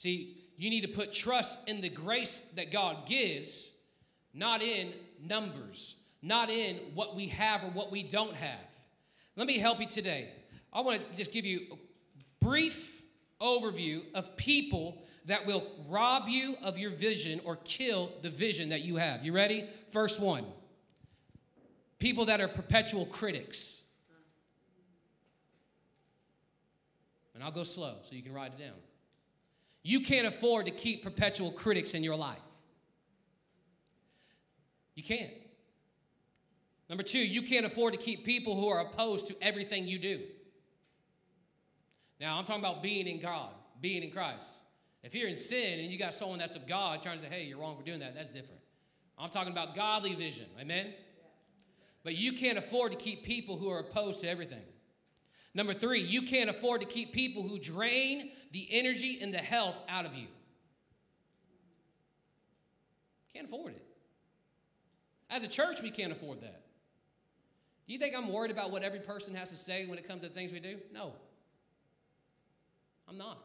See, 0.00 0.38
you 0.56 0.70
need 0.70 0.80
to 0.80 0.88
put 0.88 1.12
trust 1.12 1.68
in 1.68 1.82
the 1.82 1.90
grace 1.90 2.50
that 2.56 2.72
God 2.72 3.04
gives 3.04 3.70
not 4.32 4.62
in 4.62 4.94
numbers, 5.22 5.94
not 6.22 6.48
in 6.48 6.76
what 6.94 7.14
we 7.14 7.26
have 7.26 7.62
or 7.62 7.66
what 7.66 7.92
we 7.92 8.02
don't 8.02 8.32
have. 8.32 8.74
Let 9.36 9.46
me 9.46 9.58
help 9.58 9.78
you 9.78 9.86
today. 9.86 10.30
I 10.72 10.80
want 10.80 11.02
to 11.02 11.16
just 11.18 11.32
give 11.32 11.44
you 11.44 11.66
a 11.70 11.76
brief 12.42 13.02
overview 13.42 14.00
of 14.14 14.38
people 14.38 15.04
that 15.26 15.44
will 15.44 15.64
rob 15.86 16.30
you 16.30 16.56
of 16.62 16.78
your 16.78 16.92
vision 16.92 17.38
or 17.44 17.56
kill 17.56 18.10
the 18.22 18.30
vision 18.30 18.70
that 18.70 18.80
you 18.80 18.96
have. 18.96 19.22
You 19.22 19.34
ready? 19.34 19.68
First 19.90 20.18
one 20.18 20.46
people 21.98 22.24
that 22.24 22.40
are 22.40 22.48
perpetual 22.48 23.04
critics. 23.04 23.82
And 27.34 27.44
I'll 27.44 27.50
go 27.50 27.64
slow 27.64 27.96
so 28.02 28.14
you 28.14 28.22
can 28.22 28.32
write 28.32 28.52
it 28.52 28.58
down. 28.58 28.76
You 29.82 30.00
can't 30.00 30.26
afford 30.26 30.66
to 30.66 30.72
keep 30.72 31.02
perpetual 31.02 31.50
critics 31.50 31.94
in 31.94 32.04
your 32.04 32.16
life. 32.16 32.38
You 34.94 35.02
can't. 35.02 35.30
Number 36.88 37.02
two, 37.02 37.20
you 37.20 37.42
can't 37.42 37.64
afford 37.64 37.92
to 37.92 37.98
keep 37.98 38.24
people 38.24 38.56
who 38.56 38.68
are 38.68 38.80
opposed 38.80 39.28
to 39.28 39.36
everything 39.40 39.86
you 39.86 39.98
do. 39.98 40.20
Now, 42.20 42.36
I'm 42.36 42.44
talking 42.44 42.62
about 42.62 42.82
being 42.82 43.06
in 43.06 43.20
God, 43.20 43.50
being 43.80 44.02
in 44.02 44.10
Christ. 44.10 44.46
If 45.02 45.14
you're 45.14 45.28
in 45.28 45.36
sin 45.36 45.78
and 45.78 45.90
you 45.90 45.98
got 45.98 46.12
someone 46.12 46.38
that's 46.38 46.56
of 46.56 46.66
God 46.66 47.02
trying 47.02 47.18
to 47.18 47.24
say, 47.24 47.30
hey, 47.30 47.44
you're 47.44 47.58
wrong 47.58 47.76
for 47.76 47.82
doing 47.82 48.00
that, 48.00 48.14
that's 48.14 48.28
different. 48.28 48.60
I'm 49.16 49.30
talking 49.30 49.52
about 49.52 49.74
godly 49.74 50.14
vision. 50.14 50.46
Amen? 50.60 50.92
But 52.02 52.16
you 52.16 52.32
can't 52.34 52.58
afford 52.58 52.92
to 52.92 52.98
keep 52.98 53.22
people 53.22 53.56
who 53.56 53.70
are 53.70 53.78
opposed 53.78 54.20
to 54.20 54.28
everything. 54.28 54.62
Number 55.54 55.74
three, 55.74 56.00
you 56.00 56.22
can't 56.22 56.48
afford 56.48 56.80
to 56.80 56.86
keep 56.86 57.12
people 57.12 57.42
who 57.42 57.58
drain 57.58 58.30
the 58.52 58.68
energy 58.70 59.18
and 59.20 59.34
the 59.34 59.38
health 59.38 59.78
out 59.88 60.06
of 60.06 60.14
you. 60.14 60.28
Can't 63.34 63.46
afford 63.46 63.72
it. 63.72 63.84
As 65.28 65.42
a 65.42 65.48
church, 65.48 65.82
we 65.82 65.90
can't 65.90 66.12
afford 66.12 66.40
that. 66.42 66.62
Do 67.86 67.92
you 67.92 67.98
think 67.98 68.14
I'm 68.16 68.32
worried 68.32 68.50
about 68.50 68.70
what 68.70 68.82
every 68.82 69.00
person 69.00 69.34
has 69.34 69.50
to 69.50 69.56
say 69.56 69.86
when 69.86 69.98
it 69.98 70.06
comes 70.06 70.22
to 70.22 70.28
the 70.28 70.34
things 70.34 70.52
we 70.52 70.60
do? 70.60 70.78
No. 70.92 71.12
I'm 73.08 73.18
not. 73.18 73.42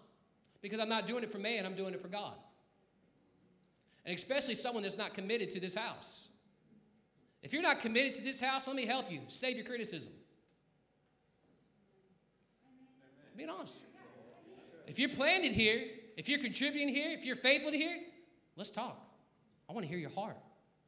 Because 0.62 0.80
I'm 0.80 0.90
not 0.90 1.08
doing 1.08 1.24
it 1.24 1.32
for 1.32 1.40
man, 1.40 1.66
I'm 1.66 1.76
doing 1.76 1.94
it 1.94 2.02
for 2.02 2.08
God. 2.08 2.34
And 4.06 4.16
especially 4.16 4.54
someone 4.54 4.84
that's 4.84 4.98
not 4.98 5.16
committed 5.16 5.50
to 5.52 5.60
this 5.60 5.74
house. 5.74 6.28
If 7.42 7.54
you're 7.54 7.64
not 7.64 7.80
committed 7.80 8.16
to 8.16 8.24
this 8.24 8.40
house, 8.40 8.68
let 8.68 8.76
me 8.76 8.86
help 8.86 9.12
you. 9.12 9.22
Save 9.28 9.58
your 9.58 9.66
criticism. 9.66 10.14
Being 13.36 13.50
honest. 13.50 13.82
If 14.88 15.00
you're 15.00 15.10
planted 15.10 15.52
here, 15.52 15.84
if 16.16 16.30
you're 16.30 16.40
contributing 16.40 16.90
here, 16.90 17.12
if 17.12 17.26
you're 17.26 17.36
faithful 17.36 17.72
to 17.72 17.78
here, 17.78 18.00
let's 18.56 18.70
talk. 18.70 19.02
I 19.70 19.74
want 19.74 19.84
to 19.86 19.90
hear 19.90 19.98
your 19.98 20.12
heart. 20.12 20.38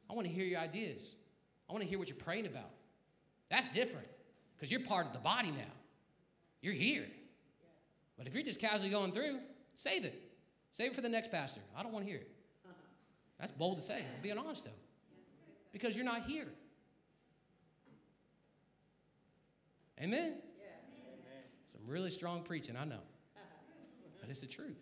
I 0.08 0.14
want 0.14 0.26
to 0.26 0.32
hear 0.32 0.44
your 0.44 0.60
ideas. 0.60 1.14
I 1.68 1.72
want 1.72 1.82
to 1.82 1.88
hear 1.88 1.98
what 1.98 2.08
you're 2.08 2.18
praying 2.18 2.46
about. 2.46 2.70
That's 3.50 3.68
different 3.68 4.06
because 4.56 4.70
you're 4.70 4.80
part 4.80 5.06
of 5.06 5.12
the 5.12 5.18
body 5.18 5.50
now. 5.50 5.72
You're 6.62 6.74
here. 6.74 7.06
But 8.16 8.26
if 8.26 8.34
you're 8.34 8.42
just 8.42 8.60
casually 8.60 8.90
going 8.90 9.12
through, 9.12 9.38
save 9.74 10.04
it. 10.04 10.14
Save 10.72 10.92
it 10.92 10.94
for 10.94 11.02
the 11.02 11.08
next 11.08 11.30
pastor. 11.30 11.60
I 11.76 11.82
don't 11.82 11.92
want 11.92 12.04
to 12.04 12.10
hear 12.10 12.20
it. 12.20 12.30
That's 13.38 13.52
bold 13.52 13.76
to 13.76 13.82
say. 13.82 13.98
I'm 13.98 14.22
being 14.22 14.38
honest 14.38 14.64
though. 14.64 14.70
Because 15.72 15.96
you're 15.96 16.04
not 16.04 16.22
here. 16.22 16.48
Amen. 20.00 20.34
Really 21.88 22.10
strong 22.10 22.42
preaching, 22.42 22.76
I 22.76 22.84
know. 22.84 23.00
But 24.20 24.28
it's 24.28 24.40
the 24.40 24.46
truth. 24.46 24.78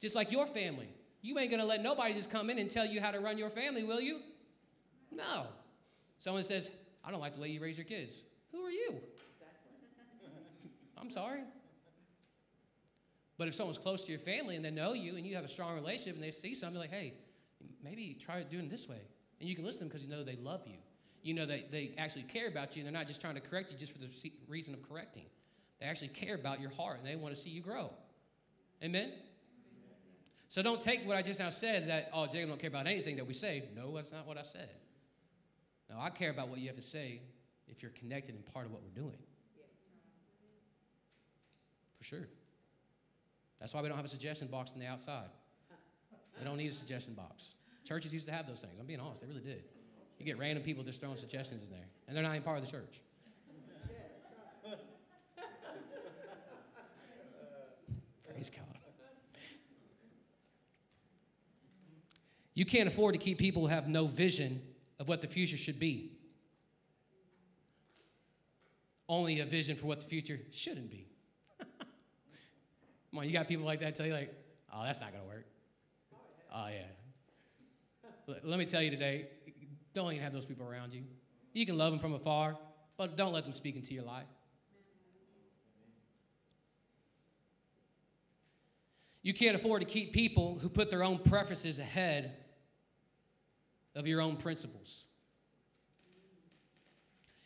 Just 0.00 0.14
like 0.14 0.30
your 0.30 0.46
family. 0.46 0.88
You 1.22 1.38
ain't 1.38 1.50
gonna 1.50 1.64
let 1.64 1.82
nobody 1.82 2.12
just 2.12 2.30
come 2.30 2.50
in 2.50 2.58
and 2.58 2.70
tell 2.70 2.84
you 2.84 3.00
how 3.00 3.10
to 3.10 3.20
run 3.20 3.38
your 3.38 3.48
family, 3.48 3.84
will 3.84 4.00
you? 4.00 4.20
No. 5.10 5.46
Someone 6.18 6.44
says, 6.44 6.70
I 7.04 7.10
don't 7.10 7.20
like 7.20 7.34
the 7.34 7.40
way 7.40 7.48
you 7.48 7.60
raise 7.60 7.78
your 7.78 7.86
kids. 7.86 8.22
Who 8.52 8.60
are 8.62 8.70
you? 8.70 8.96
I'm 11.00 11.10
sorry. 11.10 11.40
But 13.38 13.48
if 13.48 13.54
someone's 13.54 13.78
close 13.78 14.04
to 14.04 14.12
your 14.12 14.20
family 14.20 14.56
and 14.56 14.64
they 14.64 14.70
know 14.70 14.92
you 14.92 15.16
and 15.16 15.26
you 15.26 15.34
have 15.34 15.44
a 15.44 15.48
strong 15.48 15.74
relationship 15.74 16.14
and 16.14 16.22
they 16.22 16.30
see 16.30 16.54
something 16.54 16.78
like, 16.78 16.92
hey, 16.92 17.14
maybe 17.82 18.16
try 18.20 18.42
doing 18.42 18.66
it 18.66 18.70
this 18.70 18.88
way. 18.88 19.00
And 19.40 19.48
you 19.48 19.56
can 19.56 19.64
listen 19.64 19.78
to 19.78 19.84
them 19.84 19.88
because 19.88 20.04
you 20.04 20.10
know 20.10 20.22
they 20.22 20.36
love 20.36 20.62
you. 20.66 20.76
You 21.22 21.34
know 21.34 21.46
that 21.46 21.72
they 21.72 21.94
actually 21.98 22.22
care 22.22 22.48
about 22.48 22.76
you 22.76 22.80
and 22.80 22.86
they're 22.86 23.00
not 23.00 23.08
just 23.08 23.20
trying 23.20 23.34
to 23.34 23.40
correct 23.40 23.72
you 23.72 23.78
just 23.78 23.92
for 23.92 23.98
the 23.98 24.08
reason 24.48 24.74
of 24.74 24.88
correcting. 24.88 25.24
They 25.82 25.88
actually 25.88 26.08
care 26.08 26.36
about 26.36 26.60
your 26.60 26.70
heart 26.70 26.98
and 26.98 27.06
they 27.06 27.16
want 27.16 27.34
to 27.34 27.40
see 27.40 27.50
you 27.50 27.60
grow. 27.60 27.90
Amen? 28.84 29.10
So 30.48 30.62
don't 30.62 30.80
take 30.80 31.04
what 31.08 31.16
I 31.16 31.22
just 31.22 31.40
now 31.40 31.50
said 31.50 31.88
that, 31.88 32.08
oh, 32.14 32.26
Jacob 32.26 32.50
don't 32.50 32.60
care 32.60 32.70
about 32.70 32.86
anything 32.86 33.16
that 33.16 33.26
we 33.26 33.34
say. 33.34 33.64
No, 33.74 33.92
that's 33.96 34.12
not 34.12 34.24
what 34.24 34.38
I 34.38 34.42
said. 34.42 34.68
No, 35.90 35.96
I 35.98 36.10
care 36.10 36.30
about 36.30 36.48
what 36.48 36.60
you 36.60 36.68
have 36.68 36.76
to 36.76 36.82
say 36.82 37.20
if 37.66 37.82
you're 37.82 37.90
connected 37.92 38.36
and 38.36 38.46
part 38.54 38.64
of 38.64 38.70
what 38.70 38.80
we're 38.82 39.02
doing. 39.02 39.18
For 41.98 42.04
sure. 42.04 42.28
That's 43.58 43.74
why 43.74 43.82
we 43.82 43.88
don't 43.88 43.96
have 43.96 44.06
a 44.06 44.08
suggestion 44.08 44.46
box 44.46 44.72
on 44.74 44.78
the 44.78 44.86
outside. 44.86 45.30
We 46.38 46.44
don't 46.44 46.58
need 46.58 46.68
a 46.68 46.72
suggestion 46.72 47.14
box. 47.14 47.56
Churches 47.84 48.14
used 48.14 48.28
to 48.28 48.32
have 48.32 48.46
those 48.46 48.60
things. 48.60 48.74
I'm 48.78 48.86
being 48.86 49.00
honest, 49.00 49.20
they 49.20 49.26
really 49.26 49.40
did. 49.40 49.64
You 50.20 50.26
get 50.26 50.38
random 50.38 50.62
people 50.62 50.84
just 50.84 51.00
throwing 51.00 51.16
suggestions 51.16 51.60
in 51.62 51.70
there, 51.70 51.88
and 52.06 52.16
they're 52.16 52.22
not 52.22 52.32
even 52.32 52.44
part 52.44 52.58
of 52.58 52.64
the 52.64 52.70
church. 52.70 53.00
Praise 58.42 58.50
God. 58.50 58.78
You 62.54 62.66
can't 62.66 62.88
afford 62.88 63.14
to 63.14 63.20
keep 63.20 63.38
people 63.38 63.62
who 63.62 63.68
have 63.68 63.86
no 63.86 64.06
vision 64.06 64.60
of 64.98 65.08
what 65.08 65.20
the 65.20 65.28
future 65.28 65.56
should 65.56 65.78
be. 65.78 66.10
Only 69.08 69.38
a 69.40 69.46
vision 69.46 69.76
for 69.76 69.86
what 69.86 70.00
the 70.00 70.06
future 70.06 70.40
shouldn't 70.50 70.90
be. 70.90 71.06
Come 71.60 73.20
on, 73.20 73.26
you 73.26 73.32
got 73.32 73.46
people 73.46 73.64
like 73.64 73.78
that 73.80 73.94
tell 73.94 74.06
you, 74.06 74.12
like, 74.12 74.34
oh, 74.74 74.82
that's 74.82 75.00
not 75.00 75.12
going 75.12 75.22
to 75.22 75.28
work. 75.28 75.46
Oh, 76.52 76.66
yeah. 76.66 78.34
Let 78.42 78.58
me 78.58 78.64
tell 78.64 78.82
you 78.82 78.90
today, 78.90 79.28
don't 79.94 80.10
even 80.10 80.24
have 80.24 80.32
those 80.32 80.46
people 80.46 80.66
around 80.66 80.92
you. 80.92 81.04
You 81.52 81.64
can 81.64 81.78
love 81.78 81.92
them 81.92 82.00
from 82.00 82.12
afar, 82.14 82.56
but 82.96 83.16
don't 83.16 83.32
let 83.32 83.44
them 83.44 83.52
speak 83.52 83.76
into 83.76 83.94
your 83.94 84.04
life. 84.04 84.26
You 89.22 89.32
can't 89.32 89.54
afford 89.54 89.82
to 89.82 89.86
keep 89.86 90.12
people 90.12 90.58
who 90.60 90.68
put 90.68 90.90
their 90.90 91.04
own 91.04 91.18
preferences 91.18 91.78
ahead 91.78 92.34
of 93.94 94.06
your 94.06 94.20
own 94.20 94.36
principles. 94.36 95.06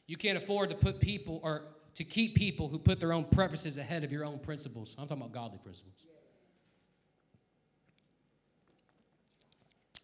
You 0.07 0.17
can't 0.17 0.39
afford 0.39 0.71
to 0.71 0.77
put 0.77 1.01
people 1.01 1.41
or 1.43 1.65
to 1.97 2.05
keep 2.05 2.35
people 2.35 2.69
who 2.69 2.79
put 2.79 3.01
their 3.01 3.13
own 3.13 3.25
preferences 3.25 3.79
ahead 3.79 4.05
of 4.05 4.13
your 4.13 4.25
own 4.25 4.39
principles. 4.39 4.95
I'm 4.99 5.07
talking 5.07 5.23
about 5.23 5.33
godly 5.33 5.59
principles. 5.59 5.95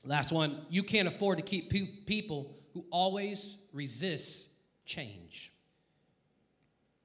Last 0.04 0.32
one, 0.32 0.66
you 0.68 0.82
can't 0.82 1.06
afford 1.06 1.38
to 1.38 1.44
keep 1.44 1.70
pe- 1.70 1.86
people 2.06 2.56
who 2.74 2.84
always 2.90 3.58
resist 3.72 4.52
change. 4.84 5.52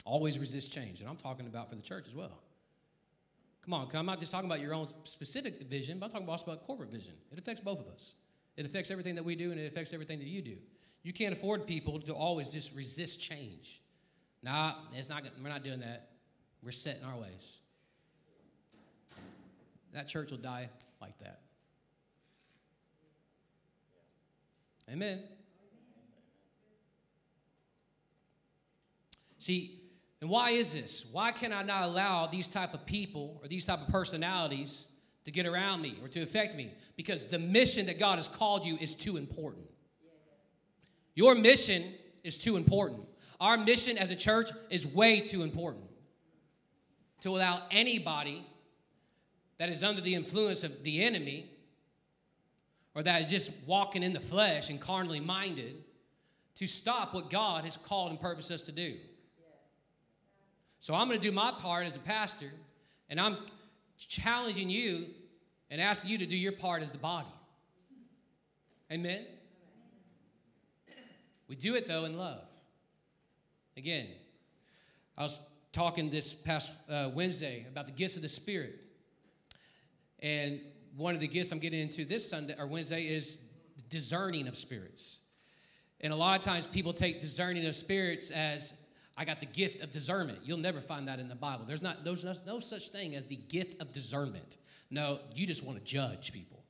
Always 0.03 0.39
resist 0.39 0.73
change. 0.73 0.99
And 0.99 1.07
I'm 1.07 1.17
talking 1.17 1.45
about 1.45 1.69
for 1.69 1.75
the 1.75 1.81
church 1.81 2.07
as 2.07 2.15
well. 2.15 2.39
Come 3.67 3.73
on, 3.73 3.89
I'm 3.93 4.05
not 4.05 4.17
just 4.17 4.31
talking 4.31 4.49
about 4.49 4.61
your 4.61 4.73
own 4.73 4.87
specific 5.03 5.63
vision, 5.63 5.99
but 5.99 6.05
I'm 6.05 6.11
talking 6.13 6.29
also 6.29 6.45
about 6.45 6.65
corporate 6.65 6.89
vision. 6.89 7.15
It 7.33 7.37
affects 7.37 7.59
both 7.59 7.81
of 7.81 7.87
us. 7.87 8.13
It 8.55 8.65
affects 8.65 8.89
everything 8.91 9.15
that 9.15 9.25
we 9.25 9.35
do, 9.35 9.51
and 9.51 9.59
it 9.59 9.65
affects 9.65 9.91
everything 9.91 10.19
that 10.19 10.27
you 10.27 10.41
do. 10.41 10.55
You 11.03 11.11
can't 11.11 11.33
afford 11.33 11.67
people 11.67 11.99
to 11.99 12.13
always 12.13 12.47
just 12.47 12.73
resist 12.77 13.21
change. 13.21 13.81
Nah, 14.41 14.75
it's 14.93 15.09
not. 15.09 15.23
We're 15.43 15.49
not 15.49 15.65
doing 15.65 15.81
that. 15.81 16.11
We're 16.63 16.71
set 16.71 16.97
in 16.99 17.03
our 17.03 17.17
ways. 17.17 17.59
That 19.91 20.07
church 20.07 20.31
will 20.31 20.37
die 20.37 20.69
like 21.01 21.19
that. 21.19 21.41
Amen. 24.89 25.23
See, 29.39 29.76
and 30.21 30.29
why 30.29 30.51
is 30.51 30.73
this? 30.73 31.05
Why 31.11 31.31
can 31.31 31.53
I 31.53 31.61
not 31.63 31.83
allow 31.83 32.27
these 32.27 32.47
type 32.47 32.73
of 32.73 32.85
people 32.85 33.39
or 33.41 33.47
these 33.47 33.65
type 33.65 33.81
of 33.81 33.87
personalities 33.89 34.87
to 35.25 35.31
get 35.31 35.45
around 35.45 35.81
me 35.81 35.97
or 36.01 36.07
to 36.09 36.21
affect 36.21 36.55
me? 36.55 36.71
Because 36.95 37.27
the 37.27 37.37
mission 37.37 37.85
that 37.85 37.99
God 37.99 38.15
has 38.15 38.27
called 38.27 38.65
you 38.65 38.77
is 38.81 38.95
too 38.95 39.17
important. 39.17 39.65
Your 41.13 41.35
mission 41.35 41.83
is 42.23 42.37
too 42.37 42.57
important. 42.57 43.07
Our 43.39 43.57
mission 43.57 43.97
as 43.97 44.09
a 44.09 44.15
church 44.15 44.49
is 44.71 44.87
way 44.87 45.19
too 45.19 45.43
important 45.43 45.85
to 47.21 47.29
allow 47.35 47.63
anybody 47.69 48.45
that 49.59 49.69
is 49.69 49.83
under 49.83 50.01
the 50.01 50.15
influence 50.15 50.63
of 50.63 50.83
the 50.83 51.03
enemy 51.03 51.51
or 52.95 53.03
that 53.03 53.23
is 53.23 53.29
just 53.29 53.67
walking 53.67 54.01
in 54.01 54.13
the 54.13 54.19
flesh 54.19 54.71
and 54.71 54.81
carnally 54.81 55.19
minded 55.19 55.83
to 56.55 56.65
stop 56.65 57.13
what 57.13 57.29
God 57.29 57.65
has 57.65 57.77
called 57.77 58.09
and 58.09 58.19
purposed 58.19 58.49
us 58.49 58.63
to 58.63 58.71
do. 58.71 58.95
So 60.79 60.93
I'm 60.93 61.07
going 61.07 61.19
to 61.19 61.27
do 61.27 61.33
my 61.33 61.51
part 61.51 61.87
as 61.87 61.95
a 61.95 61.99
pastor, 61.99 62.51
and 63.09 63.19
I'm 63.19 63.37
challenging 63.97 64.69
you 64.69 65.07
and 65.69 65.81
asking 65.81 66.11
you 66.11 66.17
to 66.19 66.25
do 66.25 66.35
your 66.35 66.51
part 66.51 66.81
as 66.81 66.91
the 66.91 66.97
body. 66.97 67.27
Amen? 68.91 69.25
We 71.47 71.55
do 71.55 71.75
it, 71.75 71.87
though, 71.87 72.05
in 72.05 72.17
love. 72.17 72.43
Again, 73.75 74.07
I 75.17 75.23
was 75.23 75.39
talking 75.71 76.09
this 76.09 76.33
past 76.33 76.71
uh, 76.89 77.09
Wednesday 77.13 77.65
about 77.69 77.85
the 77.85 77.93
gifts 77.93 78.15
of 78.15 78.21
the 78.21 78.27
Spirit. 78.27 78.75
And 80.19 80.59
one 80.95 81.13
of 81.13 81.21
the 81.21 81.27
gifts 81.27 81.51
I'm 81.51 81.59
getting 81.59 81.79
into 81.79 82.05
this 82.05 82.27
Sunday 82.29 82.55
or 82.57 82.67
Wednesday 82.67 83.03
is 83.03 83.43
discerning 83.89 84.47
of 84.47 84.57
spirits. 84.57 85.19
And 86.01 86.11
a 86.11 86.15
lot 86.15 86.37
of 86.37 86.45
times 86.45 86.67
people 86.67 86.93
take 86.93 87.21
discerning 87.21 87.65
of 87.65 87.75
spirits 87.75 88.31
as 88.31 88.79
I 89.17 89.25
got 89.25 89.39
the 89.39 89.47
gift 89.47 89.81
of 89.81 89.91
discernment. 89.91 90.39
You'll 90.43 90.59
never 90.59 90.79
find 90.79 91.07
that 91.07 91.19
in 91.19 91.27
the 91.27 91.35
Bible. 91.35 91.65
There's 91.65 91.81
not 91.81 92.03
there's 92.05 92.23
no, 92.23 92.33
no 92.45 92.59
such 92.59 92.89
thing 92.89 93.15
as 93.15 93.25
the 93.25 93.35
gift 93.35 93.81
of 93.81 93.91
discernment. 93.91 94.57
No, 94.91 95.19
you 95.33 95.47
just 95.47 95.65
want 95.65 95.79
to 95.79 95.83
judge 95.83 96.31
people. 96.31 96.63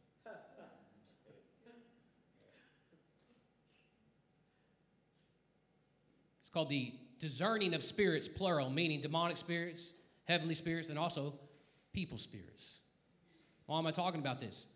It's 6.41 6.49
called 6.53 6.69
the 6.69 6.93
discerning 7.19 7.73
of 7.73 7.83
spirits, 7.83 8.29
plural, 8.29 8.69
meaning 8.69 9.01
demonic 9.01 9.35
spirits, 9.35 9.91
heavenly 10.23 10.55
spirits, 10.55 10.87
and 10.87 10.97
also 10.97 11.33
people 11.91 12.17
spirits. 12.17 12.79
Why 13.65 13.77
am 13.77 13.85
I 13.85 13.91
talking 13.91 14.21
about 14.21 14.39
this? 14.39 14.67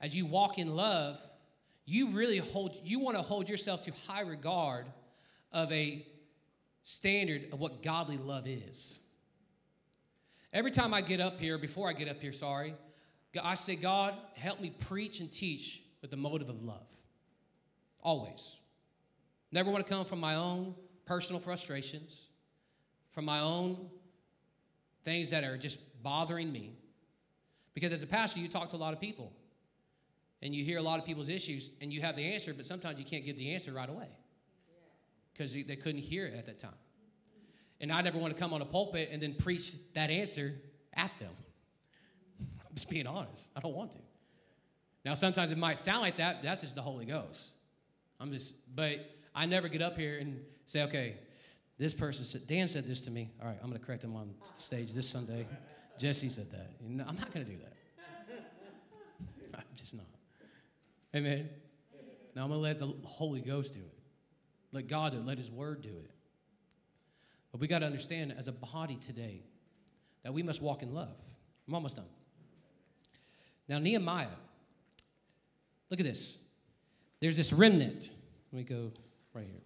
As 0.00 0.14
you 0.14 0.24
walk 0.24 0.58
in 0.58 0.76
love, 0.76 1.20
you 1.86 2.10
really 2.10 2.38
hold, 2.38 2.76
you 2.84 3.00
want 3.00 3.16
to 3.16 3.22
hold 3.22 3.48
yourself 3.48 3.82
to 3.82 3.92
high 4.06 4.20
regard 4.20 4.86
of 5.52 5.70
a 5.72 6.06
standard 6.82 7.48
of 7.52 7.60
what 7.60 7.82
godly 7.82 8.16
love 8.16 8.46
is. 8.46 9.00
Every 10.52 10.70
time 10.70 10.94
I 10.94 11.00
get 11.00 11.20
up 11.20 11.40
here, 11.40 11.58
before 11.58 11.88
I 11.88 11.92
get 11.92 12.08
up 12.08 12.20
here, 12.20 12.32
sorry, 12.32 12.74
I 13.42 13.56
say, 13.56 13.76
God, 13.76 14.14
help 14.34 14.60
me 14.60 14.72
preach 14.86 15.20
and 15.20 15.30
teach 15.30 15.82
with 16.00 16.10
the 16.10 16.16
motive 16.16 16.48
of 16.48 16.62
love. 16.62 16.88
Always. 18.00 18.58
Never 19.52 19.70
want 19.70 19.84
to 19.84 19.92
come 19.92 20.04
from 20.04 20.20
my 20.20 20.36
own 20.36 20.74
personal 21.04 21.40
frustrations, 21.40 22.28
from 23.10 23.24
my 23.24 23.40
own 23.40 23.90
things 25.02 25.30
that 25.30 25.44
are 25.44 25.58
just 25.58 25.80
bothering 26.02 26.52
me. 26.52 26.78
Because 27.74 27.92
as 27.92 28.02
a 28.02 28.06
pastor, 28.06 28.40
you 28.40 28.48
talk 28.48 28.68
to 28.70 28.76
a 28.76 28.78
lot 28.78 28.94
of 28.94 29.00
people 29.00 29.32
and 30.40 30.54
you 30.54 30.64
hear 30.64 30.78
a 30.78 30.82
lot 30.82 30.98
of 30.98 31.04
people's 31.04 31.28
issues 31.28 31.70
and 31.80 31.92
you 31.92 32.00
have 32.00 32.16
the 32.16 32.22
answer, 32.22 32.54
but 32.54 32.64
sometimes 32.64 32.98
you 32.98 33.04
can't 33.04 33.24
give 33.24 33.36
the 33.36 33.52
answer 33.52 33.72
right 33.72 33.88
away 33.88 34.08
because 35.36 35.52
they 35.52 35.76
couldn't 35.76 36.00
hear 36.00 36.26
it 36.26 36.34
at 36.34 36.46
that 36.46 36.58
time. 36.58 36.70
And 37.80 37.92
I 37.92 38.00
never 38.00 38.18
want 38.18 38.34
to 38.34 38.40
come 38.40 38.54
on 38.54 38.62
a 38.62 38.64
pulpit 38.64 39.10
and 39.12 39.22
then 39.22 39.34
preach 39.34 39.92
that 39.92 40.10
answer 40.10 40.54
at 40.94 41.16
them. 41.18 41.32
I'm 42.40 42.74
just 42.74 42.88
being 42.88 43.06
honest. 43.06 43.50
I 43.54 43.60
don't 43.60 43.74
want 43.74 43.92
to. 43.92 43.98
Now, 45.04 45.14
sometimes 45.14 45.52
it 45.52 45.58
might 45.58 45.78
sound 45.78 46.00
like 46.00 46.16
that. 46.16 46.42
That's 46.42 46.62
just 46.62 46.74
the 46.74 46.82
Holy 46.82 47.04
Ghost. 47.04 47.50
I'm 48.18 48.32
just, 48.32 48.74
but 48.74 49.10
I 49.34 49.46
never 49.46 49.68
get 49.68 49.82
up 49.82 49.96
here 49.96 50.18
and 50.18 50.40
say, 50.64 50.82
okay, 50.84 51.16
this 51.78 51.92
person 51.92 52.24
said, 52.24 52.46
Dan 52.48 52.66
said 52.66 52.86
this 52.86 53.02
to 53.02 53.10
me. 53.10 53.30
All 53.40 53.46
right, 53.46 53.58
I'm 53.62 53.68
going 53.68 53.78
to 53.78 53.86
correct 53.86 54.02
him 54.02 54.16
on 54.16 54.34
stage 54.54 54.92
this 54.92 55.08
Sunday. 55.08 55.46
Jesse 55.98 56.28
said 56.28 56.50
that. 56.50 56.70
No, 56.82 57.04
I'm 57.06 57.16
not 57.16 57.32
going 57.32 57.44
to 57.44 57.52
do 57.52 57.58
that. 57.58 57.72
I'm 59.54 59.64
just 59.76 59.94
not. 59.94 60.06
Amen. 61.14 61.48
Now 62.34 62.44
I'm 62.44 62.48
going 62.48 62.58
to 62.58 62.62
let 62.62 62.80
the 62.80 63.06
Holy 63.06 63.40
Ghost 63.40 63.74
do 63.74 63.80
it. 63.80 63.96
Let 64.76 64.88
God 64.88 65.12
do 65.12 65.18
it. 65.18 65.24
Let 65.24 65.38
His 65.38 65.50
Word 65.50 65.80
do 65.80 65.88
it. 65.88 66.10
But 67.50 67.62
we 67.62 67.66
got 67.66 67.78
to 67.78 67.86
understand 67.86 68.34
as 68.36 68.46
a 68.46 68.52
body 68.52 68.96
today 68.96 69.40
that 70.22 70.34
we 70.34 70.42
must 70.42 70.60
walk 70.60 70.82
in 70.82 70.92
love. 70.92 71.16
I'm 71.66 71.74
almost 71.74 71.96
done. 71.96 72.04
Now, 73.70 73.78
Nehemiah, 73.78 74.26
look 75.88 75.98
at 75.98 76.04
this. 76.04 76.40
There's 77.20 77.38
this 77.38 77.54
remnant. 77.54 78.10
Let 78.52 78.58
me 78.58 78.64
go 78.64 78.92
right 79.32 79.46
here. 79.46 79.62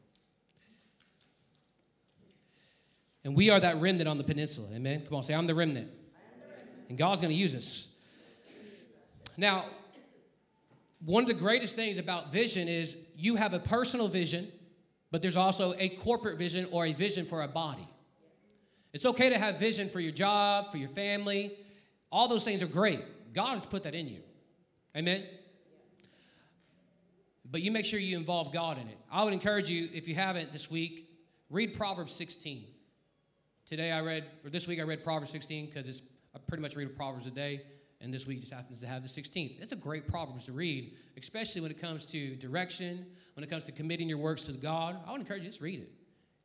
And 3.24 3.34
we 3.34 3.50
are 3.50 3.58
that 3.58 3.80
remnant 3.80 4.08
on 4.08 4.16
the 4.16 4.22
peninsula. 4.22 4.68
Amen. 4.72 5.02
Come 5.08 5.16
on, 5.16 5.24
say, 5.24 5.34
I'm 5.34 5.48
the 5.48 5.56
remnant. 5.56 5.90
And 6.88 6.96
God's 6.96 7.20
going 7.20 7.32
to 7.32 7.36
use 7.36 7.52
us. 7.52 7.92
Now, 9.36 9.64
one 11.04 11.24
of 11.24 11.26
the 11.26 11.34
greatest 11.34 11.74
things 11.74 11.98
about 11.98 12.30
vision 12.30 12.68
is 12.68 12.96
you 13.16 13.34
have 13.34 13.54
a 13.54 13.58
personal 13.58 14.06
vision, 14.06 14.46
but 15.10 15.22
there's 15.22 15.36
also 15.36 15.74
a 15.78 15.88
corporate 15.88 16.38
vision 16.38 16.66
or 16.70 16.86
a 16.86 16.92
vision 16.92 17.24
for 17.24 17.42
a 17.42 17.48
body. 17.48 17.86
It's 18.92 19.06
okay 19.06 19.28
to 19.30 19.38
have 19.38 19.58
vision 19.58 19.88
for 19.88 20.00
your 20.00 20.12
job, 20.12 20.70
for 20.70 20.78
your 20.78 20.88
family. 20.88 21.56
All 22.10 22.28
those 22.28 22.44
things 22.44 22.62
are 22.62 22.66
great. 22.66 23.00
God 23.32 23.54
has 23.54 23.64
put 23.64 23.84
that 23.84 23.94
in 23.94 24.08
you. 24.08 24.20
Amen. 24.96 25.24
But 27.50 27.62
you 27.62 27.70
make 27.70 27.84
sure 27.84 27.98
you 27.98 28.16
involve 28.16 28.52
God 28.52 28.78
in 28.78 28.88
it. 28.88 28.98
I 29.10 29.24
would 29.24 29.32
encourage 29.32 29.68
you, 29.68 29.88
if 29.92 30.08
you 30.08 30.14
haven't 30.14 30.52
this 30.52 30.70
week, 30.70 31.08
read 31.50 31.74
Proverbs 31.74 32.12
16. 32.14 32.64
Today 33.66 33.92
I 33.92 34.00
read, 34.00 34.24
or 34.44 34.50
this 34.50 34.66
week 34.66 34.80
I 34.80 34.82
read 34.82 35.02
Proverbs 35.04 35.30
16 35.30 35.66
because 35.66 35.86
it's 35.88 36.02
I 36.34 36.38
pretty 36.38 36.62
much 36.62 36.76
read 36.76 36.86
a 36.86 36.90
Proverbs 36.90 37.26
a 37.26 37.30
day, 37.30 37.62
and 38.00 38.14
this 38.14 38.26
week 38.26 38.40
just 38.40 38.52
happens 38.52 38.80
to 38.80 38.86
have 38.86 39.02
the 39.02 39.08
16th. 39.08 39.60
It's 39.60 39.72
a 39.72 39.76
great 39.76 40.06
Proverbs 40.06 40.44
to 40.44 40.52
read, 40.52 40.94
especially 41.16 41.60
when 41.60 41.70
it 41.72 41.80
comes 41.80 42.06
to 42.06 42.36
direction, 42.36 43.04
when 43.40 43.48
it 43.48 43.50
comes 43.50 43.64
to 43.64 43.72
committing 43.72 44.07
your 44.07 44.18
works 44.18 44.42
to 44.42 44.53
God. 44.53 44.98
I 45.07 45.12
would 45.12 45.20
encourage 45.22 45.44
you 45.44 45.48
just 45.48 45.62
read 45.62 45.81
it. 45.81 45.90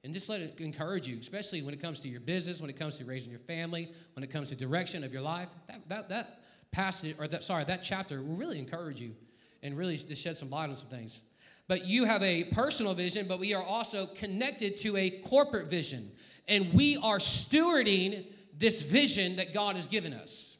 And 0.05 0.13
just 0.13 0.29
let 0.29 0.39
it 0.39 0.55
encourage 0.59 1.09
you, 1.09 1.17
especially 1.19 1.61
when 1.61 1.73
it 1.73 1.81
comes 1.81 1.99
to 1.99 2.07
your 2.07 2.21
business, 2.21 2.61
when 2.61 2.69
it 2.69 2.79
comes 2.79 2.97
to 2.99 3.03
raising 3.03 3.31
your 3.31 3.41
family, 3.41 3.91
when 4.13 4.23
it 4.23 4.29
comes 4.29 4.47
to 4.47 4.55
direction 4.55 5.03
of 5.03 5.11
your 5.11 5.21
life. 5.21 5.49
That, 5.67 5.89
that, 5.89 6.07
that 6.07 6.39
passage, 6.71 7.17
or 7.19 7.27
that, 7.27 7.43
sorry, 7.43 7.65
that 7.65 7.83
chapter 7.83 8.21
will 8.21 8.37
really 8.37 8.59
encourage 8.59 9.01
you 9.01 9.13
and 9.61 9.77
really 9.77 9.97
just 9.97 10.21
shed 10.21 10.37
some 10.37 10.49
light 10.49 10.69
on 10.69 10.77
some 10.77 10.87
things. 10.87 11.19
But 11.67 11.85
you 11.85 12.05
have 12.05 12.23
a 12.23 12.45
personal 12.45 12.93
vision, 12.93 13.27
but 13.27 13.39
we 13.39 13.53
are 13.53 13.63
also 13.63 14.05
connected 14.05 14.77
to 14.77 14.95
a 14.95 15.09
corporate 15.09 15.67
vision 15.67 16.09
and 16.47 16.71
we 16.71 16.95
are 16.95 17.17
stewarding 17.17 18.25
this 18.57 18.83
vision 18.83 19.35
that 19.35 19.53
God 19.53 19.75
has 19.75 19.87
given 19.87 20.13
us. 20.13 20.55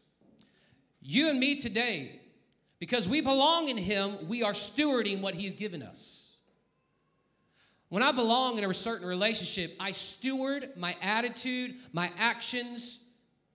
You 1.02 1.30
and 1.30 1.40
me 1.40 1.56
today, 1.56 2.20
because 2.80 3.08
we 3.08 3.22
belong 3.22 3.70
in 3.70 3.78
Him, 3.78 4.28
we 4.28 4.44
are 4.44 4.52
stewarding 4.52 5.22
what 5.22 5.34
He's 5.34 5.54
given 5.54 5.82
us. 5.82 6.25
When 7.96 8.04
I 8.04 8.12
belong 8.12 8.58
in 8.58 8.66
a 8.66 8.74
certain 8.74 9.08
relationship, 9.08 9.74
I 9.80 9.92
steward 9.92 10.72
my 10.76 10.98
attitude, 11.02 11.76
my 11.94 12.12
actions, 12.20 13.02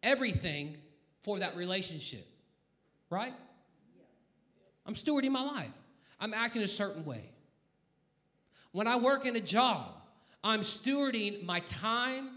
everything 0.02 0.78
for 1.20 1.40
that 1.40 1.56
relationship. 1.56 2.26
Right? 3.10 3.34
I'm 4.86 4.94
stewarding 4.94 5.30
my 5.30 5.42
life. 5.42 5.74
I'm 6.18 6.32
acting 6.32 6.62
a 6.62 6.68
certain 6.68 7.04
way. 7.04 7.20
When 8.72 8.86
I 8.86 8.96
work 8.96 9.26
in 9.26 9.36
a 9.36 9.40
job, 9.40 9.88
I'm 10.42 10.60
stewarding 10.60 11.44
my 11.44 11.60
time, 11.60 12.30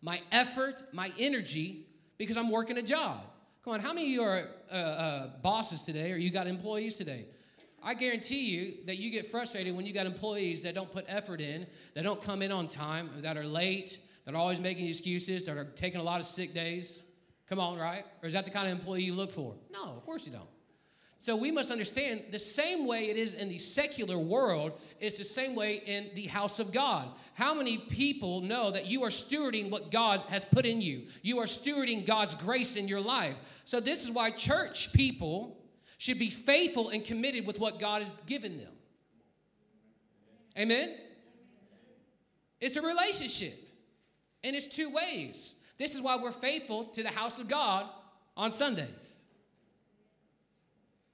my 0.00 0.22
effort, 0.32 0.82
my 0.94 1.12
energy 1.18 1.84
because 2.16 2.38
I'm 2.38 2.50
working 2.50 2.78
a 2.78 2.82
job. 2.82 3.20
Come 3.64 3.74
on, 3.74 3.80
how 3.80 3.92
many 3.92 4.04
of 4.06 4.08
you 4.08 4.22
are 4.22 4.48
uh, 4.72 4.74
uh, 4.74 5.26
bosses 5.42 5.82
today 5.82 6.10
or 6.10 6.16
you 6.16 6.30
got 6.30 6.46
employees 6.46 6.96
today? 6.96 7.26
I 7.84 7.92
guarantee 7.92 8.46
you 8.46 8.74
that 8.86 8.96
you 8.96 9.10
get 9.10 9.26
frustrated 9.26 9.76
when 9.76 9.84
you 9.84 9.92
got 9.92 10.06
employees 10.06 10.62
that 10.62 10.74
don't 10.74 10.90
put 10.90 11.04
effort 11.06 11.40
in, 11.40 11.66
that 11.94 12.02
don't 12.02 12.22
come 12.22 12.40
in 12.40 12.50
on 12.50 12.66
time, 12.66 13.10
that 13.18 13.36
are 13.36 13.44
late, 13.44 13.98
that 14.24 14.34
are 14.34 14.38
always 14.38 14.58
making 14.58 14.86
excuses, 14.86 15.44
that 15.44 15.56
are 15.58 15.66
taking 15.76 16.00
a 16.00 16.02
lot 16.02 16.18
of 16.18 16.26
sick 16.26 16.54
days. 16.54 17.04
Come 17.46 17.60
on, 17.60 17.78
right? 17.78 18.04
Or 18.22 18.26
is 18.26 18.32
that 18.32 18.46
the 18.46 18.50
kind 18.50 18.66
of 18.66 18.72
employee 18.72 19.02
you 19.02 19.14
look 19.14 19.30
for? 19.30 19.54
No, 19.70 19.84
of 19.84 20.04
course 20.06 20.26
you 20.26 20.32
don't. 20.32 20.48
So 21.18 21.36
we 21.36 21.50
must 21.50 21.70
understand 21.70 22.24
the 22.30 22.38
same 22.38 22.86
way 22.86 23.08
it 23.08 23.16
is 23.16 23.32
in 23.32 23.48
the 23.48 23.56
secular 23.56 24.18
world 24.18 24.72
is 25.00 25.16
the 25.16 25.24
same 25.24 25.54
way 25.54 25.76
in 25.86 26.10
the 26.14 26.26
house 26.26 26.58
of 26.58 26.70
God. 26.70 27.08
How 27.32 27.54
many 27.54 27.78
people 27.78 28.42
know 28.42 28.70
that 28.70 28.86
you 28.86 29.04
are 29.04 29.08
stewarding 29.08 29.70
what 29.70 29.90
God 29.90 30.22
has 30.28 30.44
put 30.44 30.66
in 30.66 30.82
you? 30.82 31.04
You 31.22 31.38
are 31.38 31.46
stewarding 31.46 32.04
God's 32.04 32.34
grace 32.34 32.76
in 32.76 32.88
your 32.88 33.00
life. 33.00 33.36
So 33.64 33.80
this 33.80 34.04
is 34.04 34.10
why 34.10 34.32
church 34.32 34.92
people 34.92 35.56
should 35.98 36.18
be 36.18 36.30
faithful 36.30 36.88
and 36.88 37.04
committed 37.04 37.46
with 37.46 37.58
what 37.58 37.78
God 37.78 38.02
has 38.02 38.12
given 38.26 38.58
them. 38.58 38.72
Amen. 40.58 40.94
It's 42.60 42.76
a 42.76 42.82
relationship. 42.82 43.54
And 44.42 44.54
it's 44.54 44.66
two 44.66 44.90
ways. 44.90 45.58
This 45.78 45.94
is 45.94 46.02
why 46.02 46.16
we're 46.16 46.32
faithful 46.32 46.84
to 46.84 47.02
the 47.02 47.08
house 47.08 47.40
of 47.40 47.48
God 47.48 47.88
on 48.36 48.50
Sundays. 48.50 49.22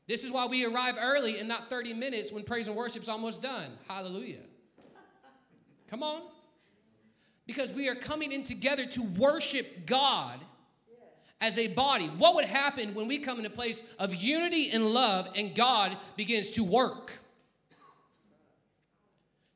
This 0.07 0.25
is 0.25 0.33
why 0.33 0.47
we 0.47 0.67
arrive 0.67 0.97
early 1.01 1.39
and 1.39 1.49
not 1.49 1.71
30 1.71 1.95
minutes 1.95 2.33
when 2.33 2.43
praise 2.43 2.67
and 2.67 2.77
worship's 2.77 3.09
almost 3.09 3.41
done. 3.41 3.71
Hallelujah. 3.89 4.43
Come 5.89 6.03
on. 6.03 6.23
Because 7.47 7.73
we 7.73 7.89
are 7.89 7.95
coming 7.95 8.33
in 8.33 8.45
together 8.45 8.87
to 8.87 9.03
worship 9.03 9.87
God 9.87 10.41
as 11.41 11.57
a 11.59 11.69
body. 11.69 12.07
What 12.07 12.35
would 12.35 12.45
happen 12.45 12.95
when 12.95 13.09
we 13.09 13.19
come 13.19 13.39
in 13.39 13.47
a 13.47 13.51
place 13.51 13.83
of 13.99 14.15
unity 14.15 14.71
and 14.71 14.93
love 14.93 15.29
and 15.35 15.55
God 15.55 15.97
begins 16.17 16.51
to 16.51 16.65
work? 16.65 17.13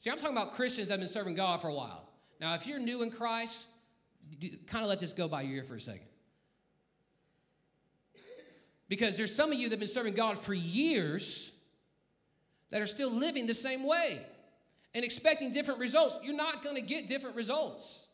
See, 0.01 0.11
I'm 0.11 0.19
talking 0.19 0.37
about 0.37 0.55
Christians 0.55 0.89
that 0.89 0.95
have 0.95 1.01
been 1.01 1.09
serving 1.09 1.35
God 1.35 1.61
for 1.61 1.69
a 1.69 1.75
while. 1.75 2.09
Now, 2.41 2.55
if 2.55 2.67
you're 2.67 2.79
new 2.79 3.03
in 3.03 3.11
Christ, 3.11 3.67
kind 4.67 4.83
of 4.83 4.89
let 4.89 5.01
this 5.01 5.13
go 5.13 5.29
by 5.29 5.43
your 5.43 5.57
ear 5.57 5.65
for 5.65 5.77
a 5.77 5.81
second. 5.81 6.07
Because 8.89 9.17
there's 9.17 9.35
some 9.35 9.51
of 9.51 9.59
you 9.59 9.69
that 9.69 9.75
have 9.75 9.81
been 9.81 9.89
serving 9.89 10.15
God 10.15 10.39
for 10.39 10.53
years 10.53 11.53
that 12.71 12.83
are 12.83 12.87
still 12.87 13.11
living 13.11 13.47
the 13.47 13.55
same 13.55 13.87
way 13.87 14.21
and 14.95 15.05
expecting 15.05 15.53
different 15.53 15.81
results. 15.81 16.19
You're 16.23 16.37
not 16.37 16.63
going 16.63 16.77
to 16.77 16.83
get 16.83 17.07
different 17.07 17.37
results. 17.37 18.07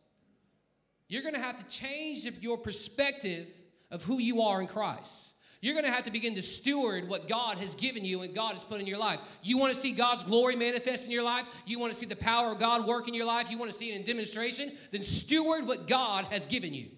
You're 1.09 1.22
going 1.22 1.35
to 1.35 1.40
have 1.40 1.56
to 1.56 1.64
change 1.64 2.24
your 2.40 2.56
perspective 2.56 3.48
of 3.90 4.05
who 4.05 4.18
you 4.18 4.42
are 4.42 4.61
in 4.61 4.66
Christ. 4.66 5.31
You're 5.61 5.74
going 5.74 5.85
to 5.85 5.90
have 5.90 6.05
to 6.05 6.11
begin 6.11 6.37
to 6.37 6.42
steward 6.42 7.07
what 7.07 7.29
God 7.29 7.59
has 7.59 7.74
given 7.74 8.03
you 8.03 8.22
and 8.22 8.35
God 8.35 8.55
has 8.55 8.64
put 8.64 8.81
in 8.81 8.87
your 8.87 8.98
life. 8.98 9.20
You 9.42 9.59
want 9.59 9.74
to 9.74 9.79
see 9.79 9.92
God's 9.92 10.22
glory 10.22 10.57
manifest 10.57 11.05
in 11.05 11.11
your 11.11 11.22
life? 11.22 11.44
You 11.66 11.79
want 11.79 11.92
to 11.92 11.98
see 11.98 12.07
the 12.07 12.16
power 12.16 12.53
of 12.53 12.59
God 12.59 12.87
work 12.87 13.09
in 13.09 13.14
your 13.14 13.26
life? 13.26 13.50
You 13.50 13.59
want 13.59 13.70
to 13.70 13.76
see 13.76 13.92
it 13.92 13.96
in 13.96 14.03
demonstration? 14.03 14.72
Then 14.90 15.03
steward 15.03 15.66
what 15.66 15.87
God 15.87 16.24
has 16.26 16.46
given 16.46 16.72
you. 16.72 16.88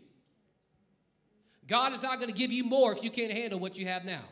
God 1.66 1.92
is 1.92 2.02
not 2.02 2.20
going 2.20 2.30
to 2.30 2.38
give 2.38 2.52
you 2.52 2.64
more 2.64 2.92
if 2.92 3.02
you 3.02 3.10
can't 3.10 3.32
handle 3.32 3.58
what 3.58 3.76
you 3.76 3.86
have 3.86 4.04
now. 4.04 4.22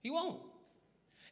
He 0.00 0.10
won't. 0.10 0.40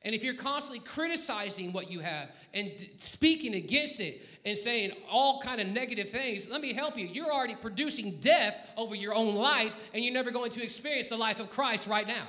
And 0.05 0.15
if 0.15 0.25
you're 0.25 0.35
constantly 0.35 0.81
criticizing 0.81 1.73
what 1.73 1.91
you 1.91 2.01
have 2.01 2.31
and 2.53 2.73
speaking 2.99 3.55
against 3.55 4.01
it 4.01 4.27
and 4.45 4.59
saying 4.59 4.93
all 5.09 5.41
kind 5.41 5.61
of 5.61 5.69
negative 5.69 6.09
things, 6.09 6.51
let 6.51 6.61
me 6.61 6.73
help 6.73 6.99
you. 6.99 7.07
You're 7.07 7.33
already 7.33 7.55
producing 7.55 8.19
death 8.21 8.73
over 8.77 8.97
your 8.97 9.15
own 9.15 9.37
life 9.37 9.91
and 9.95 10.05
you're 10.05 10.15
never 10.15 10.33
going 10.33 10.51
to 10.53 10.63
experience 10.63 11.09
the 11.09 11.17
life 11.17 11.39
of 11.39 11.51
Christ 11.51 11.89
right 11.89 12.07
now. 12.07 12.27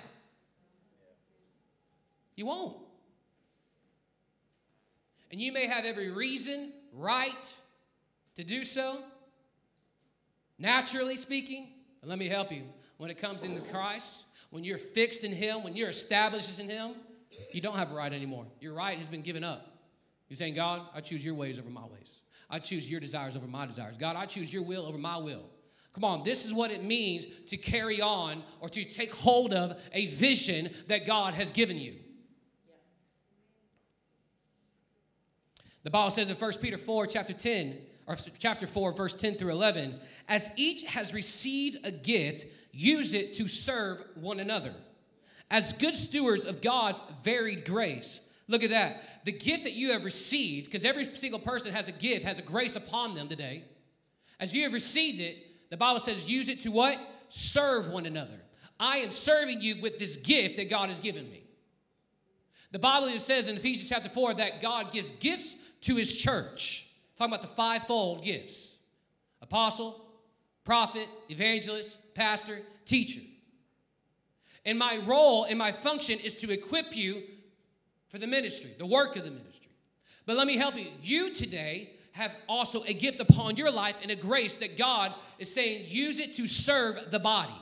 You 2.35 2.45
won't. 2.45 2.77
And 5.31 5.41
you 5.41 5.51
may 5.51 5.65
have 5.65 5.85
every 5.85 6.11
reason, 6.11 6.71
right, 6.93 7.55
to 8.35 8.43
do 8.43 8.63
so, 8.63 8.99
naturally 10.59 11.17
speaking, 11.17 11.69
let 12.03 12.19
me 12.19 12.27
help 12.27 12.51
you. 12.51 12.63
When 12.97 13.09
it 13.09 13.17
comes 13.17 13.43
into 13.43 13.61
Christ, 13.61 14.25
when 14.51 14.63
you're 14.63 14.77
fixed 14.77 15.23
in 15.23 15.31
Him, 15.31 15.63
when 15.63 15.75
you're 15.75 15.89
established 15.89 16.59
in 16.59 16.69
Him, 16.69 16.93
you 17.51 17.61
don't 17.61 17.77
have 17.77 17.91
a 17.91 17.95
right 17.95 18.11
anymore. 18.11 18.45
Your 18.59 18.73
right 18.73 18.97
has 18.97 19.07
been 19.07 19.21
given 19.21 19.43
up. 19.43 19.67
You're 20.29 20.37
saying, 20.37 20.55
God, 20.55 20.81
I 20.93 21.01
choose 21.01 21.23
your 21.23 21.35
ways 21.35 21.59
over 21.59 21.69
my 21.69 21.85
ways. 21.85 22.09
I 22.49 22.59
choose 22.59 22.89
your 22.89 22.99
desires 22.99 23.35
over 23.35 23.47
my 23.47 23.65
desires. 23.65 23.97
God, 23.97 24.15
I 24.15 24.25
choose 24.25 24.53
your 24.53 24.63
will 24.63 24.85
over 24.85 24.97
my 24.97 25.17
will. 25.17 25.43
Come 25.93 26.03
on, 26.03 26.23
this 26.23 26.45
is 26.45 26.53
what 26.53 26.71
it 26.71 26.83
means 26.83 27.27
to 27.47 27.57
carry 27.57 28.01
on 28.01 28.43
or 28.59 28.69
to 28.69 28.83
take 28.83 29.13
hold 29.13 29.53
of 29.53 29.79
a 29.91 30.07
vision 30.07 30.69
that 30.87 31.05
God 31.05 31.35
has 31.35 31.51
given 31.51 31.77
you. 31.77 31.95
The 35.83 35.89
Bible 35.89 36.09
says 36.11 36.29
in 36.29 36.35
1 36.35 36.51
Peter 36.61 36.77
4, 36.77 37.07
chapter 37.07 37.33
10, 37.33 37.77
or 38.07 38.15
chapter 38.39 38.65
4, 38.65 38.93
verse 38.93 39.15
10 39.15 39.35
through 39.35 39.51
11, 39.51 39.99
as 40.27 40.51
each 40.57 40.83
has 40.83 41.13
received 41.13 41.85
a 41.85 41.91
gift, 41.91 42.45
use 42.71 43.13
it 43.13 43.35
to 43.35 43.47
serve 43.47 44.03
one 44.15 44.39
another. 44.39 44.73
As 45.53 45.71
good 45.71 45.95
stewards 45.95 46.45
of 46.45 46.63
God's 46.63 46.99
varied 47.23 47.63
grace. 47.63 48.27
Look 48.47 48.63
at 48.63 48.71
that. 48.71 49.23
The 49.23 49.31
gift 49.31 49.65
that 49.65 49.73
you 49.73 49.91
have 49.91 50.03
received, 50.03 50.65
because 50.65 50.83
every 50.83 51.05
single 51.13 51.39
person 51.39 51.71
has 51.71 51.87
a 51.87 51.91
gift, 51.91 52.25
has 52.25 52.39
a 52.39 52.41
grace 52.41 52.75
upon 52.75 53.13
them 53.13 53.27
today. 53.27 53.63
As 54.39 54.55
you 54.55 54.63
have 54.63 54.73
received 54.73 55.21
it, 55.21 55.69
the 55.69 55.77
Bible 55.77 55.99
says, 55.99 56.27
use 56.27 56.49
it 56.49 56.61
to 56.61 56.71
what? 56.71 56.97
Serve 57.29 57.89
one 57.89 58.07
another. 58.07 58.41
I 58.79 58.97
am 58.97 59.11
serving 59.11 59.61
you 59.61 59.79
with 59.79 59.99
this 59.99 60.15
gift 60.15 60.57
that 60.57 60.71
God 60.71 60.89
has 60.89 60.99
given 60.99 61.29
me. 61.29 61.43
The 62.71 62.79
Bible 62.79 63.07
even 63.07 63.19
says 63.19 63.47
in 63.47 63.55
Ephesians 63.55 63.87
chapter 63.87 64.09
4 64.09 64.33
that 64.33 64.59
God 64.59 64.91
gives 64.91 65.11
gifts 65.11 65.55
to 65.81 65.95
his 65.95 66.17
church. 66.17 66.89
Talking 67.15 67.31
about 67.31 67.43
the 67.43 67.55
fivefold 67.55 68.23
gifts 68.23 68.79
apostle, 69.39 70.03
prophet, 70.63 71.07
evangelist, 71.29 72.15
pastor, 72.15 72.59
teacher. 72.85 73.21
And 74.65 74.79
my 74.79 74.97
role 75.05 75.43
and 75.43 75.57
my 75.59 75.71
function 75.71 76.19
is 76.19 76.35
to 76.35 76.51
equip 76.51 76.95
you 76.95 77.23
for 78.07 78.17
the 78.17 78.27
ministry, 78.27 78.71
the 78.77 78.85
work 78.85 79.15
of 79.15 79.25
the 79.25 79.31
ministry. 79.31 79.71
But 80.25 80.37
let 80.37 80.47
me 80.47 80.55
help 80.55 80.77
you. 80.77 80.87
You 81.01 81.33
today 81.33 81.91
have 82.13 82.31
also 82.47 82.83
a 82.83 82.93
gift 82.93 83.19
upon 83.19 83.57
your 83.57 83.71
life 83.71 83.97
and 84.01 84.11
a 84.11 84.15
grace 84.15 84.55
that 84.57 84.77
God 84.77 85.13
is 85.39 85.53
saying, 85.53 85.85
use 85.87 86.19
it 86.19 86.35
to 86.35 86.47
serve 86.47 87.11
the 87.11 87.19
body, 87.19 87.59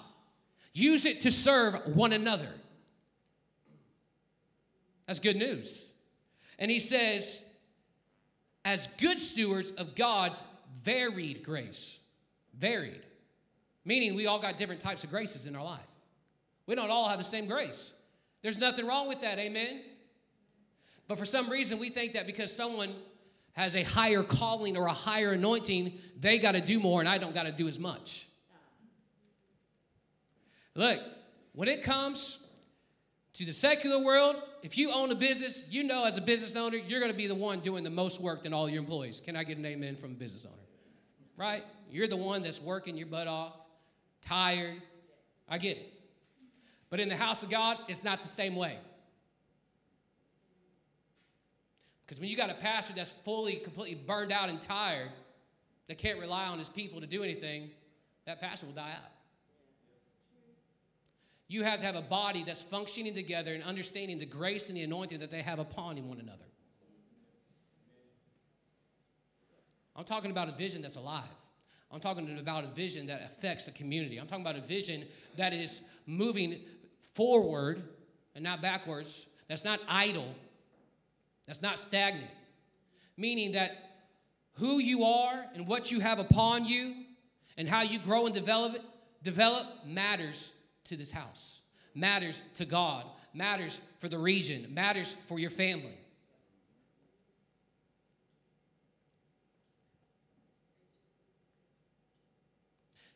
use 0.74 1.06
it 1.06 1.22
to 1.22 1.32
serve 1.32 1.96
one 1.96 2.14
another. 2.14 2.50
That's 5.08 5.20
good 5.20 5.38
news. 5.38 5.92
And 6.60 6.70
he 6.70 6.80
says, 6.80 7.50
as 8.64 8.88
good 8.98 9.20
stewards 9.20 9.72
of 9.72 9.96
God's 9.96 10.44
varied 10.84 11.44
grace, 11.44 12.00
varied, 12.58 13.02
meaning 13.84 14.16
we 14.16 14.28
all 14.28 14.40
got 14.40 14.58
different 14.58 14.82
types 14.82 15.04
of 15.04 15.10
graces 15.10 15.46
in 15.46 15.56
our 15.56 15.64
life. 15.64 15.80
We 16.68 16.76
don't 16.76 16.90
all 16.90 17.10
have 17.10 17.18
the 17.18 17.24
same 17.24 17.48
grace. 17.48 17.94
There's 18.42 18.58
nothing 18.58 18.86
wrong 18.86 19.08
with 19.08 19.22
that, 19.22 19.40
amen? 19.40 19.82
But 21.08 21.20
for 21.20 21.26
some 21.26 21.50
reason, 21.50 21.80
we 21.80 21.90
think 21.90 22.14
that 22.14 22.26
because 22.26 22.56
someone 22.56 22.94
has 23.54 23.76
a 23.76 23.84
higher 23.84 24.24
calling 24.24 24.78
or 24.78 24.88
a 24.88 24.94
higher 24.94 25.34
anointing, 25.34 26.00
they 26.18 26.38
got 26.40 26.54
to 26.54 26.62
do 26.62 26.80
more 26.80 27.02
and 27.02 27.10
I 27.10 27.18
don't 27.18 27.36
got 27.36 27.44
to 27.44 27.52
do 27.52 27.68
as 27.68 27.78
much. 27.78 28.28
Look, 30.74 31.00
when 31.54 31.68
it 31.68 31.84
comes 31.84 32.48
to 33.34 33.46
the 33.46 33.52
secular 33.54 34.04
world, 34.04 34.38
if 34.64 34.78
you 34.78 34.92
own 34.92 35.12
a 35.12 35.16
business, 35.16 35.68
you 35.70 35.84
know 35.84 36.06
as 36.06 36.18
a 36.18 36.22
business 36.22 36.56
owner, 36.56 36.78
you're 36.78 37.00
going 37.00 37.12
to 37.12 37.18
be 37.18 37.28
the 37.28 37.36
one 37.36 37.60
doing 37.60 37.84
the 37.84 37.90
most 37.90 38.22
work 38.22 38.44
than 38.44 38.54
all 38.54 38.70
your 38.70 38.80
employees. 38.80 39.22
Can 39.24 39.36
I 39.36 39.44
get 39.44 39.58
an 39.58 39.66
amen 39.66 39.96
from 39.98 40.12
a 40.12 40.16
business 40.16 40.46
owner? 40.46 40.56
Right? 41.36 41.64
You're 41.90 42.08
the 42.08 42.18
one 42.18 42.44
that's 42.44 42.62
working 42.62 42.96
your 42.96 43.08
butt 43.08 43.28
off, 43.28 43.54
tired. 44.22 44.82
I 45.50 45.58
get 45.58 45.78
it. 45.78 45.91
But 46.92 47.00
in 47.00 47.10
the 47.10 47.16
house 47.16 47.42
of 47.42 47.50
God, 47.50 47.78
it's 47.88 48.04
not 48.04 48.22
the 48.22 48.28
same 48.28 48.56
way. 48.56 48.78
Because 52.06 52.20
when 52.20 52.30
you 52.30 52.36
got 52.36 52.50
a 52.50 52.56
pastor 52.56 52.94
that's 52.94 53.12
fully, 53.12 53.56
completely 53.56 53.96
burned 53.96 54.34
out 54.34 54.50
and 54.50 54.62
tired, 54.62 55.10
that 55.88 55.98
can't 55.98 56.20
rely 56.20 56.46
on 56.46 56.60
his 56.60 56.70
people 56.70 57.00
to 57.00 57.08
do 57.08 57.24
anything, 57.24 57.72
that 58.26 58.42
pastor 58.42 58.66
will 58.66 58.74
die 58.74 58.92
out. 58.92 59.12
You 61.48 61.64
have 61.64 61.80
to 61.80 61.86
have 61.86 61.96
a 61.96 62.02
body 62.02 62.44
that's 62.44 62.62
functioning 62.62 63.16
together 63.16 63.54
and 63.54 63.64
understanding 63.64 64.20
the 64.20 64.26
grace 64.26 64.68
and 64.68 64.78
the 64.78 64.84
anointing 64.84 65.20
that 65.20 65.32
they 65.32 65.42
have 65.42 65.60
upon 65.60 65.96
one 66.08 66.20
another. 66.20 66.44
I'm 69.96 70.06
talking 70.06 70.32
about 70.32 70.50
a 70.50 70.54
vision 70.54 70.82
that's 70.82 70.96
alive. 70.98 71.24
I'm 71.92 72.00
talking 72.00 72.38
about 72.40 72.64
a 72.64 72.68
vision 72.68 73.08
that 73.08 73.22
affects 73.24 73.66
the 73.66 73.72
community. 73.72 74.18
I'm 74.18 74.28
talking 74.28 74.46
about 74.46 74.56
a 74.56 74.62
vision 74.62 75.06
that 75.38 75.54
is 75.54 75.84
moving 76.06 76.60
forward 77.14 77.84
and 78.36 78.44
not 78.44 78.62
backwards, 78.62 79.26
that's 79.48 79.64
not 79.64 79.80
idle, 79.88 80.34
that's 81.48 81.62
not 81.62 81.80
stagnant. 81.80 82.32
Meaning 83.18 83.54
that 83.54 83.72
who 84.54 84.80
you 84.80 85.04
are 85.04 85.46
and 85.54 85.68
what 85.68 85.92
you 85.92 86.00
have 86.00 86.20
upon 86.20 86.66
you 86.66 86.96
and 87.58 87.68
how 87.68 87.82
you 87.82 88.00
grow 88.00 88.26
and 88.26 88.34
develop 88.34 88.78
develop 89.24 89.68
matters 89.86 90.52
to 90.86 90.98
this 90.98 91.12
house, 91.12 91.62
matters 91.94 92.42
to 92.56 92.66
God, 92.66 93.06
matters 93.34 93.80
for 94.00 94.10
the 94.10 94.18
region, 94.18 94.74
matters 94.74 95.14
for 95.14 95.40
your 95.40 95.50
family. 95.50 95.98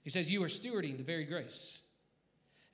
He 0.03 0.11
says, 0.11 0.31
You 0.31 0.43
are 0.43 0.47
stewarding 0.47 0.97
the 0.97 1.03
very 1.03 1.25
grace. 1.25 1.79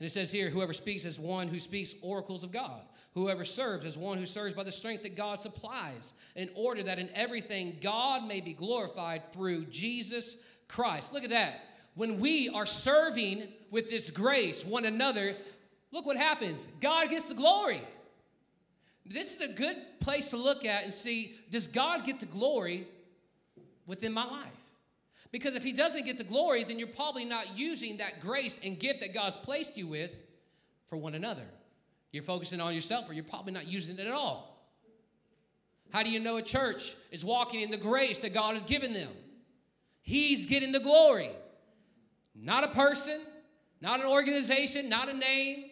And 0.02 0.08
it 0.08 0.12
says 0.14 0.32
here, 0.32 0.50
whoever 0.50 0.74
speaks 0.74 1.06
as 1.06 1.20
one 1.20 1.48
who 1.48 1.60
speaks 1.60 1.94
oracles 2.02 2.42
of 2.42 2.52
God. 2.52 2.82
Whoever 3.14 3.46
serves 3.46 3.86
as 3.86 4.00
one 4.00 4.18
who 4.18 4.26
serves 4.26 4.56
by 4.56 4.64
the 4.64 4.72
strength 4.72 5.04
that 5.04 5.16
God 5.16 5.40
supplies, 5.40 6.14
in 6.36 6.50
order 6.56 6.82
that 6.82 6.98
in 6.98 7.08
everything 7.14 7.78
God 7.84 8.26
may 8.26 8.42
be 8.42 8.54
glorified 8.54 9.32
through 9.32 9.66
Jesus 9.66 10.44
Christ. 10.68 11.14
Look 11.14 11.24
at 11.24 11.30
that. 11.30 11.66
When 11.94 12.20
we 12.20 12.50
are 12.50 12.66
serving 12.66 13.48
with 13.70 13.92
this 13.92 14.10
grace 14.10 14.66
one 14.66 14.86
another, 14.86 15.36
look 15.92 16.08
what 16.08 16.18
happens. 16.18 16.66
God 16.82 17.12
gets 17.12 17.26
the 17.26 17.36
glory. 17.36 17.84
This 19.06 19.40
is 19.40 19.52
a 19.52 19.54
good 19.54 19.78
place 20.00 20.32
to 20.32 20.38
look 20.38 20.66
at 20.66 20.84
and 20.84 20.92
see 20.92 21.36
does 21.52 21.68
God 21.68 22.06
get 22.06 22.20
the 22.20 22.26
glory 22.26 22.88
within 23.86 24.14
my 24.14 24.26
life? 24.26 24.71
Because 25.32 25.56
if 25.56 25.64
he 25.64 25.72
doesn't 25.72 26.06
get 26.06 26.18
the 26.18 26.24
glory, 26.24 26.64
then 26.64 26.78
you're 26.78 26.90
probably 26.90 27.24
not 27.24 27.58
using 27.58 27.98
that 27.98 28.20
grace 28.20 28.60
and 28.64 28.78
gift 28.78 29.00
that 29.00 29.14
God's 29.14 29.38
placed 29.38 29.78
you 29.78 29.88
with 29.88 30.12
for 30.88 30.98
one 30.98 31.16
another. 31.16 31.46
You're 32.12 32.24
focusing 32.24 32.60
on 32.60 32.74
yourself, 32.74 33.10
or 33.10 33.14
you're 33.14 33.24
probably 33.24 33.54
not 33.54 33.68
using 33.68 33.98
it 33.98 34.06
at 34.06 34.14
all. 34.14 34.52
How 35.92 36.04
do 36.04 36.10
you 36.10 36.20
know 36.20 36.38
a 36.38 36.42
church 36.42 36.94
is 37.12 37.24
walking 37.24 37.62
in 37.62 37.72
the 37.72 37.78
grace 37.78 38.20
that 38.20 38.34
God 38.34 38.54
has 38.54 38.64
given 38.64 38.94
them? 38.94 39.12
He's 40.02 40.46
getting 40.46 40.72
the 40.72 40.80
glory. 40.80 41.32
Not 42.36 42.64
a 42.64 42.70
person, 42.70 43.22
not 43.82 44.00
an 44.00 44.08
organization, 44.08 44.90
not 44.90 45.10
a 45.10 45.14
name. 45.14 45.66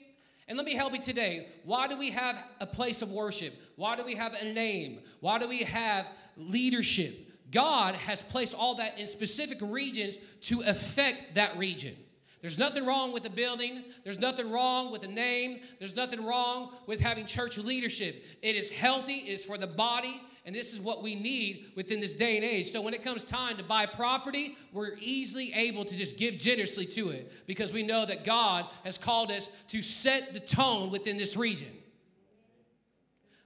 And 0.48 0.58
let 0.58 0.65
me 0.65 0.76
help 0.76 0.93
you 0.93 1.02
today. 1.02 1.48
Why 1.63 1.88
do 1.88 1.98
we 1.98 2.12
have 2.12 2.38
a 2.60 2.65
place 2.65 3.02
of 3.02 3.12
worship? 3.12 3.54
Why 3.76 3.95
do 3.95 4.04
we 4.04 4.15
have 4.15 4.34
a 4.34 4.54
name? 4.54 5.00
Why 5.19 5.39
do 5.39 5.48
we 5.48 5.63
have 5.63 6.08
leadership? 6.38 7.28
God 7.51 7.95
has 7.95 8.21
placed 8.21 8.53
all 8.53 8.75
that 8.75 8.99
in 8.99 9.07
specific 9.07 9.57
regions 9.62 10.17
to 10.43 10.62
affect 10.62 11.35
that 11.35 11.57
region. 11.57 11.95
There's 12.41 12.57
nothing 12.57 12.85
wrong 12.85 13.12
with 13.12 13.23
the 13.23 13.29
building. 13.29 13.83
There's 14.03 14.19
nothing 14.19 14.49
wrong 14.49 14.91
with 14.91 15.01
the 15.01 15.07
name. 15.07 15.59
There's 15.77 15.95
nothing 15.95 16.25
wrong 16.25 16.71
with 16.88 16.99
having 16.99 17.25
church 17.25 17.57
leadership. 17.57 18.23
It 18.41 18.55
is 18.55 18.69
healthy, 18.69 19.15
it 19.15 19.34
is 19.34 19.45
for 19.45 19.57
the 19.57 19.67
body, 19.67 20.21
and 20.45 20.55
this 20.55 20.74
is 20.74 20.80
what 20.80 21.03
we 21.03 21.15
need 21.15 21.65
within 21.76 21.99
this 21.99 22.13
day 22.13 22.38
and 22.38 22.45
age. 22.45 22.71
So 22.71 22.82
when 22.82 22.93
it 22.93 23.03
comes 23.03 23.26
time 23.26 23.57
to 23.57 23.63
buy 23.63 23.86
property, 23.88 24.55
we're 24.71 24.95
easily 24.99 25.51
able 25.53 25.84
to 25.84 25.95
just 25.95 26.17
give 26.17 26.38
generously 26.38 26.86
to 26.88 27.09
it 27.09 27.32
because 27.45 27.74
we 27.74 27.84
know 27.84 28.05
that 28.05 28.24
God 28.24 28.65
has 28.86 28.97
called 28.97 29.32
us 29.32 29.49
to 29.69 29.82
set 29.82 30.34
the 30.34 30.39
tone 30.39 30.91
within 30.91 31.17
this 31.17 31.36
region. 31.36 31.67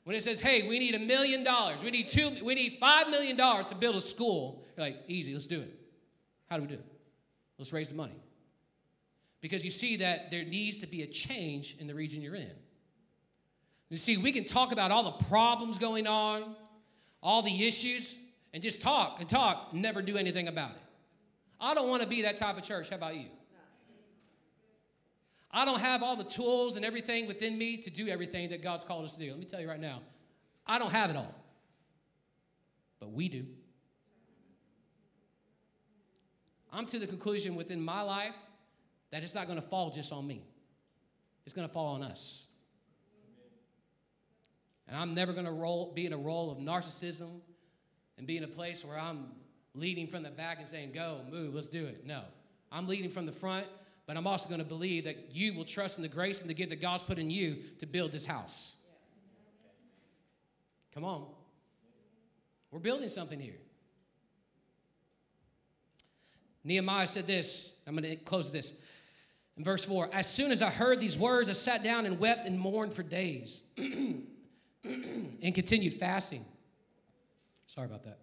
When 0.04 0.16
it 0.16 0.24
says, 0.24 0.42
hey, 0.42 0.68
we 0.68 0.80
need 0.80 0.96
a 0.96 1.00
million 1.00 1.44
dollars, 1.44 1.84
we 1.84 1.92
need 1.92 2.10
two, 2.10 2.36
we 2.44 2.56
need 2.56 2.78
five 2.80 3.10
million 3.10 3.38
dollars 3.38 3.68
to 3.68 3.76
build 3.76 3.96
a 3.96 4.02
school, 4.02 4.64
you're 4.76 4.86
like, 4.86 4.98
easy, 5.08 5.34
let's 5.34 5.46
do 5.46 5.62
it. 5.62 5.74
How 6.50 6.58
do 6.58 6.64
we 6.64 6.68
do 6.68 6.76
it? 6.76 6.86
Let's 7.58 7.72
raise 7.72 7.90
the 7.90 7.96
money. 7.96 8.22
Because 9.40 9.64
you 9.64 9.72
see 9.72 9.98
that 9.98 10.32
there 10.32 10.44
needs 10.44 10.80
to 10.80 10.88
be 10.88 11.04
a 11.04 11.08
change 11.08 11.78
in 11.80 11.88
the 11.88 11.94
region 11.94 12.22
you're 12.22 12.36
in. 12.36 12.52
You 13.90 13.98
see, 13.98 14.18
we 14.18 14.32
can 14.32 14.46
talk 14.46 14.72
about 14.72 14.92
all 14.92 15.04
the 15.04 15.26
problems 15.26 15.78
going 15.78 16.08
on, 16.08 16.56
all 17.22 17.42
the 17.42 17.66
issues, 17.66 18.16
and 18.54 18.62
just 18.62 18.82
talk 18.82 19.20
and 19.20 19.30
talk, 19.30 19.74
never 19.74 20.02
do 20.02 20.18
anything 20.18 20.48
about 20.48 20.72
it. 20.72 20.82
I 21.60 21.74
don't 21.74 21.90
want 21.90 22.02
to 22.02 22.08
be 22.08 22.24
that 22.24 22.38
type 22.38 22.58
of 22.58 22.64
church. 22.64 22.90
How 22.90 22.98
about 22.98 23.16
you? 23.16 23.28
I 25.54 25.66
don't 25.66 25.80
have 25.80 26.02
all 26.02 26.16
the 26.16 26.24
tools 26.24 26.76
and 26.78 26.84
everything 26.84 27.28
within 27.28 27.56
me 27.58 27.78
to 27.78 27.92
do 27.92 28.08
everything 28.08 28.50
that 28.50 28.64
God's 28.64 28.84
called 28.84 29.06
us 29.06 29.14
to 29.14 29.20
do. 29.20 29.30
Let 29.30 29.40
me 29.40 29.46
tell 29.46 29.62
you 29.62 29.70
right 29.70 29.80
now, 29.80 30.02
I 30.66 30.80
don't 30.80 30.92
have 30.92 31.12
it 31.12 31.16
all. 31.16 31.34
But 33.00 33.12
we 33.12 33.30
do. 33.30 33.46
I'm 36.72 36.88
to 36.88 36.98
the 36.98 37.06
conclusion 37.06 37.54
within 37.54 37.80
my 37.80 38.02
life 38.02 38.36
that 39.12 39.22
it's 39.22 39.36
not 39.36 39.46
going 39.46 39.62
to 39.62 39.68
fall 39.68 39.92
just 39.92 40.12
on 40.12 40.26
me, 40.26 40.44
it's 41.46 41.54
going 41.54 41.68
to 41.68 41.74
fall 41.74 41.94
on 41.96 42.02
us. 42.02 42.48
And 44.88 44.98
I'm 44.98 45.14
never 45.14 45.34
going 45.34 45.46
to 45.46 45.94
be 45.94 46.06
in 46.06 46.14
a 46.14 46.18
role 46.18 46.52
of 46.52 46.58
narcissism 46.58 47.40
and 48.18 48.28
be 48.28 48.38
in 48.38 48.44
a 48.44 48.48
place 48.48 48.84
where 48.84 49.00
I'm 49.00 49.28
leading 49.76 50.08
from 50.08 50.24
the 50.24 50.30
back 50.30 50.60
and 50.60 50.68
saying, 50.68 50.92
Go, 50.94 51.22
move, 51.32 51.54
let's 51.54 51.68
do 51.68 51.86
it. 51.86 52.06
No. 52.06 52.22
I'm 52.72 52.88
leading 52.88 53.10
from 53.10 53.26
the 53.26 53.32
front, 53.32 53.68
but 54.06 54.18
I'm 54.18 54.28
also 54.28 54.50
going 54.50 54.60
to 54.60 54.66
believe 54.66 55.06
that 55.06 55.30
you 55.34 55.54
will 55.54 55.66
trust 55.66 55.98
in 55.98 56.02
the 56.02 56.10
grace 56.10 56.42
and 56.42 56.50
the 56.50 56.54
gift 56.54 56.70
that 56.70 56.82
God's 56.82 57.04
put 57.04 57.18
in 57.18 57.30
you 57.30 57.58
to 57.80 57.86
build 57.86 58.12
this 58.12 58.26
house. 58.26 58.78
Come 60.94 61.06
on. 61.06 61.26
We're 62.72 62.80
building 62.80 63.10
something 63.10 63.40
here. 63.40 63.58
Nehemiah 66.64 67.08
said 67.08 67.28
this. 67.28 67.80
I'm 67.88 67.96
going 67.96 68.10
to 68.10 68.16
close 68.16 68.52
this. 68.52 68.80
In 69.58 69.64
verse 69.64 69.86
4, 69.86 70.10
as 70.14 70.28
soon 70.28 70.52
as 70.52 70.62
I 70.62 70.70
heard 70.70 71.00
these 71.00 71.18
words, 71.18 71.50
I 71.50 71.54
sat 71.54 71.84
down 71.84 72.06
and 72.06 72.20
wept 72.20 72.46
and 72.46 72.60
mourned 72.60 72.94
for 72.94 73.04
days 73.04 73.62
and 73.78 74.26
continued 75.54 75.94
fasting. 75.94 76.44
Sorry 77.68 77.86
about 77.86 78.04
that. 78.04 78.20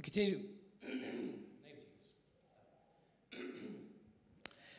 I 0.00 0.02
continued. 0.02 0.44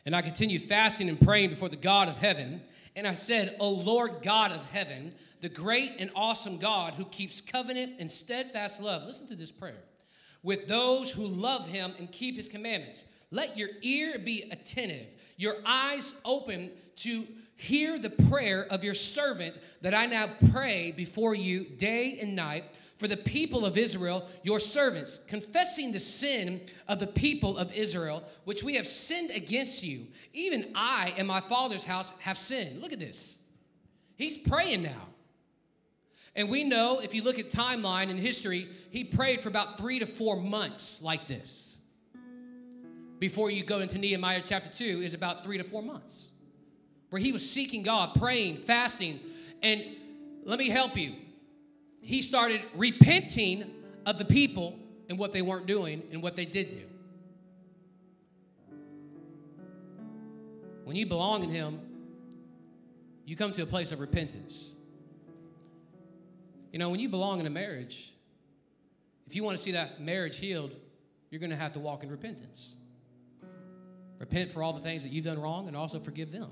and 0.04 0.16
I 0.16 0.20
continued 0.20 0.62
fasting 0.62 1.08
and 1.08 1.20
praying 1.20 1.50
before 1.50 1.68
the 1.68 1.76
God 1.76 2.08
of 2.08 2.18
heaven. 2.18 2.60
And 2.96 3.06
I 3.06 3.14
said, 3.14 3.54
O 3.60 3.70
Lord 3.70 4.22
God 4.22 4.50
of 4.50 4.64
heaven, 4.72 5.14
the 5.40 5.48
great 5.48 5.92
and 6.00 6.10
awesome 6.16 6.58
God 6.58 6.94
who 6.94 7.04
keeps 7.04 7.40
covenant 7.40 8.00
and 8.00 8.10
steadfast 8.10 8.82
love. 8.82 9.04
Listen 9.04 9.28
to 9.28 9.36
this 9.36 9.52
prayer. 9.52 9.84
With 10.42 10.66
those 10.66 11.12
who 11.12 11.24
love 11.24 11.68
him 11.68 11.92
and 12.00 12.10
keep 12.10 12.34
his 12.34 12.48
commandments. 12.48 13.04
Let 13.30 13.56
your 13.56 13.68
ear 13.82 14.18
be 14.18 14.50
attentive, 14.50 15.14
your 15.36 15.54
eyes 15.64 16.20
open 16.24 16.72
to 16.96 17.28
hear 17.54 17.96
the 17.96 18.10
prayer 18.10 18.66
of 18.66 18.82
your 18.82 18.94
servant 18.94 19.56
that 19.82 19.94
I 19.94 20.06
now 20.06 20.30
pray 20.50 20.90
before 20.90 21.36
you 21.36 21.62
day 21.62 22.18
and 22.20 22.34
night 22.34 22.64
for 23.02 23.08
the 23.08 23.16
people 23.16 23.66
of 23.66 23.76
Israel, 23.76 24.24
your 24.44 24.60
servants, 24.60 25.18
confessing 25.26 25.90
the 25.90 25.98
sin 25.98 26.60
of 26.86 27.00
the 27.00 27.06
people 27.08 27.58
of 27.58 27.74
Israel, 27.74 28.22
which 28.44 28.62
we 28.62 28.76
have 28.76 28.86
sinned 28.86 29.32
against 29.32 29.82
you. 29.82 30.06
Even 30.32 30.70
I 30.76 31.12
and 31.16 31.26
my 31.26 31.40
father's 31.40 31.82
house 31.82 32.12
have 32.20 32.38
sinned. 32.38 32.80
Look 32.80 32.92
at 32.92 33.00
this. 33.00 33.36
He's 34.14 34.36
praying 34.36 34.84
now. 34.84 35.08
And 36.36 36.48
we 36.48 36.62
know 36.62 37.00
if 37.00 37.12
you 37.12 37.24
look 37.24 37.40
at 37.40 37.50
timeline 37.50 38.08
in 38.08 38.18
history, 38.18 38.68
he 38.90 39.02
prayed 39.02 39.40
for 39.40 39.48
about 39.48 39.78
three 39.78 39.98
to 39.98 40.06
four 40.06 40.36
months 40.36 41.02
like 41.02 41.26
this. 41.26 41.78
Before 43.18 43.50
you 43.50 43.64
go 43.64 43.80
into 43.80 43.98
Nehemiah 43.98 44.42
chapter 44.44 44.70
2 44.70 45.02
is 45.02 45.12
about 45.12 45.42
three 45.42 45.58
to 45.58 45.64
four 45.64 45.82
months. 45.82 46.28
Where 47.10 47.20
he 47.20 47.32
was 47.32 47.50
seeking 47.50 47.82
God, 47.82 48.14
praying, 48.14 48.58
fasting. 48.58 49.18
And 49.60 49.82
let 50.44 50.60
me 50.60 50.68
help 50.68 50.96
you. 50.96 51.16
He 52.02 52.20
started 52.20 52.60
repenting 52.74 53.70
of 54.04 54.18
the 54.18 54.24
people 54.24 54.78
and 55.08 55.18
what 55.18 55.32
they 55.32 55.40
weren't 55.40 55.66
doing 55.66 56.02
and 56.10 56.22
what 56.22 56.36
they 56.36 56.44
did 56.44 56.70
do. 56.70 56.82
When 60.84 60.96
you 60.96 61.06
belong 61.06 61.44
in 61.44 61.50
him, 61.50 61.80
you 63.24 63.36
come 63.36 63.52
to 63.52 63.62
a 63.62 63.66
place 63.66 63.92
of 63.92 64.00
repentance. 64.00 64.74
You 66.72 66.80
know, 66.80 66.90
when 66.90 66.98
you 66.98 67.08
belong 67.08 67.38
in 67.38 67.46
a 67.46 67.50
marriage, 67.50 68.12
if 69.28 69.36
you 69.36 69.44
want 69.44 69.56
to 69.56 69.62
see 69.62 69.72
that 69.72 70.00
marriage 70.00 70.38
healed, 70.38 70.72
you're 71.30 71.38
going 71.38 71.50
to 71.50 71.56
have 71.56 71.72
to 71.74 71.78
walk 71.78 72.02
in 72.02 72.10
repentance. 72.10 72.74
Repent 74.18 74.50
for 74.50 74.62
all 74.62 74.72
the 74.72 74.80
things 74.80 75.04
that 75.04 75.12
you've 75.12 75.24
done 75.24 75.40
wrong 75.40 75.68
and 75.68 75.76
also 75.76 76.00
forgive 76.00 76.32
them. 76.32 76.50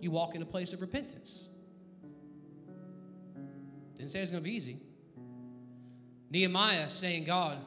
You 0.00 0.10
walk 0.10 0.34
in 0.34 0.42
a 0.42 0.46
place 0.46 0.72
of 0.72 0.80
repentance. 0.80 1.48
Didn't 3.96 4.10
say 4.10 4.20
it's 4.20 4.30
going 4.30 4.42
to 4.42 4.48
be 4.48 4.54
easy. 4.54 4.78
Nehemiah 6.30 6.88
saying, 6.88 7.24
God, 7.24 7.58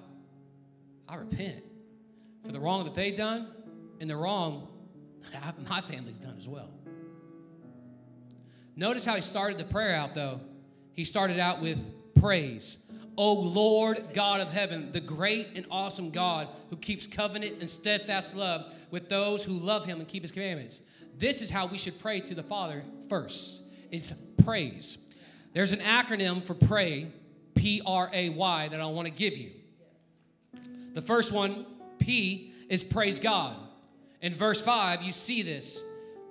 I 1.08 1.16
repent 1.16 1.64
for 2.46 2.52
the 2.52 2.60
wrong 2.60 2.84
that 2.84 2.94
they've 2.94 3.16
done 3.16 3.48
and 4.00 4.10
the 4.10 4.16
wrong 4.16 4.68
my 5.70 5.82
family's 5.82 6.18
done 6.18 6.36
as 6.38 6.48
well. 6.48 6.70
Notice 8.76 9.06
how 9.06 9.16
he 9.16 9.22
started 9.22 9.58
the 9.58 9.66
prayer 9.66 9.96
out, 9.96 10.14
though. 10.14 10.40
He 10.94 11.04
started 11.04 11.40
out 11.40 11.62
with 11.62 11.84
praise. 12.20 12.78
O 13.18 13.34
Lord 13.34 14.02
God 14.14 14.40
of 14.40 14.50
heaven, 14.50 14.92
the 14.94 15.02
great 15.02 15.50
and 15.56 15.66
awesome 15.70 16.12
God 16.12 16.48
who 16.70 16.78
keeps 16.78 17.06
covenant 17.06 17.58
and 17.60 17.70
steadfast 17.70 18.36
love 18.36 18.74
with 18.92 19.10
those 19.10 19.44
who 19.44 19.54
love 19.54 19.86
him 19.86 20.00
and 20.00 20.08
keep 20.08 20.24
his 20.24 20.32
commandments. 20.32 20.82
This 21.18 21.42
is 21.42 21.50
how 21.50 21.66
we 21.66 21.78
should 21.78 22.00
pray 22.00 22.22
to 22.22 22.34
the 22.34 22.44
Father 22.44 22.84
first. 23.10 23.64
Is 23.92 24.30
praise. 24.44 24.98
There's 25.54 25.72
an 25.74 25.80
acronym 25.80 26.44
for 26.44 26.54
pray, 26.54 27.12
P 27.56 27.82
R 27.86 28.10
A 28.14 28.30
Y, 28.30 28.68
that 28.68 28.80
I 28.80 28.86
want 28.86 29.08
to 29.08 29.14
give 29.14 29.38
you. 29.38 29.52
The 30.94 31.02
first 31.02 31.32
one, 31.32 31.66
P, 31.98 32.54
is 32.70 32.84
praise 32.84 33.20
God. 33.20 33.56
In 34.22 34.34
verse 34.34 34.62
5, 34.62 35.04
you 35.04 35.12
see 35.12 35.42
this. 35.42 35.82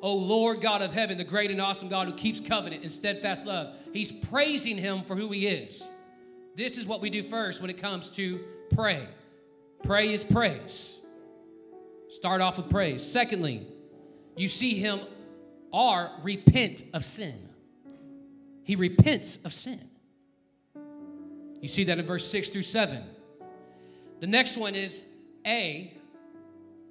O 0.01 0.15
Lord 0.15 0.61
God 0.61 0.83
of 0.83 0.93
heaven, 0.93 1.19
the 1.19 1.25
great 1.25 1.51
and 1.51 1.61
awesome 1.61 1.89
God 1.89 2.07
who 2.07 2.15
keeps 2.15 2.41
covenant 2.41 2.83
and 2.83 2.93
steadfast 2.93 3.47
love. 3.47 3.77
He's 3.93 4.13
praising 4.13 4.77
him 4.77 5.03
for 5.03 5.17
who 5.17 5.31
he 5.31 5.47
is. 5.47 5.83
This 6.55 6.79
is 6.79 6.87
what 6.87 7.01
we 7.01 7.11
do 7.11 7.23
first 7.23 7.61
when 7.61 7.71
it 7.71 7.79
comes 7.79 8.11
to 8.11 8.41
pray. 8.75 9.09
Pray 9.83 10.13
is 10.13 10.23
praise. 10.23 11.01
Start 12.09 12.41
off 12.41 12.57
with 12.57 12.71
praise. 12.71 13.05
Secondly, 13.05 13.67
you 14.37 14.49
see 14.49 14.75
him 14.75 15.01
or 15.73 16.11
repent 16.23 16.85
of 16.95 17.05
sin. 17.05 17.48
He 18.69 18.77
repents 18.77 19.47
of 19.47 19.55
sin. 19.55 19.81
You 21.63 21.69
see 21.69 21.85
that 21.85 21.99
in 21.99 22.05
verse 22.05 22.31
6 22.31 22.51
through 22.51 22.63
7. 22.63 23.03
The 24.21 24.27
next 24.27 24.59
one 24.59 24.75
is 24.75 25.09
A, 25.47 25.97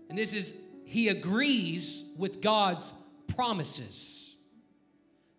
and 0.09 0.17
this 0.17 0.34
is 0.34 0.59
he 0.86 1.09
agrees 1.09 2.11
with 2.17 2.41
God's 2.41 2.91
promises. 3.28 4.36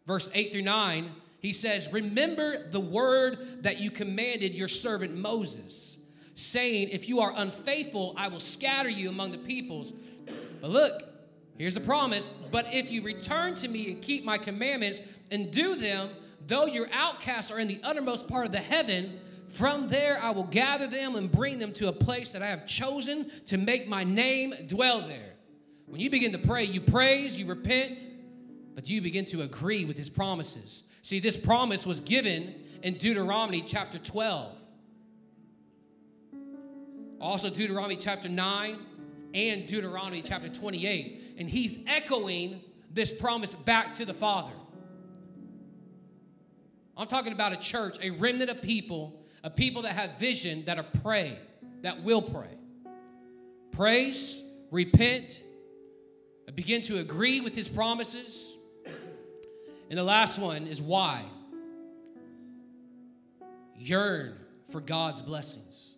Verse 0.07 0.31
8 0.33 0.53
through 0.53 0.63
9, 0.63 1.11
he 1.41 1.53
says, 1.53 1.93
Remember 1.93 2.69
the 2.69 2.79
word 2.79 3.65
that 3.65 3.81
you 3.81 3.91
commanded 3.91 4.55
your 4.55 4.69
servant 4.69 5.17
Moses, 5.17 5.99
saying, 6.35 6.91
If 6.91 7.09
you 7.09 7.19
are 7.19 7.33
unfaithful, 7.35 8.15
I 8.17 8.29
will 8.29 8.39
scatter 8.39 8.89
you 8.89 9.09
among 9.09 9.33
the 9.33 9.39
peoples. 9.39 9.93
But 10.61 10.71
look, 10.71 11.03
here's 11.57 11.75
the 11.75 11.81
promise. 11.81 12.33
But 12.53 12.73
if 12.73 12.93
you 12.93 13.03
return 13.03 13.55
to 13.55 13.67
me 13.67 13.91
and 13.91 14.01
keep 14.01 14.25
my 14.25 14.39
commandments 14.39 15.01
and 15.33 15.51
do 15.51 15.75
them, 15.75 16.11
though 16.49 16.67
your 16.67 16.89
outcasts 16.93 17.51
are 17.51 17.61
in 17.61 17.69
the 17.69 17.81
uttermost 17.85 18.27
part 18.27 18.47
of 18.47 18.53
the 18.53 18.59
heaven, 18.59 19.21
from 19.49 19.89
there 19.89 20.21
I 20.21 20.31
will 20.31 20.45
gather 20.45 20.87
them 20.87 21.15
and 21.15 21.31
bring 21.31 21.59
them 21.59 21.73
to 21.75 21.89
a 21.89 21.93
place 21.93 22.31
that 22.31 22.43
I 22.43 22.47
have 22.49 22.67
chosen 22.67 23.31
to 23.47 23.57
make 23.57 23.87
my 23.87 24.03
name 24.05 24.55
dwell 24.67 25.07
there. 25.07 25.35
When 25.87 26.01
you 26.01 26.11
begin 26.11 26.33
to 26.33 26.39
pray, 26.39 26.65
you 26.65 26.81
praise, 26.81 27.39
you 27.39 27.47
repent, 27.47 28.07
but 28.75 28.89
you 28.89 29.01
begin 29.01 29.25
to 29.27 29.43
agree 29.43 29.85
with 29.85 29.97
his 29.97 30.11
promises. 30.11 30.85
See, 31.03 31.21
this 31.21 31.37
promise 31.37 31.87
was 31.87 32.01
given 32.01 32.55
in 32.83 32.95
Deuteronomy 32.95 33.63
chapter 33.67 33.99
12. 33.99 34.63
Also, 37.21 37.51
Deuteronomy 37.51 37.97
chapter 37.97 38.29
9 38.29 38.79
and 39.35 39.67
Deuteronomy 39.67 40.23
chapter 40.23 40.49
28. 40.49 41.37
And 41.39 41.49
he's 41.49 41.85
echoing 41.87 42.61
this 42.93 43.11
promise 43.11 43.55
back 43.55 43.95
to 43.95 44.05
the 44.05 44.15
Father. 44.15 44.53
I'm 46.99 47.07
talking 47.07 47.33
about 47.33 47.53
a 47.53 47.57
church, 47.57 47.97
a 48.03 48.11
remnant 48.11 48.51
of 48.51 48.61
people, 48.61 49.23
a 49.43 49.51
people 49.51 49.83
that 49.83 49.93
have 49.93 50.19
vision, 50.19 50.65
that 50.67 50.79
are 50.79 50.87
pray, 51.03 51.39
that 51.83 52.03
will 52.03 52.21
pray. 52.21 52.59
Praise, 53.73 54.43
repent, 54.71 55.45
begin 56.59 56.83
to 56.83 56.99
agree 56.99 57.41
with 57.41 57.55
his 57.55 57.69
promises. 57.69 58.53
And 59.89 59.97
the 59.97 60.03
last 60.03 60.41
one 60.41 60.67
is 60.67 60.83
why. 60.83 61.25
Yearn 63.77 64.37
for 64.67 64.81
God's 64.81 65.23
blessings. 65.23 65.93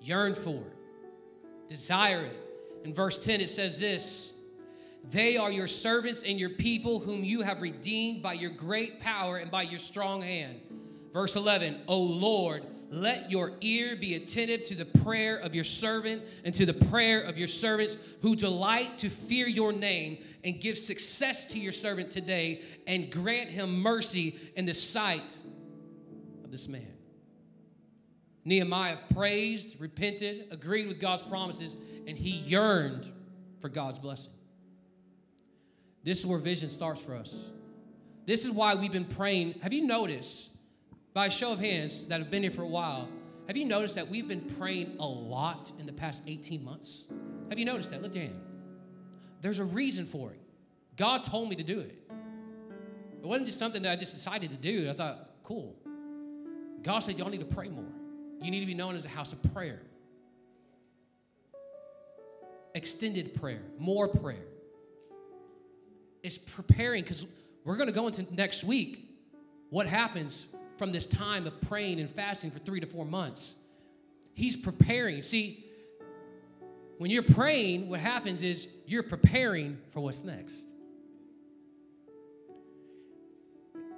Yearn 0.00 0.34
for 0.34 0.56
it. 0.56 1.68
Desire 1.68 2.24
it. 2.24 2.36
In 2.82 2.92
verse 2.92 3.24
10, 3.24 3.40
it 3.40 3.48
says 3.48 3.78
this 3.78 4.31
They 5.10 5.36
are 5.36 5.50
your 5.50 5.66
servants 5.66 6.22
and 6.22 6.38
your 6.38 6.50
people, 6.50 6.98
whom 7.00 7.24
you 7.24 7.42
have 7.42 7.60
redeemed 7.60 8.22
by 8.22 8.34
your 8.34 8.50
great 8.50 9.00
power 9.00 9.36
and 9.36 9.50
by 9.50 9.62
your 9.62 9.78
strong 9.78 10.22
hand. 10.22 10.60
Verse 11.12 11.36
11, 11.36 11.82
O 11.88 12.00
Lord, 12.00 12.64
let 12.90 13.30
your 13.30 13.52
ear 13.62 13.96
be 13.96 14.14
attentive 14.14 14.64
to 14.64 14.74
the 14.74 14.84
prayer 14.84 15.36
of 15.36 15.54
your 15.54 15.64
servant 15.64 16.22
and 16.44 16.54
to 16.54 16.66
the 16.66 16.74
prayer 16.74 17.22
of 17.22 17.38
your 17.38 17.48
servants 17.48 17.96
who 18.20 18.36
delight 18.36 18.98
to 18.98 19.08
fear 19.08 19.46
your 19.48 19.72
name 19.72 20.18
and 20.44 20.60
give 20.60 20.76
success 20.76 21.52
to 21.52 21.58
your 21.58 21.72
servant 21.72 22.10
today 22.10 22.62
and 22.86 23.10
grant 23.10 23.48
him 23.48 23.80
mercy 23.80 24.38
in 24.56 24.66
the 24.66 24.74
sight 24.74 25.36
of 26.44 26.50
this 26.50 26.68
man. 26.68 26.86
Nehemiah 28.44 28.98
praised, 29.14 29.80
repented, 29.80 30.48
agreed 30.50 30.88
with 30.88 31.00
God's 31.00 31.22
promises, 31.22 31.76
and 32.06 32.18
he 32.18 32.30
yearned 32.30 33.10
for 33.60 33.68
God's 33.68 33.98
blessing. 33.98 34.34
This 36.04 36.18
is 36.20 36.26
where 36.26 36.38
vision 36.38 36.68
starts 36.68 37.00
for 37.00 37.14
us. 37.14 37.34
This 38.26 38.44
is 38.44 38.50
why 38.50 38.74
we've 38.74 38.92
been 38.92 39.04
praying. 39.04 39.54
Have 39.62 39.72
you 39.72 39.86
noticed, 39.86 40.50
by 41.12 41.26
a 41.26 41.30
show 41.30 41.52
of 41.52 41.58
hands 41.58 42.04
that 42.04 42.20
have 42.20 42.30
been 42.30 42.42
here 42.42 42.50
for 42.50 42.62
a 42.62 42.68
while, 42.68 43.08
have 43.46 43.56
you 43.56 43.64
noticed 43.64 43.96
that 43.96 44.08
we've 44.08 44.28
been 44.28 44.42
praying 44.58 44.96
a 45.00 45.06
lot 45.06 45.72
in 45.78 45.86
the 45.86 45.92
past 45.92 46.22
18 46.26 46.64
months? 46.64 47.08
Have 47.48 47.58
you 47.58 47.64
noticed 47.64 47.90
that? 47.90 48.02
Lift 48.02 48.14
your 48.14 48.24
hand. 48.24 48.40
There's 49.40 49.58
a 49.58 49.64
reason 49.64 50.04
for 50.04 50.30
it. 50.30 50.40
God 50.96 51.24
told 51.24 51.48
me 51.48 51.56
to 51.56 51.62
do 51.62 51.80
it. 51.80 51.98
It 53.20 53.26
wasn't 53.26 53.46
just 53.46 53.58
something 53.58 53.82
that 53.82 53.92
I 53.92 53.96
just 53.96 54.14
decided 54.14 54.50
to 54.50 54.56
do. 54.56 54.88
I 54.88 54.92
thought, 54.92 55.30
cool. 55.42 55.76
God 56.82 57.00
said, 57.00 57.18
y'all 57.18 57.30
need 57.30 57.48
to 57.48 57.54
pray 57.54 57.68
more. 57.68 57.84
You 58.40 58.50
need 58.50 58.60
to 58.60 58.66
be 58.66 58.74
known 58.74 58.96
as 58.96 59.04
a 59.04 59.08
house 59.08 59.32
of 59.32 59.42
prayer. 59.54 59.80
Extended 62.74 63.34
prayer, 63.34 63.62
more 63.78 64.08
prayer. 64.08 64.44
It's 66.22 66.38
preparing 66.38 67.02
because 67.02 67.26
we're 67.64 67.76
going 67.76 67.88
to 67.88 67.94
go 67.94 68.06
into 68.06 68.26
next 68.34 68.64
week 68.64 69.08
what 69.70 69.86
happens 69.86 70.46
from 70.76 70.92
this 70.92 71.06
time 71.06 71.46
of 71.46 71.60
praying 71.62 72.00
and 72.00 72.10
fasting 72.10 72.50
for 72.50 72.58
three 72.58 72.80
to 72.80 72.86
four 72.86 73.04
months. 73.04 73.60
He's 74.34 74.56
preparing. 74.56 75.22
See, 75.22 75.64
when 76.98 77.10
you're 77.10 77.22
praying, 77.22 77.88
what 77.88 78.00
happens 78.00 78.42
is 78.42 78.72
you're 78.86 79.02
preparing 79.02 79.78
for 79.90 80.00
what's 80.00 80.24
next. 80.24 80.68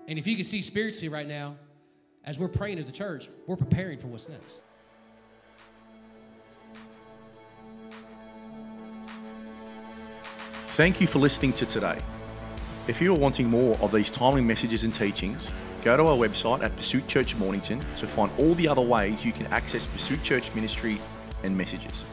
And 0.07 0.19
if 0.19 0.27
you 0.27 0.37
can 0.37 0.45
see 0.45 0.63
spiritually 0.63 1.09
right 1.09 1.27
now, 1.27 1.57
as 2.25 2.39
we're 2.39 2.49
praying 2.49 2.79
as 2.79 2.89
a 2.89 2.93
church, 2.93 3.29
we're 3.47 3.57
preparing 3.57 3.99
for 3.99 4.07
what's 4.07 4.29
next. 4.29 4.63
Thank 10.75 11.01
you 11.01 11.07
for 11.07 11.21
listening 11.21 11.53
to 11.53 11.67
today. 11.67 12.01
If 12.89 13.01
you 13.01 13.15
are 13.15 13.17
wanting 13.17 13.49
more 13.49 13.79
of 13.79 13.93
these 13.93 14.11
timely 14.11 14.41
messages 14.41 14.83
and 14.83 14.93
teachings, 14.93 15.53
go 15.85 15.97
to 15.97 16.03
our 16.03 16.17
website 16.17 16.65
at 16.65 16.75
Pursuit 16.75 17.07
Church 17.07 17.37
Mornington 17.37 17.79
to 17.95 18.09
find 18.09 18.29
all 18.39 18.55
the 18.57 18.67
other 18.67 18.83
ways 18.83 19.25
you 19.25 19.31
can 19.31 19.47
access 19.53 19.87
Pursuit 19.87 20.21
Church 20.25 20.53
ministry 20.53 21.01
and 21.45 21.57
messages. 21.57 22.05